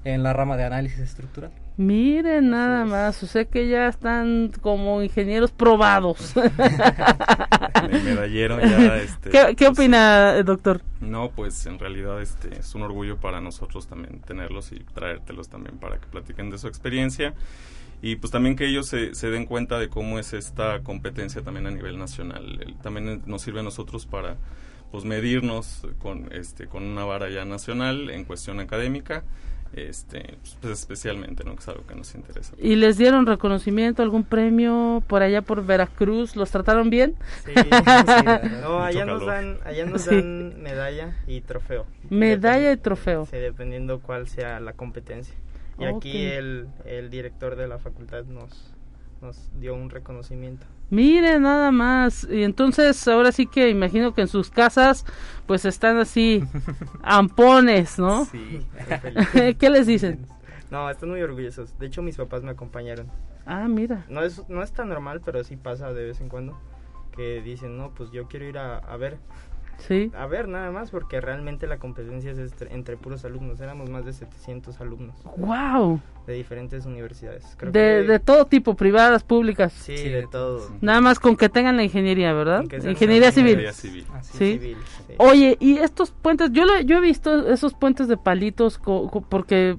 en 0.06 0.22
la 0.22 0.32
rama 0.32 0.56
de 0.56 0.64
análisis 0.64 1.00
estructural. 1.00 1.50
Miren 1.76 2.50
nada 2.50 2.84
más, 2.84 3.22
o 3.22 3.26
sea 3.26 3.44
que 3.44 3.68
ya 3.68 3.88
están 3.88 4.52
como 4.62 5.02
ingenieros 5.02 5.50
probados. 5.50 6.34
el 7.90 8.02
medallero 8.02 8.58
ya 8.60 8.96
este, 8.96 9.30
¿Qué, 9.30 9.54
qué 9.56 9.66
pues, 9.66 9.78
opina, 9.78 10.42
doctor? 10.42 10.80
No, 11.00 11.30
pues 11.30 11.66
en 11.66 11.78
realidad 11.78 12.22
este 12.22 12.56
es 12.58 12.74
un 12.74 12.82
orgullo 12.82 13.18
para 13.18 13.40
nosotros 13.40 13.88
también 13.88 14.20
tenerlos 14.20 14.72
y 14.72 14.78
traértelos 14.94 15.48
también 15.48 15.76
para 15.76 15.98
que 15.98 16.06
platiquen 16.06 16.50
de 16.50 16.58
su 16.58 16.68
experiencia 16.68 17.34
y 18.00 18.16
pues 18.16 18.30
también 18.30 18.56
que 18.56 18.66
ellos 18.66 18.86
se, 18.86 19.14
se 19.14 19.30
den 19.30 19.44
cuenta 19.44 19.78
de 19.78 19.88
cómo 19.88 20.18
es 20.18 20.32
esta 20.32 20.80
competencia 20.80 21.42
también 21.42 21.66
a 21.66 21.70
nivel 21.70 21.98
nacional. 21.98 22.76
también 22.82 23.22
nos 23.26 23.42
sirve 23.42 23.60
a 23.60 23.64
nosotros 23.64 24.06
para 24.06 24.36
pues 24.90 25.04
medirnos 25.04 25.82
con 25.98 26.32
este 26.32 26.68
con 26.68 26.84
una 26.84 27.04
vara 27.04 27.28
ya 27.28 27.44
nacional 27.44 28.08
en 28.08 28.24
cuestión 28.24 28.60
académica 28.60 29.24
este 29.74 30.38
pues 30.60 30.72
especialmente 30.80 31.44
no 31.44 31.54
que 31.54 31.60
es 31.60 31.68
algo 31.68 31.86
que 31.86 31.94
nos 31.94 32.14
interesa. 32.14 32.54
Y 32.58 32.76
les 32.76 32.98
dieron 32.98 33.26
reconocimiento 33.26 34.02
algún 34.02 34.24
premio 34.24 35.02
por 35.06 35.22
allá 35.22 35.42
por 35.42 35.64
Veracruz 35.64 36.36
los 36.36 36.50
trataron 36.50 36.90
bien 36.90 37.14
sí, 37.44 37.52
no 38.62 38.82
allá 38.82 39.04
nos 39.04 39.26
dan 39.26 39.58
allá 39.64 39.86
nos 39.86 40.06
dan 40.06 40.62
medalla 40.62 41.16
y 41.26 41.40
trofeo. 41.40 41.86
Medalla 42.10 42.72
y 42.72 42.76
trofeo. 42.76 43.26
Sí, 43.26 43.36
dependiendo 43.36 44.00
cuál 44.00 44.28
sea 44.28 44.60
la 44.60 44.72
competencia. 44.72 45.34
Y 45.78 45.84
aquí 45.84 46.24
el, 46.24 46.68
el 46.84 47.10
director 47.10 47.56
de 47.56 47.68
la 47.68 47.78
facultad 47.78 48.24
nos 48.24 48.75
nos 49.20 49.50
dio 49.58 49.74
un 49.74 49.90
reconocimiento 49.90 50.66
Mire, 50.88 51.40
nada 51.40 51.72
más. 51.72 52.26
Y 52.30 52.44
entonces, 52.44 53.08
ahora 53.08 53.32
sí 53.32 53.46
que 53.46 53.70
imagino 53.70 54.14
que 54.14 54.22
en 54.22 54.28
sus 54.28 54.50
casas, 54.50 55.04
pues 55.46 55.64
están 55.64 55.98
así, 55.98 56.44
ampones, 57.02 57.98
¿no? 57.98 58.24
Sí. 58.26 58.64
¿Qué 59.58 59.70
les 59.70 59.86
dicen? 59.86 60.26
No, 60.70 60.88
están 60.88 61.10
muy 61.10 61.22
orgullosos. 61.22 61.76
De 61.78 61.86
hecho, 61.86 62.02
mis 62.02 62.16
papás 62.16 62.42
me 62.42 62.50
acompañaron. 62.50 63.08
Ah, 63.46 63.66
mira. 63.68 64.04
No 64.08 64.22
es, 64.22 64.48
no 64.48 64.62
es 64.62 64.72
tan 64.72 64.88
normal, 64.88 65.22
pero 65.24 65.42
sí 65.42 65.56
pasa 65.56 65.92
de 65.92 66.04
vez 66.04 66.20
en 66.20 66.28
cuando. 66.28 66.56
Que 67.12 67.40
dicen, 67.42 67.76
no, 67.76 67.92
pues 67.94 68.10
yo 68.12 68.28
quiero 68.28 68.46
ir 68.46 68.58
a, 68.58 68.78
a 68.78 68.96
ver 68.96 69.18
Sí. 69.78 70.10
A 70.16 70.26
ver, 70.26 70.48
nada 70.48 70.70
más, 70.70 70.90
porque 70.90 71.20
realmente 71.20 71.66
la 71.66 71.78
competencia 71.78 72.30
es 72.30 72.52
entre, 72.70 72.96
puros 72.96 73.24
alumnos. 73.24 73.60
Éramos 73.60 73.90
más 73.90 74.04
de 74.04 74.12
700 74.12 74.80
alumnos. 74.80 75.16
¡Wow! 75.36 76.00
De 76.26 76.34
diferentes 76.34 76.86
universidades. 76.86 77.56
de, 77.60 78.02
de, 78.04 78.18
todo 78.18 78.46
tipo, 78.46 78.74
privadas, 78.74 79.22
públicas. 79.22 79.72
Sí, 79.72 79.94
de 80.08 80.26
todo. 80.26 80.68
Nada 80.80 81.00
más 81.00 81.20
con 81.20 81.36
que 81.36 81.48
tengan 81.48 81.76
la 81.76 81.84
ingeniería, 81.84 82.32
¿verdad? 82.32 82.62
Ingeniería 82.62 83.30
civil. 83.30 83.60
Ingeniería 83.60 83.72
civil. 83.72 84.06
¿Sí? 84.22 84.76
Oye, 85.18 85.56
y 85.60 85.78
estos 85.78 86.10
puentes, 86.10 86.50
yo, 86.52 86.64
lo, 86.64 86.80
yo 86.80 86.98
he 86.98 87.00
visto 87.00 87.48
esos 87.48 87.74
puentes 87.74 88.08
de 88.08 88.16
palitos 88.16 88.80
porque 89.28 89.76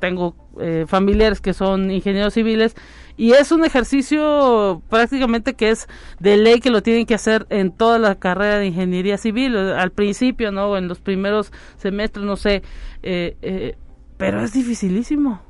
tengo 0.00 0.34
eh, 0.60 0.84
familiares 0.86 1.40
que 1.40 1.54
son 1.54 1.90
ingenieros 1.90 2.34
civiles 2.34 2.74
y 3.16 3.32
es 3.32 3.52
un 3.52 3.64
ejercicio 3.64 4.82
prácticamente 4.88 5.54
que 5.54 5.70
es 5.70 5.88
de 6.18 6.36
ley 6.36 6.60
que 6.60 6.70
lo 6.70 6.82
tienen 6.82 7.06
que 7.06 7.14
hacer 7.14 7.46
en 7.50 7.70
toda 7.70 7.98
la 7.98 8.14
carrera 8.16 8.58
de 8.58 8.66
ingeniería 8.66 9.18
civil 9.18 9.56
al 9.56 9.92
principio 9.92 10.52
no 10.52 10.76
en 10.76 10.88
los 10.88 11.00
primeros 11.00 11.52
semestres 11.76 12.24
no 12.24 12.36
sé 12.36 12.62
eh, 13.02 13.36
eh, 13.42 13.76
pero 14.16 14.42
es 14.42 14.52
dificilísimo 14.52 15.40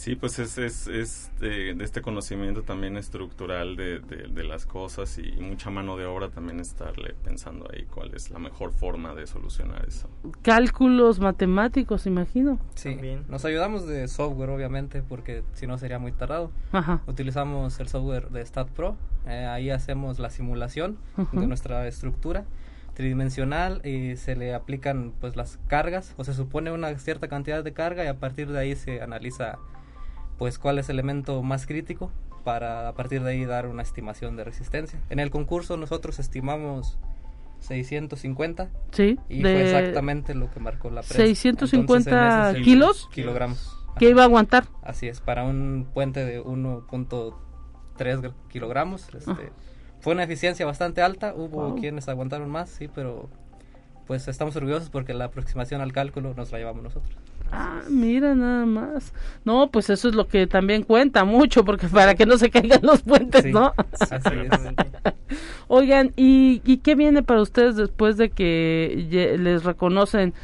Sí, 0.00 0.16
pues 0.16 0.38
es, 0.38 0.56
es, 0.56 0.86
es 0.86 1.30
de, 1.40 1.72
este 1.72 2.00
conocimiento 2.00 2.62
también 2.62 2.96
estructural 2.96 3.76
de, 3.76 3.98
de, 3.98 4.44
las 4.44 4.64
cosas 4.64 5.18
y, 5.18 5.30
mucha 5.42 5.68
mano 5.68 5.98
de 5.98 6.06
obra 6.06 6.30
también 6.30 6.58
estarle 6.58 7.14
pensando 7.22 7.68
ahí 7.70 7.84
cuál 7.84 8.14
es 8.14 8.30
la 8.30 8.38
mejor 8.38 8.72
forma 8.72 9.14
de 9.14 9.26
solucionar 9.26 9.84
eso. 9.86 10.08
Cálculos 10.40 11.20
matemáticos, 11.20 12.06
imagino. 12.06 12.58
Sí, 12.76 12.96
nos 13.28 13.44
ayudamos 13.44 13.86
de 13.86 14.08
software 14.08 14.48
obviamente 14.48 15.02
porque 15.02 15.42
si 15.52 15.66
no 15.66 15.76
sería 15.76 15.98
muy 15.98 16.12
tardado. 16.12 16.50
Utilizamos 17.06 17.78
el 17.78 17.88
software 17.88 18.30
de 18.30 18.46
StatPro, 18.46 18.96
eh, 19.26 19.44
ahí 19.44 19.68
hacemos 19.68 20.18
la 20.18 20.30
simulación 20.30 20.96
de 21.32 21.46
nuestra 21.46 21.86
estructura 21.86 22.46
tridimensional 22.94 23.86
y 23.86 24.16
se 24.16 24.34
le 24.34 24.54
aplican 24.54 25.12
pues 25.20 25.36
las 25.36 25.58
cargas 25.68 26.14
o 26.16 26.24
se 26.24 26.32
supone 26.32 26.72
una 26.72 26.98
cierta 26.98 27.28
cantidad 27.28 27.62
de 27.62 27.74
carga 27.74 28.02
y 28.02 28.08
a 28.08 28.18
partir 28.18 28.50
de 28.50 28.58
ahí 28.58 28.76
se 28.76 29.02
analiza 29.02 29.58
pues 30.40 30.58
cuál 30.58 30.78
es 30.78 30.88
el 30.88 30.94
elemento 30.94 31.42
más 31.42 31.66
crítico 31.66 32.10
para 32.44 32.88
a 32.88 32.94
partir 32.94 33.22
de 33.22 33.32
ahí 33.32 33.44
dar 33.44 33.66
una 33.66 33.82
estimación 33.82 34.36
de 34.36 34.44
resistencia. 34.44 34.98
En 35.10 35.18
el 35.18 35.30
concurso 35.30 35.76
nosotros 35.76 36.18
estimamos 36.18 36.98
650. 37.58 38.70
Sí. 38.90 39.18
Y 39.28 39.42
fue 39.42 39.64
exactamente 39.64 40.34
lo 40.34 40.50
que 40.50 40.58
marcó 40.58 40.88
la 40.88 41.02
prensa. 41.02 41.16
650 41.18 42.54
kilos. 42.64 43.10
Kilogramos. 43.12 43.84
¿Qué 43.98 44.08
iba 44.08 44.22
a 44.22 44.24
aguantar? 44.24 44.64
Así 44.82 45.08
es, 45.08 45.20
para 45.20 45.44
un 45.44 45.86
puente 45.92 46.24
de 46.24 46.42
1.3 46.42 48.32
kilogramos. 48.48 49.14
Este, 49.14 49.52
fue 50.00 50.14
una 50.14 50.22
eficiencia 50.22 50.64
bastante 50.64 51.02
alta. 51.02 51.34
Hubo 51.34 51.74
quienes 51.74 52.08
aguantaron 52.08 52.48
más, 52.48 52.70
sí, 52.70 52.88
pero 52.88 53.28
pues 54.06 54.26
estamos 54.26 54.56
orgullosos 54.56 54.88
porque 54.88 55.12
la 55.12 55.26
aproximación 55.26 55.82
al 55.82 55.92
cálculo 55.92 56.32
nos 56.32 56.50
la 56.50 56.56
llevamos 56.56 56.82
nosotros. 56.82 57.14
Ah, 57.52 57.82
mira 57.88 58.34
nada 58.34 58.64
más. 58.66 59.12
No, 59.44 59.70
pues 59.70 59.90
eso 59.90 60.08
es 60.08 60.14
lo 60.14 60.28
que 60.28 60.46
también 60.46 60.82
cuenta 60.82 61.24
mucho, 61.24 61.64
porque 61.64 61.88
para 61.88 62.14
que 62.14 62.26
no 62.26 62.38
se 62.38 62.50
caigan 62.50 62.80
los 62.82 63.02
puentes, 63.02 63.46
¿no? 63.46 63.72
Oigan, 65.68 66.12
¿y, 66.16 66.62
¿y 66.64 66.78
qué 66.78 66.94
viene 66.94 67.22
para 67.22 67.42
ustedes 67.42 67.76
después 67.76 68.16
de 68.16 68.30
que 68.30 69.36
les 69.38 69.64
reconocen? 69.64 70.34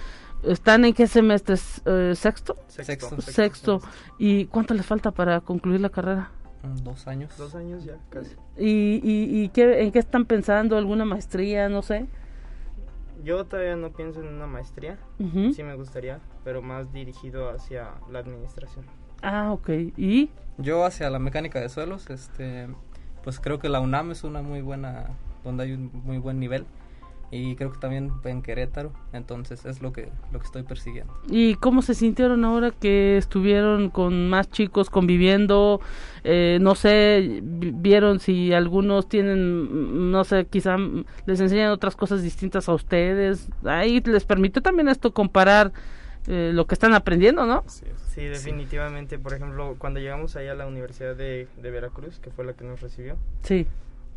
¿Están 0.43 0.85
en 0.85 0.95
qué 0.95 1.07
semestre? 1.07 1.57
Eh, 1.87 2.13
¿Sexto? 2.15 2.57
Sexto. 2.69 3.21
Sexto. 3.21 3.81
¿Y 4.19 4.47
cuánto 4.47 4.75
les 4.75 4.87
falta 4.87 5.11
para 5.11 5.41
concluir 5.41 5.81
la 5.81 5.89
carrera? 5.89 6.31
Mm, 6.63 6.85
dos 6.85 7.07
años. 7.07 7.37
Dos 7.37 7.55
años 7.55 7.85
ya, 7.85 7.97
casi. 8.11 8.37
¿Y, 8.59 9.01
y, 9.03 9.43
y 9.43 9.49
qué, 9.49 9.83
en 9.83 9.93
qué 9.93 9.99
están 9.99 10.25
pensando? 10.25 10.77
¿Alguna 10.77 11.05
maestría? 11.05 11.69
No 11.69 11.83
sé 11.83 12.07
yo 13.25 13.45
todavía 13.45 13.77
no 13.77 13.91
pienso 13.91 14.21
en 14.21 14.29
una 14.29 14.47
maestría, 14.47 14.99
sí 15.19 15.63
me 15.63 15.75
gustaría, 15.75 16.21
pero 16.45 16.63
más 16.63 16.93
dirigido 16.93 17.51
hacia 17.51 17.91
la 18.11 18.21
administración. 18.21 18.85
Ah, 19.23 19.53
ok. 19.53 19.69
¿Y? 19.97 20.31
Yo 20.59 20.85
hacia 20.85 21.11
la 21.11 21.19
mecánica 21.19 21.61
de 21.61 21.69
suelos, 21.69 22.09
este, 22.11 22.69
pues 23.25 23.41
creo 23.41 23.59
que 23.59 23.69
la 23.69 23.81
UNAM 23.81 24.13
es 24.13 24.25
una 24.25 24.43
muy 24.43 24.61
buena, 24.61 25.11
donde 25.45 25.65
hay 25.65 25.73
un 25.73 25.91
muy 26.05 26.19
buen 26.19 26.39
nivel 26.39 26.67
y 27.31 27.57
creo 27.57 27.73
que 27.73 27.79
también 27.79 28.13
en 28.25 28.43
Querétaro, 28.43 28.93
entonces 29.13 29.65
es 29.65 29.83
lo 29.83 29.93
que 29.93 30.09
lo 30.33 30.39
que 30.39 30.47
estoy 30.47 30.63
persiguiendo. 30.63 31.13
¿Y 31.29 31.57
cómo 31.57 31.83
se 31.83 31.95
sintieron 31.95 32.45
ahora 32.45 32.71
que 32.71 33.17
estuvieron 33.17 33.91
con 33.91 34.29
más 34.29 34.49
chicos 34.51 34.91
conviviendo? 34.91 35.81
Eh, 36.23 36.59
no 36.61 36.75
sé, 36.75 37.41
vieron 37.43 38.21
si 38.21 38.53
algunos 38.53 39.09
tienen, 39.09 40.11
no 40.11 40.25
sé, 40.25 40.47
quizá 40.47 40.77
les 41.27 41.41
enseñan 41.41 41.73
otras 41.73 41.97
cosas 41.97 42.23
distintas 42.23 42.69
a 42.69 42.75
ustedes. 42.75 43.49
Ahí 43.65 44.01
les 44.01 44.25
permitió 44.25 44.63
también 44.63 44.89
esto 44.89 45.13
comparar 45.13 45.73
eh, 46.29 46.53
lo 46.55 46.67
que 46.67 46.75
están 46.75 46.95
aprendiendo, 46.95 47.45
¿no? 47.45 47.65
Sí, 47.67 48.25
definitivamente. 48.25 49.19
Por 49.19 49.35
ejemplo, 49.35 49.75
cuando 49.79 50.01
llegamos 50.01 50.37
allá 50.37 50.53
a 50.53 50.55
la 50.55 50.67
Universidad 50.67 51.17
de, 51.17 51.49
de 51.61 51.71
Veracruz, 51.71 52.19
que 52.21 52.31
fue 52.31 52.45
la 52.45 52.53
que 52.55 52.65
nos 52.65 52.81
recibió. 52.81 53.17
Sí 53.43 53.67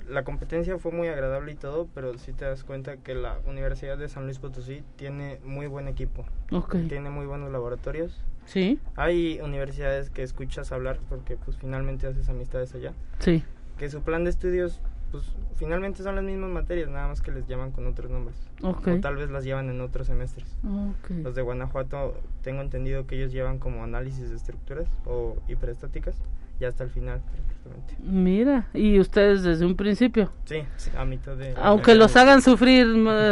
la 0.10 0.24
competencia 0.24 0.78
fue 0.78 0.92
muy 0.92 1.08
agradable 1.08 1.52
y 1.52 1.56
todo, 1.56 1.88
pero 1.94 2.18
sí 2.18 2.34
te 2.34 2.46
das 2.46 2.64
cuenta 2.64 2.98
que 2.98 3.16
la 3.16 3.40
Universidad 3.46 3.98
de 3.98 4.10
San 4.10 4.26
Luis 4.26 4.40
Potosí 4.40 4.84
tiene 4.96 5.40
muy 5.44 5.68
buen 5.68 5.88
equipo. 5.88 6.26
Tiene 6.88 7.10
muy 7.10 7.26
buenos 7.26 7.52
laboratorios. 7.52 8.24
Sí. 8.46 8.80
Hay 8.96 9.40
universidades 9.42 10.10
que 10.10 10.24
escuchas 10.24 10.72
hablar 10.72 11.00
porque 11.08 11.38
pues 11.38 11.58
finalmente 11.58 12.08
haces 12.08 12.30
amistades 12.30 12.74
allá. 12.74 12.94
Sí. 13.20 13.44
Que 13.78 13.90
su 13.90 14.02
plan 14.02 14.24
de 14.24 14.32
estudios 14.32 14.82
pues 15.12 15.24
finalmente 15.56 16.04
son 16.04 16.16
las 16.16 16.24
mismas 16.24 16.50
materias, 16.50 16.90
nada 16.90 17.08
más 17.08 17.22
que 17.22 17.32
les 17.32 17.48
llaman 17.48 17.72
con 17.72 17.88
otros 17.88 18.12
nombres. 18.12 18.38
O 18.62 18.74
tal 19.00 19.16
vez 19.16 19.30
las 19.30 19.44
llevan 19.44 19.70
en 19.70 19.82
otros 19.82 20.08
semestres. 20.08 20.56
Los 21.10 21.36
de 21.36 21.42
Guanajuato 21.42 22.16
tengo 22.42 22.62
entendido 22.62 23.08
que 23.08 23.16
ellos 23.16 23.32
llevan 23.32 23.60
como 23.60 23.84
análisis 23.84 24.30
de 24.30 24.36
estructuras 24.36 24.88
o 25.06 25.38
hiperestáticas 25.48 26.16
ya 26.60 26.68
hasta 26.70 26.84
el 26.84 26.90
final 26.90 27.22
Mira, 28.02 28.68
¿y 28.74 29.00
ustedes 29.00 29.44
desde 29.44 29.66
un 29.66 29.76
principio? 29.76 30.32
Sí, 30.46 30.64
a 30.98 31.06
mitad 31.06 31.36
de... 31.36 31.54
Aunque 31.58 31.96
los 31.96 32.16
hagan 32.16 32.42
sufrir, 32.42 32.88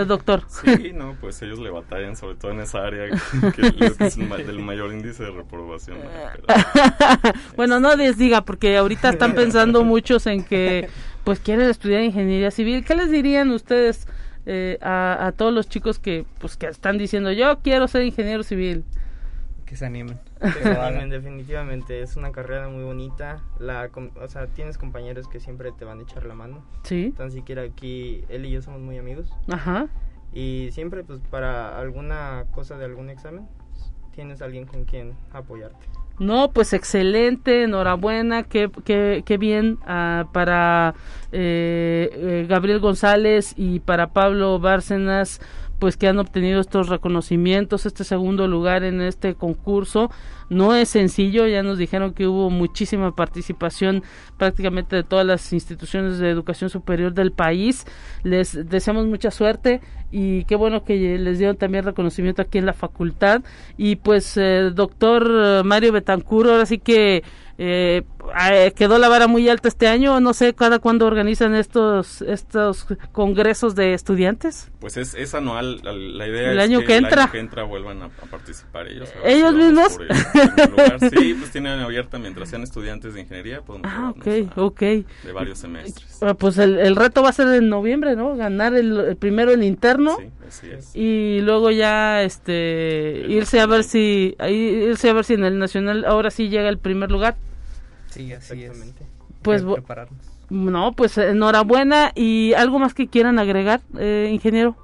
doctor. 0.06 0.44
Sí, 0.50 0.92
no, 0.94 1.16
pues 1.22 1.42
ellos 1.42 1.60
le 1.60 1.70
batallan, 1.70 2.16
sobre 2.16 2.36
todo 2.36 2.52
en 2.52 2.60
esa 2.60 2.86
área 2.86 3.08
que, 3.56 3.96
es 4.06 4.18
el 4.18 4.60
mayor 4.60 4.94
índice 4.94 5.24
de 5.24 5.32
reprobación. 5.32 5.98
bueno, 7.56 7.80
no 7.80 7.96
les 7.96 8.18
diga, 8.18 8.44
porque 8.44 8.78
ahorita 8.78 9.10
están 9.10 9.34
pensando 9.34 9.84
muchos 9.84 10.28
en 10.28 10.44
que 10.44 10.90
pues 11.24 11.40
quieren 11.40 11.70
estudiar 11.70 12.04
ingeniería 12.04 12.52
civil. 12.52 12.84
¿Qué 12.86 12.96
les 12.96 13.10
dirían 13.10 13.50
ustedes 13.52 14.08
eh, 14.46 14.78
a, 14.82 15.28
a 15.28 15.32
todos 15.32 15.54
los 15.54 15.70
chicos 15.70 15.98
que 16.00 16.26
pues 16.40 16.58
que 16.58 16.68
están 16.68 16.98
diciendo 16.98 17.32
yo 17.32 17.60
quiero 17.60 17.88
ser 17.88 18.04
ingeniero 18.04 18.44
civil? 18.44 18.84
que 19.66 19.76
se 19.76 19.86
animen. 19.86 20.18
definitivamente. 21.10 22.02
Es 22.02 22.16
una 22.16 22.32
carrera 22.32 22.70
muy 22.70 22.84
bonita. 22.84 23.42
La, 23.60 23.90
o 24.22 24.28
sea, 24.28 24.48
tienes 24.48 24.78
compañeros 24.78 25.28
que 25.28 25.40
siempre 25.40 25.72
te 25.72 25.86
van 25.86 26.00
a 26.00 26.04
echar 26.04 26.26
la 26.26 26.36
mano. 26.36 26.64
Sí. 26.84 27.14
Tan 27.16 27.32
siquiera 27.32 27.64
aquí, 27.64 28.24
él 28.30 28.46
y 28.46 28.52
yo 28.52 28.62
somos 28.62 28.82
muy 28.82 28.98
amigos. 28.98 29.34
Ajá. 29.50 29.88
Y 30.34 30.70
siempre, 30.72 31.04
pues, 31.04 31.20
para 31.30 31.80
alguna 31.80 32.46
cosa 32.52 32.78
de 32.78 32.86
algún 32.86 33.10
examen, 33.10 33.48
tienes 34.12 34.42
alguien 34.42 34.66
con 34.66 34.86
quien 34.86 35.14
apoyarte. 35.32 35.88
No, 36.20 36.50
pues 36.52 36.74
excelente, 36.74 37.64
enhorabuena, 37.64 38.42
qué, 38.42 38.72
qué, 38.84 39.22
qué 39.24 39.38
bien 39.38 39.78
uh, 39.84 40.26
para 40.32 40.96
eh, 41.32 42.10
eh, 42.12 42.46
Gabriel 42.50 42.80
González 42.80 43.54
y 43.56 43.82
para 43.82 44.08
Pablo 44.14 44.58
Bárcenas 44.58 45.40
pues 45.80 45.98
que 45.98 46.08
han 46.08 46.20
obtenido 46.20 46.60
estos 46.60 46.90
reconocimientos, 46.90 47.86
este 47.86 48.04
segundo 48.04 48.48
lugar 48.48 48.84
en 48.84 49.02
este 49.02 49.36
concurso. 49.36 50.10
No 50.50 50.76
es 50.76 50.90
sencillo, 50.90 51.46
ya 51.48 51.64
nos 51.64 51.78
dijeron 51.78 52.14
que 52.14 52.28
hubo 52.28 52.50
muchísima 52.50 53.16
participación 53.16 54.04
prácticamente 54.38 54.96
de 54.96 55.04
todas 55.04 55.26
las 55.26 55.52
instituciones 55.54 56.20
de 56.20 56.30
educación 56.30 56.70
superior 56.70 57.14
del 57.14 57.32
país. 57.32 57.86
Les 58.24 58.70
deseamos 58.70 59.06
mucha 59.08 59.32
suerte 59.32 59.82
y 60.12 60.46
qué 60.46 60.56
bueno 60.56 60.84
que 60.84 61.18
les 61.18 61.38
dieron 61.38 61.58
también 61.58 61.84
reconocimiento 61.84 62.42
aquí 62.42 62.58
en 62.58 62.66
la 62.66 62.74
facultad. 62.74 63.42
Y 63.78 63.98
pues, 63.98 64.38
eh, 64.38 64.72
doctor 64.74 65.64
Mario 65.66 65.92
Betancur, 65.92 66.48
ahora 66.48 66.66
sí 66.66 66.78
que 66.80 67.24
eh, 67.60 68.04
quedó 68.76 69.00
la 69.00 69.10
vara 69.10 69.26
muy 69.26 69.50
alta 69.50 69.68
este 69.68 69.88
año, 69.88 70.20
no 70.20 70.34
sé 70.34 70.54
cada 70.54 70.78
cuándo 70.78 71.08
organizan 71.08 71.56
estos 71.56 72.22
estos 72.22 72.86
congresos 73.12 73.74
de 73.74 73.94
estudiantes. 73.94 74.70
Pues 74.80 74.96
es, 74.98 75.16
es 75.16 75.34
anual, 75.34 75.82
la, 75.84 76.28
idea 76.28 76.52
el 76.52 76.60
es 76.60 76.64
año 76.64 76.82
que, 76.82 76.98
entra. 76.98 77.14
el 77.14 77.20
año 77.22 77.32
que 77.32 77.40
entra 77.40 77.64
vuelvan 77.64 78.04
a, 78.04 78.10
participar 78.10 78.88
ellos. 78.88 79.10
¿Ellos 79.26 79.54
mismos? 79.56 79.98
sí, 81.12 81.34
pues 81.34 81.52
tienen 81.52 81.80
abierta 81.80 82.18
mientras 82.20 82.50
sean 82.50 82.64
estudiantes 82.64 83.14
de 83.14 83.22
ingeniería, 83.22 83.62
podemos 83.62 83.90
ah, 83.92 84.14
okay, 84.16 84.50
okay. 84.56 85.06
de 85.24 85.32
varios 85.32 85.60
semestres. 85.60 86.22
Ah, 86.22 86.34
pues 86.34 86.58
el, 86.58 86.78
el, 86.80 86.96
reto 86.96 87.22
va 87.24 87.30
a 87.30 87.34
ser 87.34 87.48
en 87.54 87.70
noviembre, 87.70 88.16
¿no? 88.16 88.36
Ganar 88.36 88.74
el, 88.74 89.16
primero 89.18 89.52
el 89.52 89.64
interno. 89.64 90.18
Sí, 90.18 90.30
así 90.48 90.68
es. 90.68 90.96
Y 90.96 91.40
luego 91.42 91.72
ya 91.72 92.24
este 92.24 93.26
irse 93.28 93.60
a 93.60 93.66
ver 93.66 93.84
si 93.84 94.36
irse 94.40 95.10
a 95.10 95.14
ver 95.14 95.26
si 95.26 95.34
en 95.34 95.46
el 95.46 95.60
nacional 95.60 96.06
ahora 96.06 96.32
sí 96.32 96.50
llega 96.50 96.70
el 96.70 96.78
primer 96.78 97.12
lugar. 97.12 97.36
Sí, 98.10 98.34
así 98.34 98.64
es. 98.64 98.94
Pues 99.42 99.64
No, 100.50 100.94
pues 100.94 101.18
enhorabuena 101.18 102.12
y 102.16 102.54
algo 102.54 102.80
más 102.80 102.94
que 102.94 103.08
quieran 103.08 103.40
agregar, 103.40 103.82
eh, 103.98 104.30
ingeniero. 104.32 104.76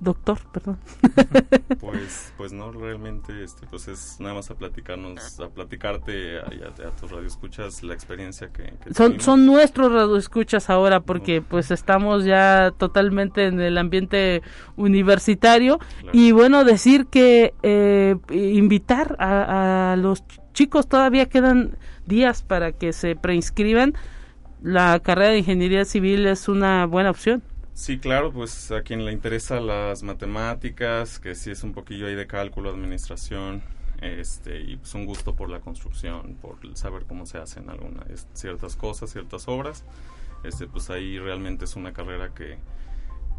Doctor, 0.00 0.38
perdón. 0.52 0.78
Pues, 1.80 2.32
pues 2.36 2.52
no, 2.52 2.72
realmente, 2.72 3.44
este, 3.44 3.66
pues 3.66 3.86
es 3.86 4.16
nada 4.18 4.34
más 4.34 4.50
a 4.50 4.54
platicarnos, 4.54 5.38
a 5.38 5.48
platicarte 5.48 6.38
a, 6.40 6.42
a, 6.42 6.90
tus 6.90 7.10
radioescuchas 7.10 7.82
la 7.84 7.94
experiencia 7.94 8.50
que, 8.52 8.72
son 8.92 9.20
son 9.20 9.46
nuestros 9.46 9.92
radioescuchas 9.92 10.68
ahora 10.68 11.00
porque 11.00 11.42
pues 11.42 11.70
estamos 11.70 12.24
ya 12.24 12.72
totalmente 12.76 13.46
en 13.46 13.60
el 13.60 13.78
ambiente 13.78 14.42
universitario. 14.76 15.78
Y 16.12 16.32
bueno 16.32 16.64
decir 16.64 17.06
que 17.06 17.54
eh, 17.62 18.16
invitar 18.30 19.16
a, 19.20 19.92
a 19.92 19.96
los 19.96 20.24
chicos 20.52 20.88
todavía 20.88 21.26
quedan 21.26 21.76
días 22.06 22.42
para 22.42 22.72
que 22.72 22.92
se 22.92 23.14
preinscriban. 23.14 23.94
La 24.62 24.98
carrera 25.00 25.30
de 25.30 25.38
ingeniería 25.38 25.84
civil 25.84 26.26
es 26.26 26.48
una 26.48 26.86
buena 26.86 27.10
opción. 27.10 27.42
Sí, 27.76 27.98
claro, 27.98 28.32
pues 28.32 28.72
a 28.72 28.80
quien 28.80 29.04
le 29.04 29.12
interesa 29.12 29.60
las 29.60 30.02
matemáticas, 30.02 31.18
que 31.18 31.34
sí 31.34 31.50
es 31.50 31.62
un 31.62 31.74
poquillo 31.74 32.06
ahí 32.06 32.14
de 32.14 32.26
cálculo, 32.26 32.70
administración, 32.70 33.62
este, 34.00 34.62
y 34.62 34.76
pues 34.78 34.94
un 34.94 35.04
gusto 35.04 35.34
por 35.34 35.50
la 35.50 35.60
construcción, 35.60 36.38
por 36.40 36.56
saber 36.74 37.02
cómo 37.06 37.26
se 37.26 37.36
hacen 37.36 37.68
algunas 37.68 38.26
ciertas 38.32 38.76
cosas, 38.76 39.10
ciertas 39.10 39.46
obras, 39.46 39.84
este, 40.42 40.66
pues 40.66 40.88
ahí 40.88 41.18
realmente 41.18 41.66
es 41.66 41.76
una 41.76 41.92
carrera 41.92 42.30
que, 42.34 42.56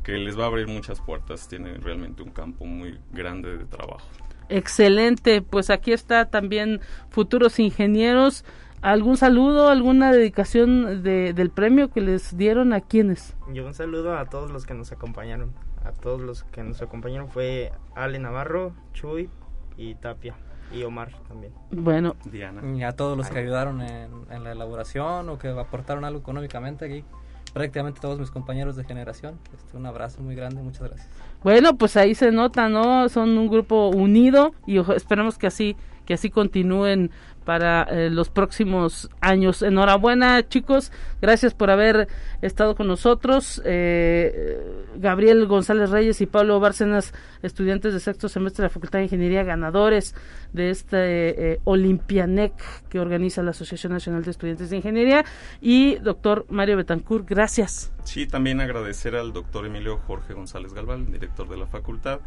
que 0.03 0.11
les 0.11 0.37
va 0.37 0.43
a 0.43 0.47
abrir 0.47 0.67
muchas 0.67 1.01
puertas, 1.01 1.47
tiene 1.47 1.73
realmente 1.73 2.21
un 2.21 2.29
campo 2.29 2.63
muy 2.63 2.99
grande 3.11 3.57
de 3.57 3.65
trabajo. 3.65 4.07
Excelente, 4.49 5.41
pues 5.41 5.71
aquí 5.71 5.93
está 5.93 6.29
también 6.29 6.79
futuros 7.09 7.57
ingenieros. 7.57 8.45
¿Algún 8.81 9.17
saludo, 9.17 9.69
alguna 9.69 10.11
dedicación 10.11 11.03
de, 11.03 11.33
del 11.33 11.49
premio 11.49 11.89
que 11.89 12.01
les 12.01 12.37
dieron 12.37 12.73
a 12.73 12.81
quienes? 12.81 13.35
Yo 13.51 13.65
un 13.65 13.73
saludo 13.73 14.17
a 14.17 14.25
todos 14.25 14.51
los 14.51 14.65
que 14.65 14.73
nos 14.73 14.91
acompañaron. 14.91 15.51
A 15.83 15.91
todos 15.91 16.21
los 16.21 16.43
que 16.43 16.63
nos 16.63 16.81
acompañaron 16.81 17.29
fue 17.29 17.71
Ale 17.95 18.19
Navarro, 18.19 18.73
Chuy 18.93 19.29
y 19.77 19.95
Tapia. 19.95 20.35
Y 20.71 20.83
Omar 20.83 21.11
también. 21.29 21.53
Bueno. 21.71 22.17
Diana. 22.25 22.61
Y 22.77 22.83
a 22.83 22.91
todos 22.91 23.17
los 23.17 23.29
que 23.29 23.39
ayudaron 23.39 23.81
en, 23.81 24.11
en 24.29 24.43
la 24.43 24.51
elaboración 24.51 25.29
o 25.29 25.37
que 25.37 25.47
aportaron 25.47 26.03
algo 26.03 26.19
económicamente 26.19 26.85
aquí 26.85 27.05
prácticamente 27.53 27.99
todos 27.99 28.19
mis 28.19 28.29
compañeros 28.29 28.75
de 28.75 28.83
generación. 28.83 29.39
Este, 29.55 29.77
un 29.77 29.85
abrazo 29.87 30.21
muy 30.21 30.35
grande, 30.35 30.61
muchas 30.61 30.89
gracias. 30.89 31.09
Bueno, 31.43 31.75
pues 31.75 31.97
ahí 31.97 32.13
se 32.13 32.31
nota, 32.31 32.69
¿no? 32.69 33.09
Son 33.09 33.35
un 33.35 33.47
grupo 33.47 33.89
unido 33.89 34.53
y 34.67 34.77
esperemos 34.77 35.37
que 35.37 35.47
así 35.47 35.75
que 36.05 36.13
así 36.13 36.29
continúen 36.29 37.11
para 37.47 37.83
eh, 37.83 38.09
los 38.09 38.29
próximos 38.29 39.09
años. 39.21 39.61
Enhorabuena, 39.61 40.45
chicos. 40.49 40.91
Gracias 41.21 41.53
por 41.53 41.69
haber 41.69 42.09
estado 42.41 42.75
con 42.75 42.87
nosotros. 42.87 43.61
Eh, 43.63 44.59
Gabriel 44.97 45.47
González 45.47 45.89
Reyes 45.89 46.19
y 46.19 46.25
Pablo 46.25 46.59
Bárcenas, 46.59 47.13
estudiantes 47.43 47.93
de 47.93 48.01
sexto 48.01 48.27
semestre 48.27 48.63
de 48.63 48.65
la 48.65 48.69
Facultad 48.69 48.99
de 48.99 49.05
Ingeniería, 49.05 49.43
ganadores 49.43 50.13
de 50.51 50.71
este 50.71 51.53
eh, 51.53 51.59
Olimpianec 51.63 52.51
que 52.89 52.99
organiza 52.99 53.41
la 53.43 53.51
Asociación 53.51 53.93
Nacional 53.93 54.25
de 54.25 54.31
Estudiantes 54.31 54.69
de 54.69 54.75
Ingeniería. 54.75 55.23
Y 55.61 55.95
doctor 55.99 56.45
Mario 56.49 56.75
Betancourt, 56.75 57.29
gracias. 57.29 57.93
Sí, 58.03 58.27
también 58.27 58.59
agradecer 58.59 59.15
al 59.15 59.31
doctor 59.31 59.65
Emilio 59.65 59.99
Jorge 59.99 60.33
González 60.33 60.73
Galval, 60.73 61.09
director 61.13 61.47
de 61.47 61.55
la 61.55 61.67
facultad 61.67 62.19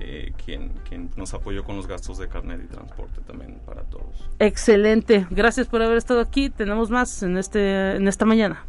eh, 0.00 0.32
quien, 0.44 0.70
quien 0.88 1.10
nos 1.16 1.34
apoyó 1.34 1.64
con 1.64 1.76
los 1.76 1.86
gastos 1.86 2.18
de 2.18 2.28
carnet 2.28 2.60
y 2.64 2.66
transporte 2.66 3.20
también 3.26 3.60
para 3.66 3.82
todos. 3.82 4.28
Excelente, 4.38 5.26
gracias 5.30 5.66
por 5.66 5.82
haber 5.82 5.98
estado 5.98 6.20
aquí. 6.20 6.50
Tenemos 6.50 6.90
más 6.90 7.22
en 7.22 7.36
este 7.36 7.96
en 7.96 8.08
esta 8.08 8.24
mañana. 8.24 8.64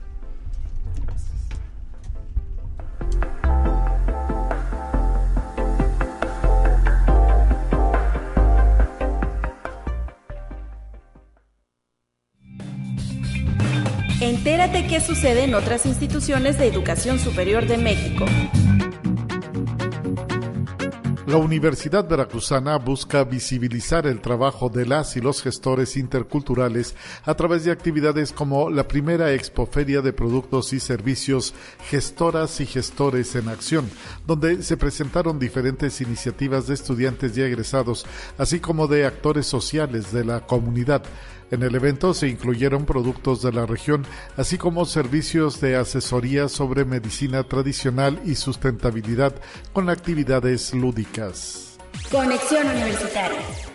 Entérate 14.22 14.88
qué 14.88 15.00
sucede 15.00 15.46
en 15.46 15.56
otras 15.56 15.86
instituciones 15.86 16.58
de 16.58 16.68
educación 16.68 17.20
superior 17.20 17.66
de 17.66 17.78
México. 17.78 18.26
La 21.30 21.38
Universidad 21.38 22.10
Veracruzana 22.10 22.78
busca 22.78 23.24
visibilizar 23.24 24.08
el 24.08 24.20
trabajo 24.20 24.68
de 24.68 24.88
las 24.88 25.16
y 25.16 25.22
los 25.22 25.44
gestores 25.44 25.96
interculturales 25.96 26.96
a 27.24 27.36
través 27.36 27.64
de 27.64 27.72
actividades 27.72 28.32
como 28.32 28.72
la 28.72 28.88
primera 28.88 29.32
expoferia 29.32 30.02
de 30.02 30.12
productos 30.12 30.74
y 30.74 30.80
servicios 30.80 31.54
Gestoras 31.88 32.60
y 32.62 32.66
Gestores 32.66 33.36
en 33.36 33.48
Acción, 33.48 33.88
donde 34.26 34.64
se 34.64 34.76
presentaron 34.76 35.38
diferentes 35.38 36.02
iniciativas 36.02 36.66
de 36.66 36.74
estudiantes 36.74 37.38
y 37.38 37.44
egresados, 37.44 38.08
así 38.40 38.60
como 38.60 38.88
de 38.88 39.06
actores 39.06 39.46
sociales 39.46 40.12
de 40.12 40.26
la 40.26 40.48
comunidad. 40.48 41.04
En 41.52 41.64
el 41.64 41.76
evento 41.76 42.14
se 42.14 42.28
incluyeron 42.28 42.86
productos 42.86 43.41
de 43.41 43.52
la 43.52 43.66
región, 43.66 44.06
así 44.38 44.58
como 44.58 44.86
servicios 44.86 45.60
de 45.62 45.76
asesoría 45.76 46.47
sobre 46.47 46.86
medicina 46.86 47.43
tradicional 47.43 48.20
y 48.26 48.36
sustentabilidad 48.36 49.34
con 49.74 49.89
actividades 49.89 50.74
lúdicas. 50.74 51.78
Conexión 52.12 52.68
Universitaria. 52.68 53.68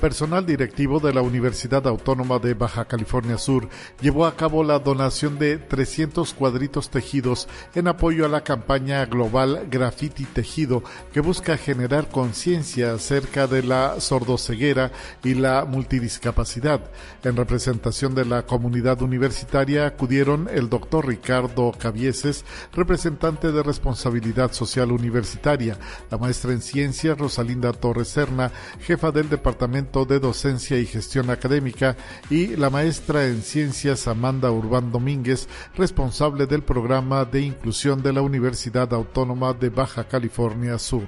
Personal 0.00 0.46
directivo 0.46 0.98
de 0.98 1.12
la 1.12 1.20
Universidad 1.20 1.86
Autónoma 1.86 2.38
de 2.38 2.54
Baja 2.54 2.86
California 2.86 3.36
Sur 3.36 3.68
llevó 4.00 4.24
a 4.24 4.34
cabo 4.34 4.64
la 4.64 4.78
donación 4.78 5.38
de 5.38 5.58
300 5.58 6.32
cuadritos 6.32 6.88
tejidos 6.88 7.48
en 7.74 7.86
apoyo 7.86 8.24
a 8.24 8.30
la 8.30 8.42
campaña 8.42 9.04
global 9.04 9.66
Graffiti 9.70 10.24
Tejido 10.24 10.82
que 11.12 11.20
busca 11.20 11.58
generar 11.58 12.08
conciencia 12.08 12.94
acerca 12.94 13.46
de 13.46 13.62
la 13.62 14.00
sordoceguera 14.00 14.90
y 15.22 15.34
la 15.34 15.66
multidiscapacidad. 15.66 16.80
En 17.22 17.36
representación 17.36 18.14
de 18.14 18.24
la 18.24 18.46
comunidad 18.46 19.02
universitaria 19.02 19.86
acudieron 19.86 20.48
el 20.50 20.70
doctor 20.70 21.08
Ricardo 21.08 21.72
Cavieses, 21.78 22.46
representante 22.72 23.52
de 23.52 23.62
responsabilidad 23.62 24.52
social 24.52 24.92
universitaria, 24.92 25.76
la 26.10 26.16
maestra 26.16 26.52
en 26.52 26.62
ciencias 26.62 27.18
Rosalinda 27.18 27.74
Torres 27.74 28.08
Serna, 28.08 28.50
jefa 28.80 29.10
del 29.10 29.28
departamento 29.28 29.89
de 29.90 30.20
Docencia 30.20 30.78
y 30.78 30.86
Gestión 30.86 31.30
Académica, 31.30 31.96
y 32.30 32.56
la 32.56 32.70
maestra 32.70 33.26
en 33.26 33.42
Ciencias 33.42 34.06
Amanda 34.06 34.50
Urbán 34.52 34.92
Domínguez, 34.92 35.48
responsable 35.76 36.46
del 36.46 36.62
programa 36.62 37.24
de 37.24 37.40
inclusión 37.40 38.02
de 38.02 38.12
la 38.12 38.22
Universidad 38.22 38.94
Autónoma 38.94 39.52
de 39.52 39.68
Baja 39.68 40.04
California 40.04 40.78
Sur. 40.78 41.06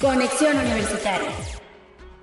Conexión 0.00 0.56
Universitaria 0.56 1.30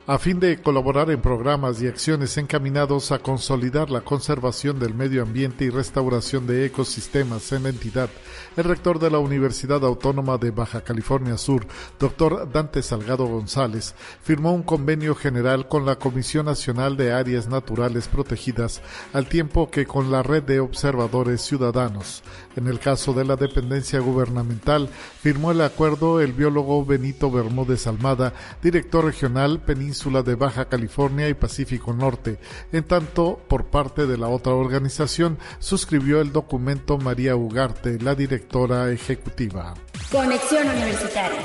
a 0.09 0.17
fin 0.17 0.39
de 0.39 0.61
colaborar 0.61 1.11
en 1.11 1.19
programas 1.19 1.81
y 1.81 1.87
acciones 1.87 2.37
encaminados 2.37 3.11
a 3.11 3.19
consolidar 3.19 3.89
la 3.89 3.99
conservación 3.99 4.79
del 4.79 4.93
medio 4.93 5.21
ambiente 5.21 5.65
y 5.65 5.69
restauración 5.69 6.47
de 6.47 6.65
ecosistemas 6.65 7.51
en 7.51 7.63
la 7.63 7.69
entidad. 7.69 8.09
El 8.55 8.63
rector 8.63 8.99
de 8.99 9.11
la 9.11 9.19
Universidad 9.19 9.83
Autónoma 9.83 10.37
de 10.37 10.51
Baja 10.51 10.79
California 10.79 11.37
Sur, 11.37 11.67
doctor 11.99 12.49
Dante 12.49 12.83
Salgado 12.83 13.25
González, 13.25 13.95
firmó 14.23 14.53
un 14.53 14.63
convenio 14.63 15.13
general 15.13 15.67
con 15.67 15.85
la 15.85 15.97
Comisión 15.97 16.45
Nacional 16.45 16.95
de 16.95 17.11
Áreas 17.11 17.49
Naturales 17.49 18.07
Protegidas, 18.07 18.81
al 19.11 19.27
tiempo 19.27 19.69
que 19.69 19.85
con 19.85 20.09
la 20.09 20.23
red 20.23 20.43
de 20.43 20.61
observadores 20.61 21.41
ciudadanos. 21.41 22.23
En 22.55 22.67
el 22.67 22.79
caso 22.79 23.11
de 23.11 23.25
la 23.25 23.35
dependencia 23.35 23.99
gubernamental, 23.99 24.87
firmó 25.21 25.51
el 25.51 25.59
acuerdo 25.59 26.21
el 26.21 26.31
biólogo 26.31 26.85
Benito 26.85 27.29
Bermúdez 27.29 27.87
Almada, 27.87 28.31
director 28.63 29.03
regional 29.03 29.59
Península 29.59 29.96
de 30.05 30.35
Baja 30.35 30.65
California 30.65 31.27
y 31.27 31.33
Pacífico 31.33 31.91
Norte. 31.91 32.39
En 32.71 32.83
tanto, 32.83 33.41
por 33.47 33.65
parte 33.65 34.05
de 34.05 34.17
la 34.17 34.27
otra 34.27 34.53
organización, 34.53 35.37
suscribió 35.59 36.21
el 36.21 36.31
documento 36.31 36.97
María 36.97 37.35
Ugarte, 37.35 37.99
la 37.99 38.13
directora 38.15 38.91
ejecutiva. 38.91 39.73
Conexión 40.11 40.69
Universitaria. 40.69 41.41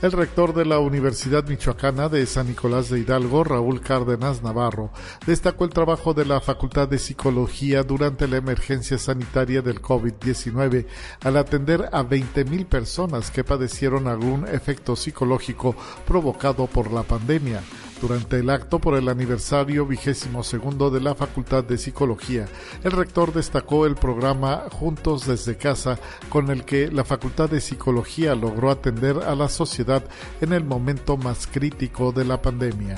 El 0.00 0.12
rector 0.12 0.54
de 0.54 0.64
la 0.64 0.78
Universidad 0.78 1.44
Michoacana 1.48 2.08
de 2.08 2.24
San 2.24 2.46
Nicolás 2.46 2.88
de 2.88 3.00
Hidalgo, 3.00 3.42
Raúl 3.42 3.80
Cárdenas 3.80 4.44
Navarro, 4.44 4.92
destacó 5.26 5.64
el 5.64 5.70
trabajo 5.70 6.14
de 6.14 6.24
la 6.24 6.40
Facultad 6.40 6.86
de 6.86 7.00
Psicología 7.00 7.82
durante 7.82 8.28
la 8.28 8.36
emergencia 8.36 8.96
sanitaria 8.96 9.60
del 9.60 9.82
COVID-19 9.82 10.86
al 11.24 11.36
atender 11.36 11.88
a 11.90 12.04
20.000 12.04 12.66
personas 12.66 13.32
que 13.32 13.42
padecieron 13.42 14.06
algún 14.06 14.46
efecto 14.46 14.94
psicológico 14.94 15.74
provocado 16.06 16.68
por 16.68 16.92
la 16.92 17.02
pandemia 17.02 17.60
durante 18.00 18.38
el 18.38 18.50
acto 18.50 18.78
por 18.78 18.96
el 18.96 19.08
aniversario 19.08 19.86
vigésimo 19.86 20.42
segundo 20.42 20.90
de 20.90 21.00
la 21.00 21.14
Facultad 21.14 21.64
de 21.64 21.78
Psicología, 21.78 22.46
el 22.84 22.92
rector 22.92 23.32
destacó 23.32 23.86
el 23.86 23.94
programa 23.94 24.64
Juntos 24.70 25.26
desde 25.26 25.56
Casa, 25.56 25.98
con 26.28 26.50
el 26.50 26.64
que 26.64 26.90
la 26.90 27.04
Facultad 27.04 27.50
de 27.50 27.60
Psicología 27.60 28.34
logró 28.34 28.70
atender 28.70 29.18
a 29.26 29.34
la 29.34 29.48
sociedad 29.48 30.04
en 30.40 30.52
el 30.52 30.64
momento 30.64 31.16
más 31.16 31.46
crítico 31.46 32.12
de 32.12 32.24
la 32.24 32.40
pandemia. 32.40 32.96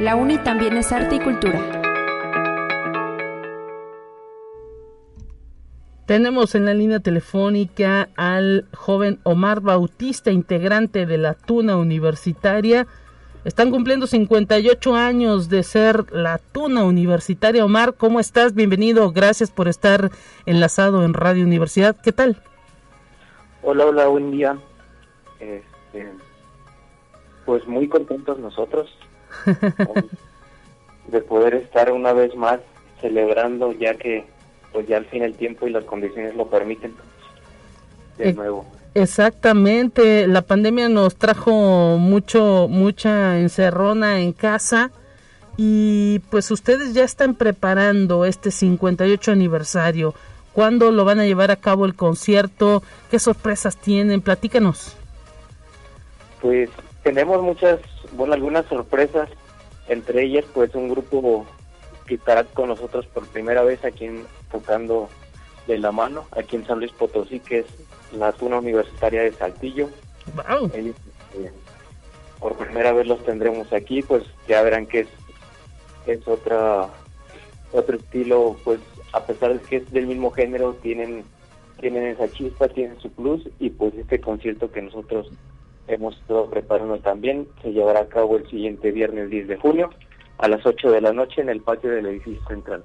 La 0.00 0.16
UNI 0.16 0.38
también 0.38 0.78
es 0.78 0.92
arte 0.92 1.16
y 1.16 1.20
cultura. 1.20 1.79
Tenemos 6.10 6.56
en 6.56 6.64
la 6.64 6.74
línea 6.74 6.98
telefónica 6.98 8.08
al 8.16 8.66
joven 8.74 9.20
Omar 9.22 9.60
Bautista, 9.60 10.32
integrante 10.32 11.06
de 11.06 11.18
la 11.18 11.34
Tuna 11.34 11.76
Universitaria. 11.76 12.88
Están 13.44 13.70
cumpliendo 13.70 14.08
58 14.08 14.96
años 14.96 15.48
de 15.48 15.62
ser 15.62 16.12
la 16.12 16.38
Tuna 16.38 16.82
Universitaria. 16.82 17.64
Omar, 17.64 17.94
¿cómo 17.94 18.18
estás? 18.18 18.54
Bienvenido. 18.54 19.12
Gracias 19.12 19.52
por 19.52 19.68
estar 19.68 20.10
enlazado 20.46 21.04
en 21.04 21.14
Radio 21.14 21.44
Universidad. 21.44 21.94
¿Qué 22.02 22.10
tal? 22.10 22.42
Hola, 23.62 23.86
hola, 23.86 24.08
buen 24.08 24.32
día. 24.32 24.58
Este, 25.38 26.10
pues 27.46 27.68
muy 27.68 27.88
contentos 27.88 28.36
nosotros 28.40 28.90
de 31.06 31.20
poder 31.20 31.54
estar 31.54 31.92
una 31.92 32.12
vez 32.12 32.34
más 32.34 32.58
celebrando 33.00 33.70
ya 33.70 33.94
que 33.94 34.26
pues 34.72 34.86
ya 34.86 34.96
al 34.96 35.06
fin 35.06 35.22
el 35.22 35.34
tiempo 35.34 35.66
y 35.66 35.70
las 35.70 35.84
condiciones 35.84 36.34
lo 36.34 36.46
permiten 36.48 36.94
de 38.18 38.32
nuevo. 38.32 38.66
Exactamente, 38.94 40.26
la 40.26 40.42
pandemia 40.42 40.88
nos 40.88 41.16
trajo 41.16 41.96
mucho 41.98 42.66
mucha 42.68 43.38
encerrona 43.38 44.20
en 44.20 44.32
casa 44.32 44.90
y 45.56 46.20
pues 46.30 46.50
ustedes 46.50 46.92
ya 46.92 47.04
están 47.04 47.34
preparando 47.34 48.24
este 48.24 48.50
58 48.50 49.30
aniversario. 49.30 50.14
¿Cuándo 50.52 50.90
lo 50.90 51.04
van 51.04 51.20
a 51.20 51.24
llevar 51.24 51.52
a 51.52 51.56
cabo 51.56 51.86
el 51.86 51.94
concierto? 51.94 52.82
¿Qué 53.10 53.20
sorpresas 53.20 53.76
tienen? 53.76 54.20
Platícanos. 54.20 54.96
Pues 56.40 56.68
tenemos 57.04 57.40
muchas, 57.42 57.78
bueno, 58.12 58.34
algunas 58.34 58.66
sorpresas, 58.66 59.28
entre 59.88 60.24
ellas 60.24 60.44
pues 60.52 60.74
un 60.74 60.88
grupo 60.88 61.46
que 62.06 62.16
estará 62.16 62.42
con 62.42 62.70
nosotros 62.70 63.06
por 63.06 63.26
primera 63.28 63.62
vez 63.62 63.84
aquí 63.84 64.06
en, 64.06 64.24
tocando 64.50 65.08
de 65.66 65.78
la 65.78 65.92
mano, 65.92 66.26
aquí 66.32 66.56
en 66.56 66.66
San 66.66 66.78
Luis 66.78 66.92
Potosí, 66.92 67.40
que 67.40 67.60
es 67.60 67.66
la 68.12 68.32
Tuna 68.32 68.58
Universitaria 68.58 69.22
de 69.22 69.32
Saltillo. 69.32 69.88
Wow. 70.34 70.70
Eh, 70.74 70.92
por 72.38 72.56
primera 72.56 72.92
vez 72.92 73.06
los 73.06 73.22
tendremos 73.24 73.72
aquí, 73.72 74.02
pues 74.02 74.24
ya 74.48 74.62
verán 74.62 74.86
que 74.86 75.00
es, 75.00 75.08
es 76.06 76.26
otra 76.26 76.88
otro 77.72 77.96
estilo, 77.96 78.56
pues 78.64 78.80
a 79.12 79.24
pesar 79.24 79.52
de 79.52 79.60
que 79.60 79.76
es 79.76 79.92
del 79.92 80.06
mismo 80.06 80.30
género, 80.30 80.74
tienen 80.74 81.24
tienen 81.80 82.06
esa 82.06 82.30
chispa, 82.30 82.68
tienen 82.68 83.00
su 83.00 83.10
plus 83.10 83.48
y 83.58 83.70
pues 83.70 83.94
este 83.94 84.20
concierto 84.20 84.70
que 84.70 84.82
nosotros 84.82 85.30
hemos 85.88 86.16
estado 86.18 86.48
preparando 86.50 86.98
también. 86.98 87.48
Se 87.62 87.72
llevará 87.72 88.00
a 88.00 88.08
cabo 88.08 88.36
el 88.36 88.48
siguiente 88.48 88.90
viernes 88.90 89.30
10 89.30 89.48
de 89.48 89.56
junio 89.56 89.90
a 90.38 90.48
las 90.48 90.64
8 90.64 90.90
de 90.90 91.00
la 91.00 91.12
noche 91.12 91.40
en 91.40 91.48
el 91.48 91.62
patio 91.62 91.90
del 91.90 92.06
edificio 92.06 92.46
central. 92.46 92.84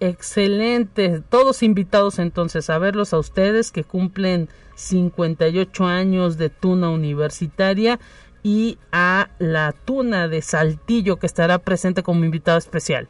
Excelente. 0.00 1.22
Todos 1.28 1.62
invitados 1.62 2.18
entonces 2.18 2.68
a 2.68 2.78
verlos 2.78 3.14
a 3.14 3.18
ustedes 3.18 3.72
que 3.72 3.84
cumplen 3.84 4.48
58 4.74 5.84
años 5.84 6.36
de 6.36 6.50
Tuna 6.50 6.90
Universitaria 6.90 7.98
y 8.42 8.78
a 8.92 9.30
la 9.38 9.72
Tuna 9.72 10.28
de 10.28 10.42
Saltillo 10.42 11.16
que 11.16 11.26
estará 11.26 11.58
presente 11.58 12.02
como 12.02 12.24
invitado 12.24 12.58
especial. 12.58 13.08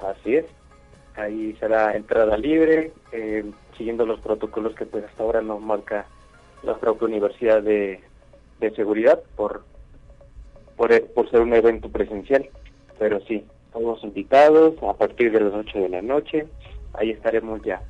Así 0.00 0.36
es. 0.36 0.44
Ahí 1.16 1.56
será 1.58 1.96
entrada 1.96 2.36
libre, 2.36 2.92
eh, 3.10 3.44
siguiendo 3.76 4.06
los 4.06 4.20
protocolos 4.20 4.74
que 4.74 4.86
pues 4.86 5.04
hasta 5.04 5.22
ahora 5.22 5.40
nos 5.40 5.60
marca 5.60 6.06
la 6.62 6.76
propia 6.76 7.08
Universidad 7.08 7.62
de, 7.62 8.00
de 8.60 8.70
seguridad 8.72 9.20
por, 9.36 9.64
por, 10.76 11.02
por 11.14 11.30
ser 11.30 11.40
un 11.40 11.54
evento 11.54 11.88
presencial. 11.88 12.48
Pero 12.98 13.20
sí, 13.26 13.44
todos 13.78 14.02
invitados 14.04 14.74
a 14.82 14.94
partir 14.94 15.32
de 15.32 15.40
las 15.40 15.54
8 15.54 15.78
de 15.78 15.88
la 15.88 16.02
noche. 16.02 16.46
Ahí 16.94 17.10
estaremos 17.10 17.60
ya. 17.62 17.82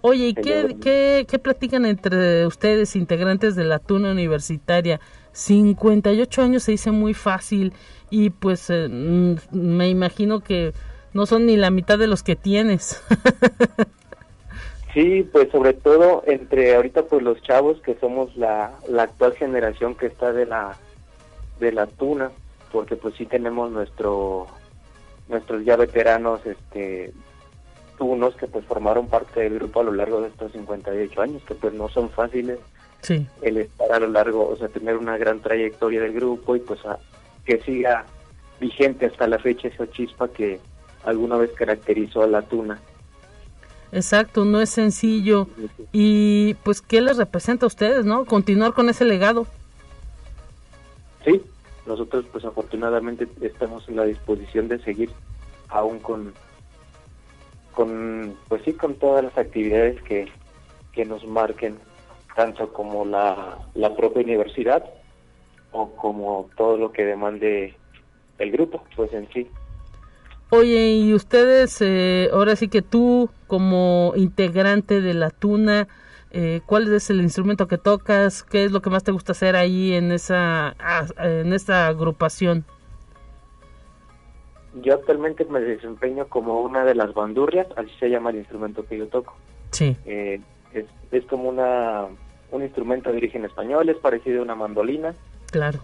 Oye, 0.00 0.28
¿y 0.28 0.34
qué, 0.34 0.76
qué, 0.80 1.26
qué, 1.28 1.38
platican 1.38 1.84
entre 1.84 2.46
ustedes, 2.46 2.96
integrantes 2.96 3.56
de 3.56 3.64
la 3.64 3.78
Tuna 3.78 4.12
Universitaria? 4.12 5.00
58 5.32 6.42
años 6.42 6.62
se 6.62 6.72
dice 6.72 6.90
muy 6.90 7.12
fácil 7.12 7.72
y 8.10 8.30
pues 8.30 8.70
eh, 8.70 8.88
mm, 8.88 9.34
me 9.50 9.88
imagino 9.88 10.40
que 10.40 10.72
no 11.12 11.26
son 11.26 11.46
ni 11.46 11.56
la 11.56 11.70
mitad 11.70 11.98
de 11.98 12.06
los 12.06 12.22
que 12.22 12.36
tienes. 12.36 13.02
Sí, 14.94 15.28
pues 15.30 15.50
sobre 15.50 15.74
todo 15.74 16.22
entre 16.26 16.74
ahorita 16.74 17.02
pues 17.02 17.22
los 17.22 17.42
chavos 17.42 17.78
que 17.82 17.96
somos 17.96 18.34
la, 18.34 18.72
la 18.88 19.02
actual 19.02 19.34
generación 19.34 19.94
que 19.94 20.06
está 20.06 20.32
de 20.32 20.46
la 20.46 20.78
de 21.60 21.70
la 21.70 21.86
tuna, 21.86 22.30
porque 22.72 22.96
pues 22.96 23.14
sí 23.16 23.26
tenemos 23.26 23.70
nuestro 23.70 24.46
nuestros 25.28 25.64
ya 25.64 25.76
veteranos 25.76 26.44
este 26.46 27.12
tunos 27.98 28.36
que 28.36 28.46
pues 28.46 28.64
formaron 28.66 29.08
parte 29.08 29.40
del 29.40 29.54
grupo 29.54 29.80
a 29.80 29.84
lo 29.84 29.92
largo 29.92 30.20
de 30.20 30.28
estos 30.28 30.52
58 30.52 31.22
años, 31.22 31.42
que 31.46 31.54
pues 31.54 31.72
no 31.72 31.88
son 31.88 32.10
fáciles. 32.10 32.58
Sí. 33.00 33.26
El 33.42 33.58
estar 33.58 33.92
a 33.92 34.00
lo 34.00 34.08
largo, 34.08 34.48
o 34.48 34.56
sea, 34.56 34.68
tener 34.68 34.96
una 34.96 35.16
gran 35.16 35.40
trayectoria 35.40 36.00
del 36.02 36.12
grupo 36.12 36.56
y 36.56 36.60
pues 36.60 36.80
que 37.44 37.60
siga 37.62 38.04
vigente 38.60 39.06
hasta 39.06 39.26
la 39.26 39.38
fecha 39.38 39.68
esa 39.68 39.88
chispa 39.90 40.28
que 40.28 40.60
alguna 41.04 41.36
vez 41.36 41.52
caracterizó 41.52 42.22
a 42.22 42.26
la 42.26 42.42
tuna. 42.42 42.80
Exacto, 43.92 44.44
no 44.44 44.60
es 44.60 44.70
sencillo. 44.70 45.48
Y 45.92 46.54
pues, 46.64 46.82
¿qué 46.82 47.00
les 47.00 47.16
representa 47.16 47.66
a 47.66 47.68
ustedes, 47.68 48.04
no? 48.04 48.24
Continuar 48.24 48.72
con 48.72 48.88
ese 48.88 49.04
legado. 49.04 49.46
Sí, 51.24 51.42
nosotros 51.86 52.24
pues 52.32 52.44
afortunadamente 52.44 53.28
estamos 53.40 53.88
en 53.88 53.96
la 53.96 54.04
disposición 54.04 54.68
de 54.68 54.78
seguir 54.80 55.10
aún 55.68 55.98
con, 56.00 56.32
con 57.72 58.36
pues 58.48 58.62
sí, 58.64 58.72
con 58.72 58.94
todas 58.94 59.24
las 59.24 59.38
actividades 59.38 60.00
que, 60.02 60.28
que 60.92 61.04
nos 61.04 61.26
marquen, 61.26 61.78
tanto 62.34 62.72
como 62.72 63.04
la, 63.04 63.58
la 63.74 63.94
propia 63.94 64.22
universidad 64.22 64.84
o 65.72 65.90
como 65.90 66.48
todo 66.56 66.76
lo 66.76 66.92
que 66.92 67.04
demande 67.04 67.74
el 68.38 68.50
grupo, 68.50 68.82
pues 68.94 69.12
en 69.12 69.28
sí. 69.32 69.46
Oye, 70.50 70.90
y 70.90 71.12
ustedes, 71.12 71.80
eh, 71.80 72.30
ahora 72.32 72.54
sí 72.54 72.68
que 72.68 72.82
tú 72.82 73.28
como 73.48 74.12
integrante 74.14 75.00
de 75.00 75.14
la 75.14 75.30
Tuna, 75.30 75.88
eh, 76.30 76.60
¿cuál 76.66 76.92
es 76.92 77.10
el 77.10 77.20
instrumento 77.20 77.68
que 77.68 77.78
tocas? 77.78 78.42
¿Qué 78.42 78.64
es 78.64 78.72
lo 78.72 78.82
que 78.82 78.90
más 78.90 79.04
te 79.04 79.12
gusta 79.12 79.32
hacer 79.32 79.56
ahí 79.56 79.92
en 79.92 80.12
esa, 80.12 80.74
ah, 80.78 81.06
en 81.18 81.52
esta 81.52 81.86
agrupación? 81.86 82.64
Yo 84.82 84.94
actualmente 84.94 85.44
me 85.46 85.60
desempeño 85.60 86.26
como 86.26 86.60
una 86.60 86.84
de 86.84 86.94
las 86.94 87.14
bandurrias, 87.14 87.66
así 87.76 87.90
se 87.98 88.10
llama 88.10 88.30
el 88.30 88.36
instrumento 88.36 88.84
que 88.86 88.98
yo 88.98 89.06
toco. 89.08 89.34
Sí. 89.70 89.96
Eh, 90.04 90.40
es, 90.74 90.84
es 91.12 91.24
como 91.24 91.48
una, 91.48 92.06
un 92.50 92.62
instrumento 92.62 93.10
de 93.10 93.16
origen 93.16 93.44
español, 93.44 93.88
es 93.88 93.96
parecido 93.96 94.40
a 94.40 94.44
una 94.44 94.54
mandolina. 94.54 95.14
Claro. 95.50 95.80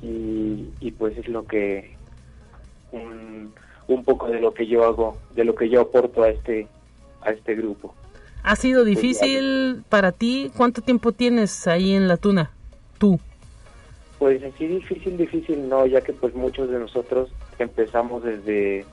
Y, 0.00 0.70
y 0.80 0.92
pues 0.92 1.18
es 1.18 1.28
lo 1.28 1.44
que 1.44 1.96
un, 2.92 3.52
un 3.88 4.04
poco 4.04 4.28
de 4.28 4.40
lo 4.40 4.54
que 4.54 4.66
yo 4.66 4.84
hago, 4.84 5.18
de 5.34 5.44
lo 5.44 5.54
que 5.54 5.68
yo 5.68 5.80
aporto 5.80 6.22
a 6.22 6.30
este, 6.30 6.68
a 7.20 7.30
este 7.30 7.54
grupo. 7.54 7.94
¿Ha 8.42 8.56
sido 8.56 8.84
difícil 8.84 9.82
para 9.88 10.12
ti? 10.12 10.50
¿Cuánto 10.56 10.82
tiempo 10.82 11.12
tienes 11.12 11.66
ahí 11.66 11.94
en 11.94 12.08
la 12.08 12.16
tuna? 12.16 12.50
Tú. 12.98 13.20
Pues 14.18 14.42
así 14.42 14.66
difícil, 14.66 15.16
difícil 15.16 15.68
no, 15.68 15.86
ya 15.86 16.00
que 16.00 16.12
pues 16.12 16.34
muchos 16.34 16.70
de 16.70 16.78
nosotros 16.78 17.30
empezamos 17.58 18.24
desde, 18.24 18.84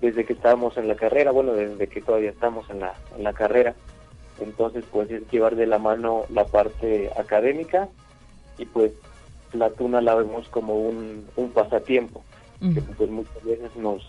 desde 0.00 0.24
que 0.24 0.32
estábamos 0.32 0.76
en 0.76 0.88
la 0.88 0.94
carrera, 0.94 1.30
bueno, 1.30 1.52
desde 1.52 1.86
que 1.88 2.00
todavía 2.00 2.30
estamos 2.30 2.68
en 2.70 2.80
la, 2.80 2.94
en 3.16 3.24
la 3.24 3.32
carrera. 3.32 3.74
Entonces 4.40 4.84
pues 4.90 5.10
es 5.10 5.28
llevar 5.30 5.56
de 5.56 5.66
la 5.66 5.78
mano 5.78 6.24
la 6.30 6.46
parte 6.46 7.10
académica 7.18 7.88
y 8.58 8.66
pues 8.66 8.92
la 9.52 9.70
tuna 9.70 10.00
la 10.00 10.14
vemos 10.14 10.48
como 10.48 10.74
un, 10.74 11.26
un 11.36 11.50
pasatiempo, 11.50 12.22
que 12.60 12.80
pues 12.80 13.10
muchas 13.10 13.44
veces 13.44 13.74
nos, 13.76 14.06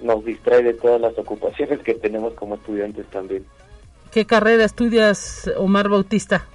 nos 0.00 0.24
distrae 0.24 0.62
de 0.62 0.74
todas 0.74 1.00
las 1.00 1.16
ocupaciones 1.18 1.80
que 1.80 1.94
tenemos 1.94 2.34
como 2.34 2.56
estudiantes 2.56 3.06
también. 3.06 3.44
¿Qué 4.14 4.26
carrera 4.26 4.62
estudias, 4.62 5.50
Omar 5.56 5.88
Bautista? 5.88 6.46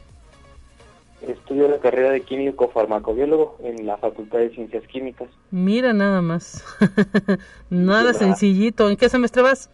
Estudio 1.22 1.68
la 1.68 1.80
carrera 1.80 2.12
de 2.12 2.22
químico 2.22 2.70
farmacobiólogo 2.70 3.58
en 3.62 3.86
la 3.86 3.98
Facultad 3.98 4.38
de 4.38 4.52
Ciencias 4.52 4.88
Químicas. 4.88 5.28
Mira 5.52 5.92
nada 5.92 6.22
más. 6.22 6.64
nada 7.70 8.14
sencillito. 8.14 8.90
¿En 8.90 8.96
qué 8.96 9.10
semestre 9.10 9.42
vas? 9.42 9.70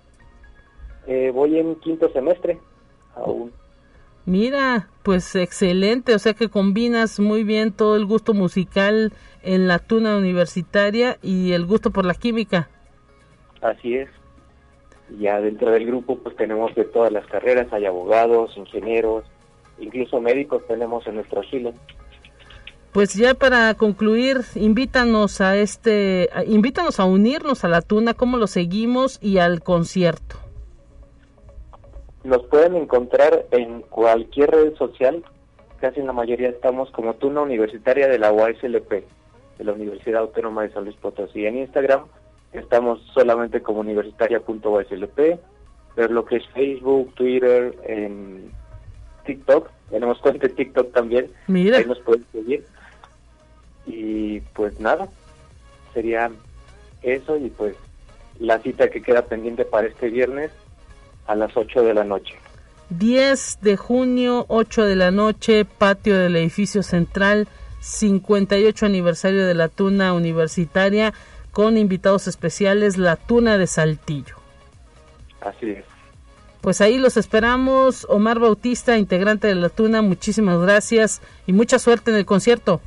Eh, 1.05 1.29
voy 1.31 1.59
en 1.59 1.75
quinto 1.75 2.09
semestre 2.09 2.57
aún. 3.13 3.51
Mira, 4.25 4.89
pues 5.03 5.35
excelente, 5.35 6.15
o 6.15 6.17
sea 6.17 6.33
que 6.33 6.49
combinas 6.49 7.19
muy 7.19 7.43
bien 7.43 7.71
todo 7.71 7.97
el 7.97 8.07
gusto 8.07 8.33
musical 8.33 9.13
en 9.43 9.67
la 9.67 9.77
tuna 9.77 10.17
universitaria 10.17 11.19
y 11.21 11.51
el 11.51 11.67
gusto 11.67 11.91
por 11.91 12.03
la 12.03 12.15
química. 12.15 12.67
Así 13.61 13.95
es. 13.95 14.09
Ya 15.19 15.39
dentro 15.39 15.71
del 15.71 15.85
grupo 15.85 16.17
pues 16.17 16.35
tenemos 16.35 16.73
de 16.75 16.85
todas 16.85 17.11
las 17.11 17.25
carreras, 17.27 17.71
hay 17.71 17.85
abogados, 17.85 18.57
ingenieros, 18.57 19.23
incluso 19.79 20.19
médicos 20.19 20.65
tenemos 20.67 21.05
en 21.07 21.15
nuestro 21.15 21.41
asilo. 21.41 21.73
pues 22.91 23.13
ya 23.13 23.33
para 23.33 23.73
concluir, 23.75 24.41
invítanos 24.55 25.41
a 25.41 25.57
este, 25.57 26.29
invítanos 26.47 26.99
a 26.99 27.05
unirnos 27.05 27.63
a 27.63 27.67
la 27.67 27.81
Tuna, 27.81 28.13
cómo 28.13 28.37
lo 28.37 28.47
seguimos 28.47 29.19
y 29.21 29.37
al 29.37 29.61
concierto. 29.61 30.37
Nos 32.23 32.43
pueden 32.47 32.75
encontrar 32.75 33.45
en 33.51 33.81
cualquier 33.81 34.49
red 34.49 34.75
social, 34.75 35.23
casi 35.79 35.99
en 35.99 36.07
la 36.07 36.13
mayoría 36.13 36.49
estamos 36.49 36.89
como 36.91 37.13
Tuna 37.15 37.41
Universitaria 37.41 38.07
de 38.07 38.17
la 38.17 38.31
UASLP, 38.31 38.89
de 39.57 39.63
la 39.63 39.73
Universidad 39.73 40.21
Autónoma 40.21 40.63
de 40.63 40.71
San 40.71 40.85
Luis 40.85 40.95
Potosí. 40.95 41.45
En 41.45 41.57
Instagram 41.57 42.05
estamos 42.59 43.01
solamente 43.13 43.61
como 43.61 43.81
universitaria.uslp, 43.81 45.39
pero 45.95 46.13
lo 46.13 46.25
que 46.25 46.37
es 46.37 46.47
Facebook, 46.49 47.13
Twitter, 47.15 47.75
en 47.83 48.51
TikTok, 49.25 49.69
tenemos 49.89 50.19
cuenta 50.19 50.47
de 50.47 50.53
TikTok 50.53 50.91
también, 50.93 51.31
Mira. 51.47 51.77
ahí 51.77 51.85
nos 51.85 51.99
pueden 51.99 52.25
seguir 52.31 52.65
y 53.85 54.39
pues 54.53 54.79
nada, 54.79 55.07
sería 55.93 56.31
eso 57.01 57.37
y 57.37 57.49
pues 57.49 57.75
la 58.39 58.59
cita 58.59 58.89
que 58.89 59.01
queda 59.01 59.23
pendiente 59.23 59.65
para 59.65 59.87
este 59.87 60.09
viernes 60.09 60.51
a 61.27 61.35
las 61.35 61.55
8 61.55 61.83
de 61.83 61.93
la 61.93 62.03
noche. 62.03 62.35
10 62.89 63.59
de 63.61 63.77
junio, 63.77 64.45
8 64.47 64.85
de 64.85 64.95
la 64.95 65.11
noche, 65.11 65.65
patio 65.65 66.17
del 66.17 66.35
edificio 66.35 66.83
central, 66.83 67.47
58 67.79 68.85
aniversario 68.85 69.45
de 69.45 69.53
la 69.53 69.69
Tuna 69.69 70.13
Universitaria, 70.13 71.13
con 71.55 71.77
invitados 71.77 72.27
especiales, 72.27 72.97
la 72.97 73.15
Tuna 73.15 73.57
de 73.57 73.65
Saltillo. 73.65 74.35
Así 75.39 75.69
es. 75.69 75.85
Pues 76.59 76.81
ahí 76.81 76.97
los 76.97 77.15
esperamos. 77.15 78.05
Omar 78.09 78.39
Bautista, 78.39 78.97
integrante 78.97 79.47
de 79.47 79.55
la 79.55 79.69
Tuna, 79.69 80.01
muchísimas 80.01 80.59
gracias 80.59 81.21
y 81.47 81.53
mucha 81.53 81.79
suerte 81.79 82.11
en 82.11 82.17
el 82.17 82.25
concierto. 82.25 82.81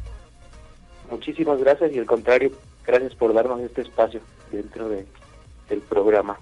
Muchísimas 1.11 1.59
gracias 1.61 1.95
y 1.95 1.99
al 1.99 2.05
contrario, 2.05 2.53
gracias 2.87 3.15
por 3.15 3.33
darnos 3.33 3.59
este 3.63 3.81
espacio 3.81 4.21
dentro 4.53 4.91
de, 4.91 5.07
del 5.71 5.81
programa. 5.81 6.39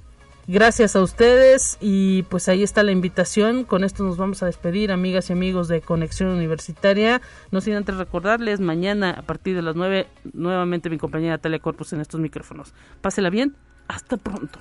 Gracias 0.49 0.95
a 0.95 1.03
ustedes 1.03 1.77
y 1.81 2.23
pues 2.25 2.49
ahí 2.49 2.63
está 2.63 2.85
la 2.85 2.93
invitación. 2.93 3.65
Con 3.65 3.83
esto 3.83 4.05
nos 4.05 4.17
vamos 4.17 4.45
a 4.45 4.47
despedir, 4.47 4.93
amigas 4.93 5.29
y 5.29 5.33
amigos 5.33 5.67
de 5.67 5.81
Conexión 5.81 6.29
Universitaria. 6.31 7.21
No 7.51 7.61
sin 7.61 7.75
antes 7.75 7.97
recordarles, 7.97 8.61
mañana 8.61 9.11
a 9.11 9.23
partir 9.23 9.57
de 9.57 9.63
las 9.63 9.75
9, 9.75 10.07
nuevamente 10.35 10.89
mi 10.89 10.99
compañera 10.99 11.39
Telecorpus 11.39 11.95
en 11.95 12.01
estos 12.01 12.21
micrófonos. 12.21 12.75
Pásela 13.01 13.29
bien, 13.29 13.57
hasta 13.89 14.17
pronto. 14.19 14.61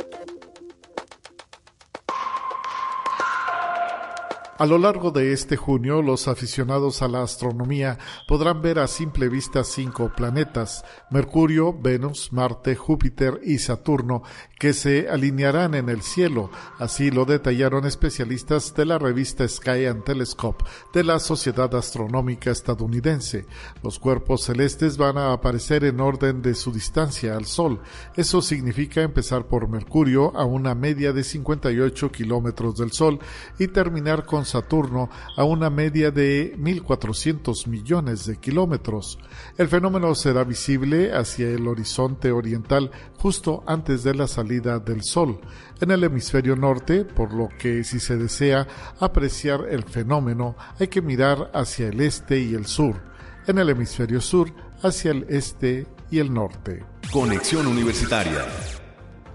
A 4.61 4.67
lo 4.67 4.77
largo 4.77 5.09
de 5.09 5.33
este 5.33 5.57
junio, 5.57 6.03
los 6.03 6.27
aficionados 6.27 7.01
a 7.01 7.07
la 7.07 7.23
astronomía 7.23 7.97
podrán 8.27 8.61
ver 8.61 8.77
a 8.77 8.85
simple 8.85 9.27
vista 9.27 9.63
cinco 9.63 10.11
planetas, 10.15 10.85
Mercurio, 11.09 11.73
Venus, 11.73 12.31
Marte, 12.31 12.75
Júpiter 12.75 13.41
y 13.43 13.57
Saturno, 13.57 14.21
que 14.59 14.73
se 14.73 15.09
alinearán 15.09 15.73
en 15.73 15.89
el 15.89 16.03
cielo. 16.03 16.51
Así 16.77 17.09
lo 17.09 17.25
detallaron 17.25 17.87
especialistas 17.87 18.75
de 18.75 18.85
la 18.85 18.99
revista 18.99 19.47
Sky 19.47 19.87
and 19.87 20.03
Telescope 20.03 20.63
de 20.93 21.05
la 21.05 21.17
Sociedad 21.19 21.73
Astronómica 21.73 22.51
Estadounidense. 22.51 23.47
Los 23.81 23.97
cuerpos 23.97 24.43
celestes 24.43 24.95
van 24.95 25.17
a 25.17 25.33
aparecer 25.33 25.85
en 25.85 25.99
orden 25.99 26.43
de 26.43 26.53
su 26.53 26.71
distancia 26.71 27.35
al 27.35 27.45
Sol. 27.45 27.79
Eso 28.15 28.43
significa 28.43 29.01
empezar 29.01 29.47
por 29.47 29.67
Mercurio 29.67 30.37
a 30.37 30.45
una 30.45 30.75
media 30.75 31.13
de 31.13 31.23
58 31.23 32.11
kilómetros 32.11 32.77
del 32.77 32.91
Sol 32.91 33.17
y 33.57 33.67
terminar 33.67 34.23
con 34.23 34.45
Saturno 34.51 35.09
a 35.35 35.43
una 35.43 35.69
media 35.69 36.11
de 36.11 36.55
1.400 36.57 37.67
millones 37.67 38.25
de 38.25 38.37
kilómetros. 38.37 39.17
El 39.57 39.67
fenómeno 39.67 40.13
será 40.15 40.43
visible 40.43 41.13
hacia 41.13 41.49
el 41.49 41.67
horizonte 41.67 42.31
oriental 42.31 42.91
justo 43.17 43.63
antes 43.65 44.03
de 44.03 44.13
la 44.13 44.27
salida 44.27 44.79
del 44.79 45.03
Sol 45.03 45.39
en 45.81 45.91
el 45.91 46.03
hemisferio 46.03 46.55
norte, 46.55 47.05
por 47.05 47.33
lo 47.33 47.49
que 47.59 47.83
si 47.83 47.99
se 47.99 48.17
desea 48.17 48.67
apreciar 48.99 49.65
el 49.69 49.83
fenómeno 49.83 50.55
hay 50.79 50.87
que 50.87 51.01
mirar 51.01 51.51
hacia 51.53 51.87
el 51.87 52.01
este 52.01 52.39
y 52.39 52.53
el 52.53 52.65
sur, 52.65 53.01
en 53.47 53.57
el 53.57 53.69
hemisferio 53.69 54.21
sur 54.21 54.53
hacia 54.83 55.11
el 55.11 55.25
este 55.29 55.87
y 56.09 56.19
el 56.19 56.33
norte. 56.33 56.83
Conexión 57.11 57.67
Universitaria 57.67 58.45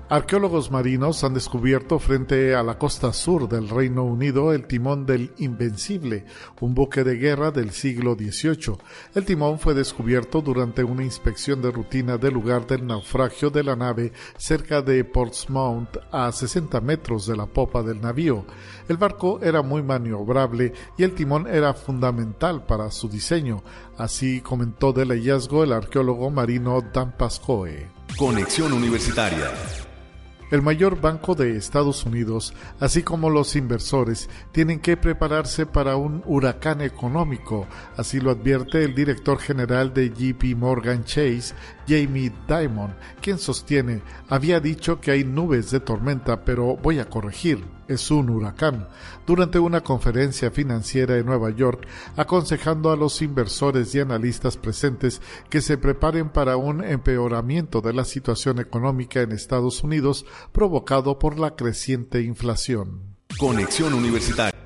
Arqueólogos 0.09 0.71
marinos 0.71 1.25
han 1.25 1.35
descubierto 1.35 1.99
frente 1.99 2.55
a 2.55 2.63
la 2.63 2.79
costa 2.79 3.13
sur 3.13 3.49
del 3.49 3.69
Reino 3.69 4.05
Unido 4.05 4.53
el 4.53 4.69
timón 4.69 5.05
del 5.05 5.33
Invencible, 5.39 6.27
un 6.61 6.77
buque 6.77 7.03
de 7.03 7.17
guerra 7.17 7.51
del 7.51 7.73
siglo 7.73 8.15
XVIII. 8.15 8.77
El 9.17 9.25
timón 9.25 9.59
fue 9.59 9.75
descubierto 9.75 10.43
durante 10.43 10.85
una 10.85 11.03
inspección 11.03 11.61
de 11.61 11.73
rutina 11.73 12.19
del 12.19 12.35
lugar 12.35 12.69
del 12.69 12.87
naufragio 12.87 13.51
de 13.51 13.65
la 13.65 13.75
nave 13.75 14.13
cerca 14.39 14.81
de 14.81 15.03
Portsmouth 15.03 15.99
a 16.13 16.31
60 16.31 16.81
metros 16.83 17.27
de 17.27 17.37
la 17.37 17.47
popa 17.47 17.83
del 17.83 18.01
navío. 18.01 18.45
El 18.89 18.99
barco 18.99 19.41
era 19.43 19.63
muy 19.63 19.83
maniobrable 19.83 20.73
y 20.97 21.03
el 21.03 21.17
timón 21.17 21.49
era 21.49 21.75
fundamental 21.75 22.65
para 22.65 22.93
su 22.93 23.09
diseño, 23.09 23.65
así 23.99 24.41
comentó 24.41 24.93
del 24.93 25.09
hallazgo 25.09 25.65
el 25.65 25.73
arqueólogo 25.73 26.31
marino 26.31 26.81
Dan 26.81 27.17
Pascoe. 27.17 27.91
Conexión 28.17 28.73
Universitaria 28.73 29.51
el 30.51 30.63
mayor 30.63 31.01
banco 31.01 31.35
de 31.35 31.57
Estados 31.57 32.05
Unidos, 32.05 32.55
así 32.81 33.03
como 33.03 33.31
los 33.31 33.57
inversores, 33.57 34.29
tienen 34.53 34.81
que 34.81 34.97
prepararse 34.97 35.67
para 35.67 35.97
un 35.97 36.23
huracán 36.27 36.81
económico, 36.81 37.67
así 37.97 38.21
lo 38.21 38.31
advierte 38.31 38.85
el 38.85 38.95
director 38.95 39.39
general 39.39 39.93
de 39.93 40.11
JP 40.11 40.57
Morgan 40.57 41.05
Chase, 41.05 41.55
Jamie 41.89 42.33
Dimon, 42.49 42.95
quien 43.21 43.39
sostiene, 43.39 44.03
había 44.29 44.61
dicho 44.61 45.01
que 45.01 45.11
hay 45.11 45.25
nubes 45.25 45.71
de 45.71 45.81
tormenta, 45.81 46.45
pero 46.45 46.77
voy 46.77 46.99
a 46.99 47.09
corregir, 47.09 47.76
es 47.89 48.11
un 48.11 48.31
huracán, 48.31 48.89
durante 49.27 49.59
una 49.59 49.83
conferencia 49.83 50.51
financiera 50.51 51.17
en 51.17 51.27
Nueva 51.27 51.51
York, 51.51 51.87
aconsejando 52.17 52.91
a 52.91 52.97
los 52.97 53.23
inversores 53.23 53.95
y 53.95 54.01
analistas 54.01 54.57
presentes 54.57 55.21
que 55.49 55.61
se 55.61 55.79
preparen 55.79 56.31
para 56.31 56.57
un 56.57 56.85
empeoramiento 56.85 57.81
de 57.81 57.93
la 57.93 58.05
situación 58.05 58.59
económica 58.59 59.21
en 59.21 59.33
Estados 59.33 59.83
Unidos 59.83 60.27
provocado 60.53 61.19
por 61.19 61.39
la 61.39 61.57
creciente 61.57 62.23
inflación. 62.23 63.17
Conexión 63.39 63.95
Universitaria 63.95 64.66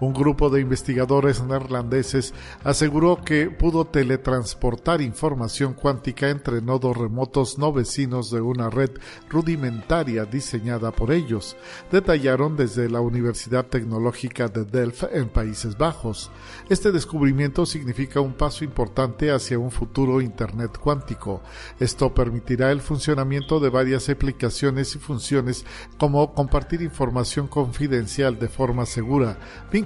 un 0.00 0.12
grupo 0.12 0.50
de 0.50 0.60
investigadores 0.60 1.42
neerlandeses 1.42 2.34
aseguró 2.64 3.22
que 3.24 3.50
pudo 3.50 3.84
teletransportar 3.84 5.00
información 5.00 5.74
cuántica 5.74 6.30
entre 6.30 6.62
nodos 6.62 6.96
remotos 6.96 7.58
no 7.58 7.72
vecinos 7.72 8.30
de 8.30 8.40
una 8.40 8.70
red 8.70 8.90
rudimentaria 9.28 10.24
diseñada 10.24 10.90
por 10.90 11.12
ellos, 11.12 11.56
detallaron 11.92 12.56
desde 12.56 12.88
la 12.88 13.00
Universidad 13.00 13.66
Tecnológica 13.66 14.48
de 14.48 14.64
Delft 14.64 15.04
en 15.12 15.28
Países 15.28 15.76
Bajos. 15.76 16.30
Este 16.68 16.92
descubrimiento 16.92 17.66
significa 17.66 18.20
un 18.20 18.32
paso 18.32 18.64
importante 18.64 19.30
hacia 19.30 19.58
un 19.58 19.70
futuro 19.70 20.20
Internet 20.20 20.78
cuántico. 20.78 21.42
Esto 21.78 22.14
permitirá 22.14 22.72
el 22.72 22.80
funcionamiento 22.80 23.60
de 23.60 23.68
varias 23.68 24.08
aplicaciones 24.08 24.94
y 24.94 24.98
funciones 24.98 25.64
como 25.98 26.34
compartir 26.34 26.82
información 26.82 27.46
confidencial 27.46 28.38
de 28.38 28.48
forma 28.48 28.86
segura, 28.86 29.38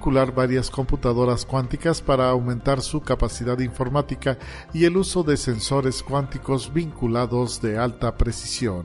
varias 0.05 0.71
computadoras 0.71 1.47
cuánticas 1.47 2.03
para 2.03 2.29
aumentar 2.29 2.83
su 2.83 3.01
capacidad 3.01 3.59
informática 3.61 4.39
y 4.75 4.85
el 4.85 4.99
uso 4.99 5.23
de 5.23 5.37
sensores 5.39 6.03
cuánticos 6.03 6.73
vinculados 6.73 7.63
de 7.63 7.79
alta 7.79 8.15
precisión. 8.17 8.85